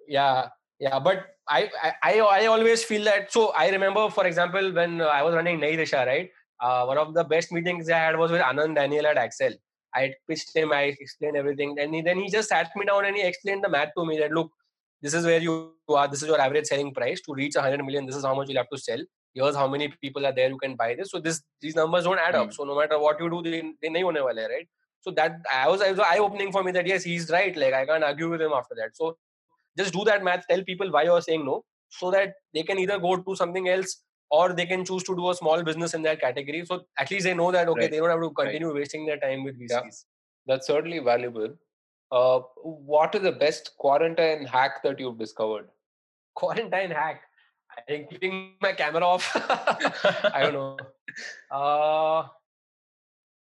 Yeah, 0.07 0.49
yeah, 0.79 0.99
but 0.99 1.25
I, 1.49 1.69
I, 2.03 2.19
I 2.19 2.45
always 2.45 2.83
feel 2.83 3.03
that. 3.05 3.31
So 3.31 3.53
I 3.57 3.69
remember, 3.69 4.09
for 4.09 4.27
example, 4.27 4.71
when 4.73 5.01
I 5.01 5.23
was 5.23 5.33
running 5.33 5.59
Nayi 5.59 5.77
Disha, 5.77 6.05
right? 6.05 6.29
Uh, 6.59 6.85
one 6.85 6.97
of 6.97 7.13
the 7.13 7.23
best 7.23 7.51
meetings 7.51 7.89
I 7.89 7.97
had 7.97 8.17
was 8.17 8.31
with 8.31 8.41
Anand 8.41 8.75
Daniel 8.75 9.07
at 9.07 9.17
Accel. 9.17 9.53
I 9.95 10.13
pitched 10.29 10.55
him, 10.55 10.71
I 10.71 10.95
explained 10.99 11.35
everything, 11.35 11.77
and 11.79 11.93
he, 11.93 12.01
then 12.01 12.17
he 12.17 12.29
just 12.29 12.49
sat 12.49 12.69
me 12.75 12.85
down 12.85 13.05
and 13.05 13.15
he 13.15 13.23
explained 13.23 13.63
the 13.63 13.69
math 13.69 13.89
to 13.97 14.05
me 14.05 14.19
that 14.19 14.31
look, 14.31 14.51
this 15.01 15.13
is 15.13 15.25
where 15.25 15.39
you 15.39 15.73
are, 15.89 16.07
this 16.07 16.21
is 16.21 16.27
your 16.27 16.39
average 16.39 16.67
selling 16.67 16.93
price 16.93 17.19
to 17.21 17.33
reach 17.33 17.55
100 17.55 17.83
million. 17.83 18.05
This 18.05 18.15
is 18.15 18.23
how 18.23 18.35
much 18.35 18.47
you'll 18.47 18.57
have 18.57 18.69
to 18.69 18.77
sell. 18.77 18.99
Here's 19.33 19.55
how 19.55 19.67
many 19.67 19.87
people 20.01 20.25
are 20.25 20.33
there 20.33 20.49
who 20.49 20.57
can 20.57 20.75
buy 20.75 20.93
this. 20.95 21.11
So 21.11 21.19
this 21.19 21.41
these 21.61 21.75
numbers 21.75 22.03
don't 22.03 22.19
add 22.19 22.35
up. 22.35 22.47
Hmm. 22.47 22.51
So 22.51 22.63
no 22.63 22.77
matter 22.77 22.99
what 22.99 23.19
you 23.19 23.29
do, 23.29 23.41
they 23.41 23.61
they 23.81 23.89
nahi 23.89 24.03
hone 24.03 24.15
wale, 24.15 24.47
right? 24.53 24.67
So 25.01 25.11
that 25.11 25.37
I 25.51 25.67
was, 25.67 25.81
I 25.81 25.91
was 25.91 25.99
eye 25.99 26.19
opening 26.19 26.51
for 26.51 26.63
me 26.63 26.71
that 26.73 26.85
yes, 26.85 27.03
he's 27.03 27.29
right. 27.31 27.55
Like 27.55 27.73
I 27.73 27.85
can't 27.85 28.03
argue 28.03 28.29
with 28.29 28.41
him 28.41 28.51
after 28.53 28.75
that. 28.75 28.95
So 28.95 29.17
just 29.77 29.93
do 29.93 30.03
that 30.05 30.23
math. 30.23 30.45
Tell 30.49 30.63
people 30.63 30.91
why 30.91 31.03
you're 31.03 31.21
saying 31.21 31.45
no, 31.45 31.63
so 31.89 32.11
that 32.11 32.33
they 32.53 32.63
can 32.63 32.77
either 32.77 32.99
go 32.99 33.15
to 33.17 33.35
something 33.35 33.69
else 33.69 33.97
or 34.29 34.53
they 34.53 34.65
can 34.65 34.85
choose 34.85 35.03
to 35.03 35.15
do 35.15 35.29
a 35.29 35.35
small 35.35 35.63
business 35.63 35.93
in 35.93 36.01
that 36.03 36.21
category. 36.21 36.63
So 36.65 36.83
at 36.97 37.09
least 37.11 37.25
they 37.25 37.33
know 37.33 37.51
that 37.51 37.67
okay, 37.69 37.81
Right. 37.81 37.91
they 37.91 37.97
don't 37.97 38.09
have 38.09 38.21
to 38.21 38.29
continue 38.31 38.73
wasting 38.73 39.05
their 39.05 39.17
time 39.17 39.43
with 39.43 39.59
VCs. 39.59 39.69
Yeah. 39.69 39.81
That's 40.47 40.67
certainly 40.67 40.99
valuable. 40.99 41.49
Uh, 42.11 42.39
what 42.63 43.15
is 43.15 43.21
the 43.21 43.31
best 43.31 43.71
quarantine 43.77 44.45
hack 44.45 44.83
that 44.83 44.99
you've 44.99 45.17
discovered? 45.17 45.67
Quarantine 46.35 46.91
hack. 46.91 47.21
Think 47.87 48.09
keeping 48.09 48.53
my 48.61 48.73
camera 48.73 49.05
off. 49.05 49.31
I 50.33 50.41
don't 50.41 50.53
know. 50.53 50.77
Uh, 51.49 52.27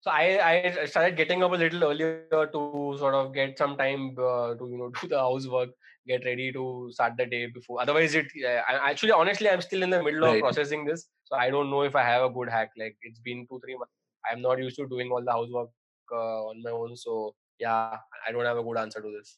so 0.02 0.10
I, 0.10 0.74
I 0.80 0.86
started 0.86 1.16
getting 1.16 1.44
up 1.44 1.52
a 1.52 1.56
little 1.56 1.84
earlier 1.84 2.26
to 2.32 2.96
sort 2.98 3.14
of 3.14 3.34
get 3.34 3.58
some 3.58 3.78
time 3.78 4.16
uh, 4.18 4.56
to 4.56 4.68
you 4.68 4.78
know 4.78 4.92
do 5.00 5.08
the 5.08 5.20
housework, 5.20 5.70
get 6.08 6.26
ready 6.26 6.52
to 6.52 6.90
start 6.92 7.14
the 7.18 7.26
day 7.26 7.46
before. 7.46 7.82
Otherwise, 7.82 8.16
it 8.16 8.26
I, 8.44 8.90
actually 8.90 9.12
honestly 9.12 9.50
I'm 9.50 9.62
still 9.62 9.84
in 9.84 9.92
the 9.92 10.02
middle 10.02 10.24
of 10.24 10.40
processing 10.40 10.86
this, 10.86 11.08
so 11.26 11.36
I 11.36 11.52
don't 11.52 11.70
know 11.70 11.84
if 11.84 11.96
I 11.96 12.02
have 12.02 12.24
a 12.24 12.30
good 12.30 12.50
hack. 12.50 12.72
Like 12.78 12.98
it's 13.04 13.20
been 13.20 13.46
two 13.48 13.60
three 13.64 13.78
months. 13.78 13.94
I'm 14.32 14.42
not 14.42 14.58
used 14.58 14.78
to 14.78 14.88
doing 14.88 15.12
all 15.12 15.24
the 15.24 15.32
housework 15.32 15.70
uh, 16.12 16.48
on 16.48 16.64
my 16.64 16.72
own, 16.72 16.98
so 16.98 17.36
yeah, 17.60 17.96
I 18.28 18.32
don't 18.32 18.46
have 18.46 18.58
a 18.58 18.64
good 18.64 18.78
answer 18.78 19.02
to 19.02 19.12
this. 19.18 19.38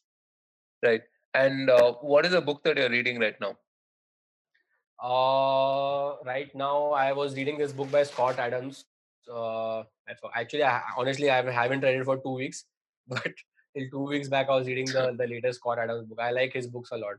Right. 0.82 1.02
And 1.34 1.68
uh, 1.68 1.94
what 2.00 2.24
is 2.24 2.32
the 2.32 2.40
book 2.40 2.62
that 2.64 2.78
you're 2.78 2.88
reading 2.88 3.18
right 3.18 3.38
now? 3.40 3.56
Uh, 5.02 6.16
right 6.24 6.54
now, 6.54 6.92
I 6.92 7.12
was 7.12 7.34
reading 7.36 7.58
this 7.58 7.72
book 7.72 7.90
by 7.90 8.02
Scott 8.04 8.38
Adams. 8.38 8.84
Uh, 9.32 9.82
actually, 10.34 10.64
I, 10.64 10.82
honestly, 10.96 11.30
I 11.30 11.50
haven't 11.50 11.80
read 11.80 11.94
it 11.94 12.04
for 12.04 12.16
two 12.18 12.32
weeks, 12.34 12.64
but 13.08 13.22
till 13.76 13.88
two 13.90 14.04
weeks 14.06 14.28
back, 14.28 14.48
I 14.48 14.56
was 14.56 14.66
reading 14.66 14.86
the, 14.86 15.14
the 15.18 15.26
latest 15.26 15.60
Scott 15.60 15.78
Adams 15.78 16.06
book. 16.06 16.18
I 16.20 16.30
like 16.30 16.52
his 16.52 16.66
books 16.66 16.90
a 16.92 16.96
lot. 16.96 17.14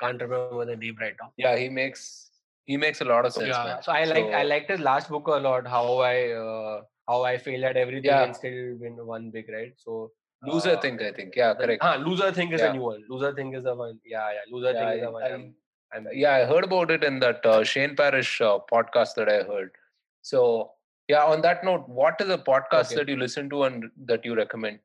Can't 0.00 0.20
remember 0.20 0.64
the 0.64 0.76
name 0.76 0.96
right 1.00 1.14
now. 1.20 1.32
Yeah, 1.36 1.56
he 1.56 1.68
makes 1.68 2.30
he 2.66 2.76
makes 2.76 3.00
a 3.00 3.04
lot 3.04 3.24
of 3.26 3.32
sense, 3.32 3.48
yeah, 3.48 3.64
man. 3.64 3.82
so 3.82 3.90
I 3.92 4.04
like 4.04 4.26
I 4.26 4.42
So- 4.42 4.48
liked 4.48 4.70
his 4.70 4.80
last 4.80 5.08
book 5.08 5.26
a 5.26 5.32
lot. 5.32 5.66
How 5.66 5.98
I 5.98 6.30
uh, 6.32 6.82
how 7.08 7.24
I 7.24 7.36
failed 7.38 7.64
at 7.64 7.76
everything 7.76 8.04
Yeah. 8.04 8.22
and 8.24 8.36
still 8.36 8.76
win 8.78 8.94
one 9.04 9.30
big 9.30 9.48
right. 9.48 9.72
So 9.76 10.12
Loser 10.44 10.76
uh, 10.76 10.80
thing, 10.80 11.00
I 11.02 11.10
think. 11.12 11.34
Yeah, 11.34 11.54
correct. 11.54 11.82
Ah, 11.82 11.96
Loserthink 11.96 12.52
is 12.52 12.60
Yeah. 12.60 12.68
the 12.68 12.72
new 12.74 12.82
one. 12.82 13.02
Loserthink 13.10 13.56
is 13.56 13.64
the 13.64 13.74
one. 13.74 13.98
Yeah, 14.04 14.28
yeah. 14.34 14.44
Loser 14.52 14.72
Yeah, 14.72 14.84
thing 14.90 14.98
is 14.98 15.00
the 15.00 15.08
I- 15.08 15.32
one. 15.32 15.54
I'm, 15.94 16.06
I'm 16.06 16.12
yeah, 16.14 16.34
I 16.34 16.44
heard 16.44 16.64
about 16.64 16.90
it 16.90 17.04
in 17.04 17.18
that 17.20 17.44
uh, 17.44 17.64
Shane 17.64 17.96
Parrish 17.96 18.40
uh, 18.40 18.58
podcast 18.70 19.14
that 19.16 19.28
I 19.28 19.42
heard. 19.42 19.70
So, 20.22 20.72
yeah, 21.08 21.24
on 21.24 21.40
that 21.42 21.64
note, 21.64 21.88
what 21.88 22.20
is 22.20 22.28
a 22.28 22.38
podcast 22.38 22.86
Okay. 22.86 22.96
that 22.96 23.08
you 23.08 23.16
listen 23.16 23.48
to 23.50 23.64
and 23.64 23.90
that 24.06 24.24
you 24.24 24.34
recommend? 24.34 24.80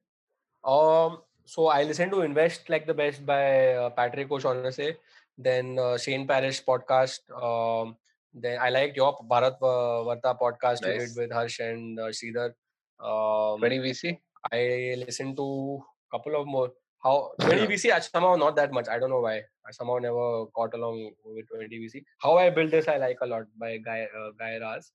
Um, 0.63 1.19
so 1.45 1.67
I 1.67 1.83
listen 1.83 2.09
to 2.11 2.21
Invest 2.21 2.69
Like 2.69 2.87
the 2.87 2.93
Best 2.93 3.25
by 3.25 3.73
uh, 3.73 3.89
Patrick 3.89 4.31
O'Shaughnessy, 4.31 4.95
then 5.37 5.77
uh, 5.77 5.97
Shane 5.97 6.25
Parrish 6.25 6.63
podcast. 6.63 7.19
Um, 7.31 7.97
then 8.33 8.59
I 8.61 8.69
liked 8.69 8.95
your 8.95 9.17
Bharat 9.29 9.59
Varta 9.59 10.39
podcast 10.39 10.85
you 10.87 10.99
did 10.99 11.09
with 11.17 11.31
Harsh 11.31 11.59
and 11.59 11.99
uh, 11.99 12.03
Sridhar. 12.07 12.53
Um, 12.99 13.59
20 13.59 13.79
VC? 13.79 14.17
I 14.51 14.95
listened 15.05 15.35
to 15.37 15.83
a 16.11 16.17
couple 16.17 16.39
of 16.39 16.47
more. 16.47 16.71
How 17.03 17.31
20 17.41 17.67
VC 17.67 17.91
I 17.91 17.99
somehow 17.99 18.35
not 18.35 18.55
that 18.55 18.71
much. 18.71 18.87
I 18.87 18.97
don't 18.97 19.09
know 19.09 19.19
why. 19.19 19.41
I 19.67 19.71
somehow 19.71 19.97
never 19.97 20.45
got 20.55 20.73
along 20.73 21.11
with 21.25 21.45
20 21.53 21.67
VC. 21.67 22.03
How 22.19 22.37
I 22.37 22.49
built 22.49 22.71
this 22.71 22.87
I 22.87 22.97
like 22.97 23.17
a 23.21 23.25
lot 23.25 23.43
by 23.59 23.77
Guy 23.77 24.07
uh, 24.17 24.31
Guy 24.39 24.57
Raz. 24.57 24.91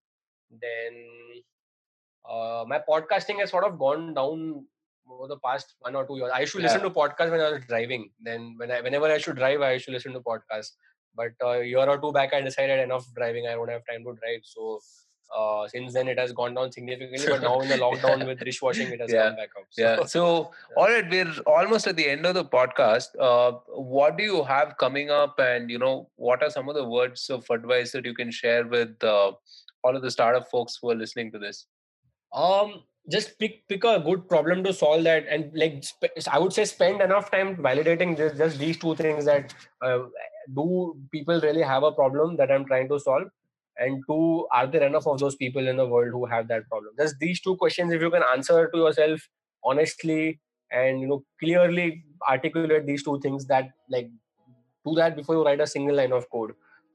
Then 0.51 1.43
uh, 2.29 2.65
my 2.67 2.81
podcasting 2.89 3.41
has 3.41 3.51
sort 3.51 3.65
of 3.65 3.79
gone 3.79 4.15
down 4.15 4.65
over 5.11 5.29
the 5.29 5.39
past 5.45 5.75
one 5.81 5.95
or 5.97 6.07
two 6.07 6.17
years. 6.17 6.31
I 6.35 6.41
used 6.41 6.53
to 6.53 6.61
listen 6.61 6.83
to 6.83 6.91
podcasts 6.91 7.31
when 7.31 7.41
I 7.41 7.51
was 7.51 7.65
driving. 7.67 8.11
Then 8.21 8.55
when 8.57 8.71
I 8.71 8.81
whenever 8.81 9.07
I 9.07 9.19
should 9.19 9.37
drive, 9.37 9.61
I 9.61 9.73
used 9.73 9.87
to 9.87 9.93
listen 9.93 10.13
to 10.15 10.21
podcasts. 10.21 10.73
But 11.15 11.33
a 11.43 11.65
year 11.65 11.89
or 11.89 11.99
two 11.99 12.13
back, 12.13 12.33
I 12.33 12.41
decided 12.41 12.81
enough 12.81 13.07
driving. 13.15 13.47
I 13.47 13.53
don't 13.53 13.71
have 13.71 13.83
time 13.91 14.05
to 14.05 14.15
drive. 14.15 14.41
So 14.45 14.81
uh, 15.37 15.69
since 15.69 15.93
then, 15.93 16.09
it 16.09 16.19
has 16.19 16.33
gone 16.33 16.55
down 16.55 16.73
significantly. 16.73 17.27
But 17.29 17.43
now 17.43 17.61
in 17.61 17.69
the 17.69 17.77
lockdown 17.87 18.27
with 18.27 18.41
dishwashing, 18.41 18.89
it 18.93 19.01
has 19.01 19.13
Yeah. 19.13 19.27
come 19.29 19.37
back 19.37 19.51
up. 19.59 19.65
So, 19.71 19.83
Yeah. 19.83 20.05
So, 20.07 20.51
all 20.77 20.87
right, 20.89 21.09
we're 21.11 21.33
almost 21.47 21.87
at 21.87 21.97
the 21.97 22.09
end 22.09 22.27
of 22.27 22.35
the 22.35 22.45
podcast. 22.45 23.09
Uh, 23.19 23.59
what 23.69 24.17
do 24.17 24.25
you 24.25 24.43
have 24.45 24.77
coming 24.79 25.11
up, 25.11 25.39
and 25.39 25.71
you 25.71 25.79
know, 25.79 26.09
what 26.17 26.43
are 26.43 26.51
some 26.51 26.69
of 26.69 26.75
the 26.75 26.85
words 26.85 27.29
of 27.31 27.45
advice 27.51 27.93
that 27.93 28.05
you 28.05 28.15
can 28.15 28.31
share 28.31 28.67
with 28.67 29.03
uh, 29.05 29.33
all 29.85 29.97
of 29.97 30.03
the 30.03 30.11
startup 30.11 30.51
folks 30.51 30.79
who 30.81 30.91
are 30.91 30.95
listening 30.95 31.33
to 31.33 31.39
this? 31.39 31.67
um 32.33 32.83
just 33.11 33.39
pick 33.39 33.67
pick 33.69 33.85
a 33.85 33.99
good 34.01 34.29
problem 34.29 34.63
to 34.63 34.71
solve 34.73 35.03
that 35.05 35.25
and 35.31 35.51
like 35.55 35.77
sp- 35.81 36.13
i 36.31 36.39
would 36.39 36.53
say 36.53 36.65
spend 36.65 37.01
enough 37.01 37.31
time 37.31 37.57
validating 37.57 38.15
just, 38.17 38.37
just 38.37 38.59
these 38.59 38.77
two 38.79 38.95
things 38.97 39.25
that 39.25 39.55
uh, 39.83 40.01
do 40.55 40.95
people 41.11 41.41
really 41.41 41.63
have 41.63 41.83
a 41.85 41.93
problem 41.93 42.37
that 42.37 42.51
i'm 42.53 42.67
trying 42.67 42.87
to 42.87 42.99
solve 43.01 43.27
and 43.79 44.03
two 44.09 44.47
are 44.53 44.67
there 44.67 44.83
enough 44.87 45.07
of 45.07 45.19
those 45.19 45.37
people 45.37 45.69
in 45.69 45.77
the 45.77 45.87
world 45.87 46.11
who 46.11 46.27
have 46.27 46.49
that 46.49 46.69
problem 46.69 46.93
just 46.99 47.19
these 47.21 47.41
two 47.41 47.57
questions 47.57 47.93
if 47.93 48.01
you 48.01 48.11
can 48.11 48.23
answer 48.33 48.69
to 48.75 48.79
yourself 48.79 49.29
honestly 49.65 50.41
and 50.71 51.01
you 51.01 51.07
know 51.09 51.23
clearly 51.41 52.05
articulate 52.29 52.87
these 52.87 53.03
two 53.03 53.19
things 53.21 53.47
that 53.47 53.71
like 53.91 54.11
do 54.87 54.95
that 54.95 55.17
before 55.17 55.37
you 55.37 55.45
write 55.45 55.61
a 55.61 55.67
single 55.67 55.97
line 55.97 56.13
of 56.13 56.29
code 56.31 56.53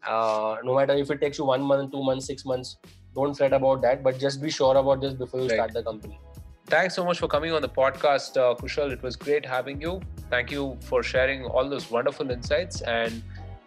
uh, 0.07 0.57
no 0.63 0.75
matter 0.75 0.93
if 0.93 1.09
it 1.11 1.21
takes 1.21 1.37
you 1.37 1.45
one 1.45 1.61
month 1.61 1.91
two 1.91 2.03
months 2.03 2.25
six 2.25 2.45
months 2.45 2.77
don't 3.15 3.35
fret 3.35 3.53
about 3.53 3.81
that 3.81 4.03
but 4.03 4.19
just 4.19 4.41
be 4.41 4.49
sure 4.49 4.75
about 4.77 5.01
this 5.01 5.13
before 5.13 5.39
you 5.39 5.47
Right. 5.47 5.57
start 5.57 5.73
the 5.73 5.83
company 5.83 6.19
Thanks 6.67 6.95
so 6.95 7.03
much 7.05 7.19
for 7.19 7.27
coming 7.27 7.51
on 7.51 7.61
the 7.61 7.67
podcast, 7.69 8.37
uh, 8.37 8.55
Kushal. 8.55 8.89
It 8.91 9.03
was 9.03 9.17
great 9.17 9.45
having 9.45 9.81
you. 9.81 10.01
Thank 10.29 10.49
you 10.49 10.77
for 10.81 11.03
sharing 11.03 11.43
all 11.43 11.69
those 11.69 11.91
wonderful 11.91 12.31
insights, 12.31 12.79
and 12.81 13.21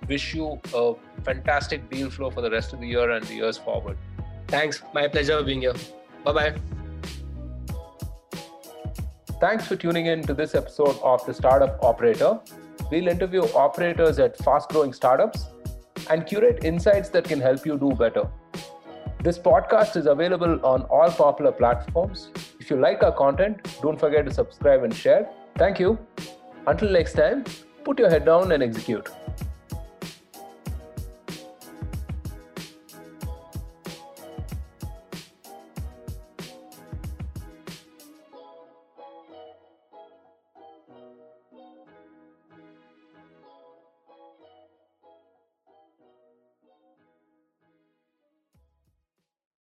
wish 0.09 0.35
you 0.35 0.61
a 0.75 0.95
fantastic 1.25 1.91
deal 1.91 2.11
flow 2.11 2.31
for 2.31 2.41
the 2.41 2.51
rest 2.51 2.73
of 2.73 2.81
the 2.81 2.87
year 2.87 3.11
and 3.11 3.25
the 3.27 3.35
years 3.35 3.57
forward. 3.57 3.99
thanks 4.49 4.83
my 4.95 5.09
pleasure 5.09 5.43
being 5.43 5.61
here 5.61 5.75
bye 6.25 6.33
bye 6.33 6.55
Thanks 9.39 9.67
for 9.67 9.77
tuning 9.77 10.07
in 10.07 10.23
to 10.23 10.33
this 10.33 10.55
episode 10.55 10.99
of 11.03 11.25
The 11.27 11.35
Startup 11.35 11.79
Operator. 11.85 12.41
We'll 12.91 13.09
interview 13.09 13.43
operators 13.55 14.19
at 14.19 14.39
fast 14.39 14.71
growing 14.71 14.95
startups 14.95 15.45
and 16.09 16.27
curate 16.27 16.65
insights 16.65 17.11
that 17.11 17.25
can 17.25 17.39
help 17.39 17.67
you 17.67 17.77
do 17.79 17.91
better. 17.91 18.27
This 19.23 19.39
podcast 19.39 19.95
is 19.97 20.07
available 20.07 20.65
on 20.65 20.83
all 20.85 21.11
popular 21.11 21.53
platforms. 21.53 22.31
If 22.59 22.71
you 22.71 22.77
like 22.77 23.03
our 23.03 23.13
content, 23.13 23.69
don't 23.83 24.01
forget 24.01 24.25
to 24.25 24.33
subscribe 24.33 24.85
and 24.85 24.95
share. 24.95 25.29
Thank 25.57 25.79
you. 25.79 25.99
Until 26.67 26.91
next 26.91 27.13
time, 27.13 27.45
put 27.85 27.99
your 27.99 28.09
head 28.09 28.25
down 28.25 28.53
and 28.53 28.63
execute. 28.63 29.11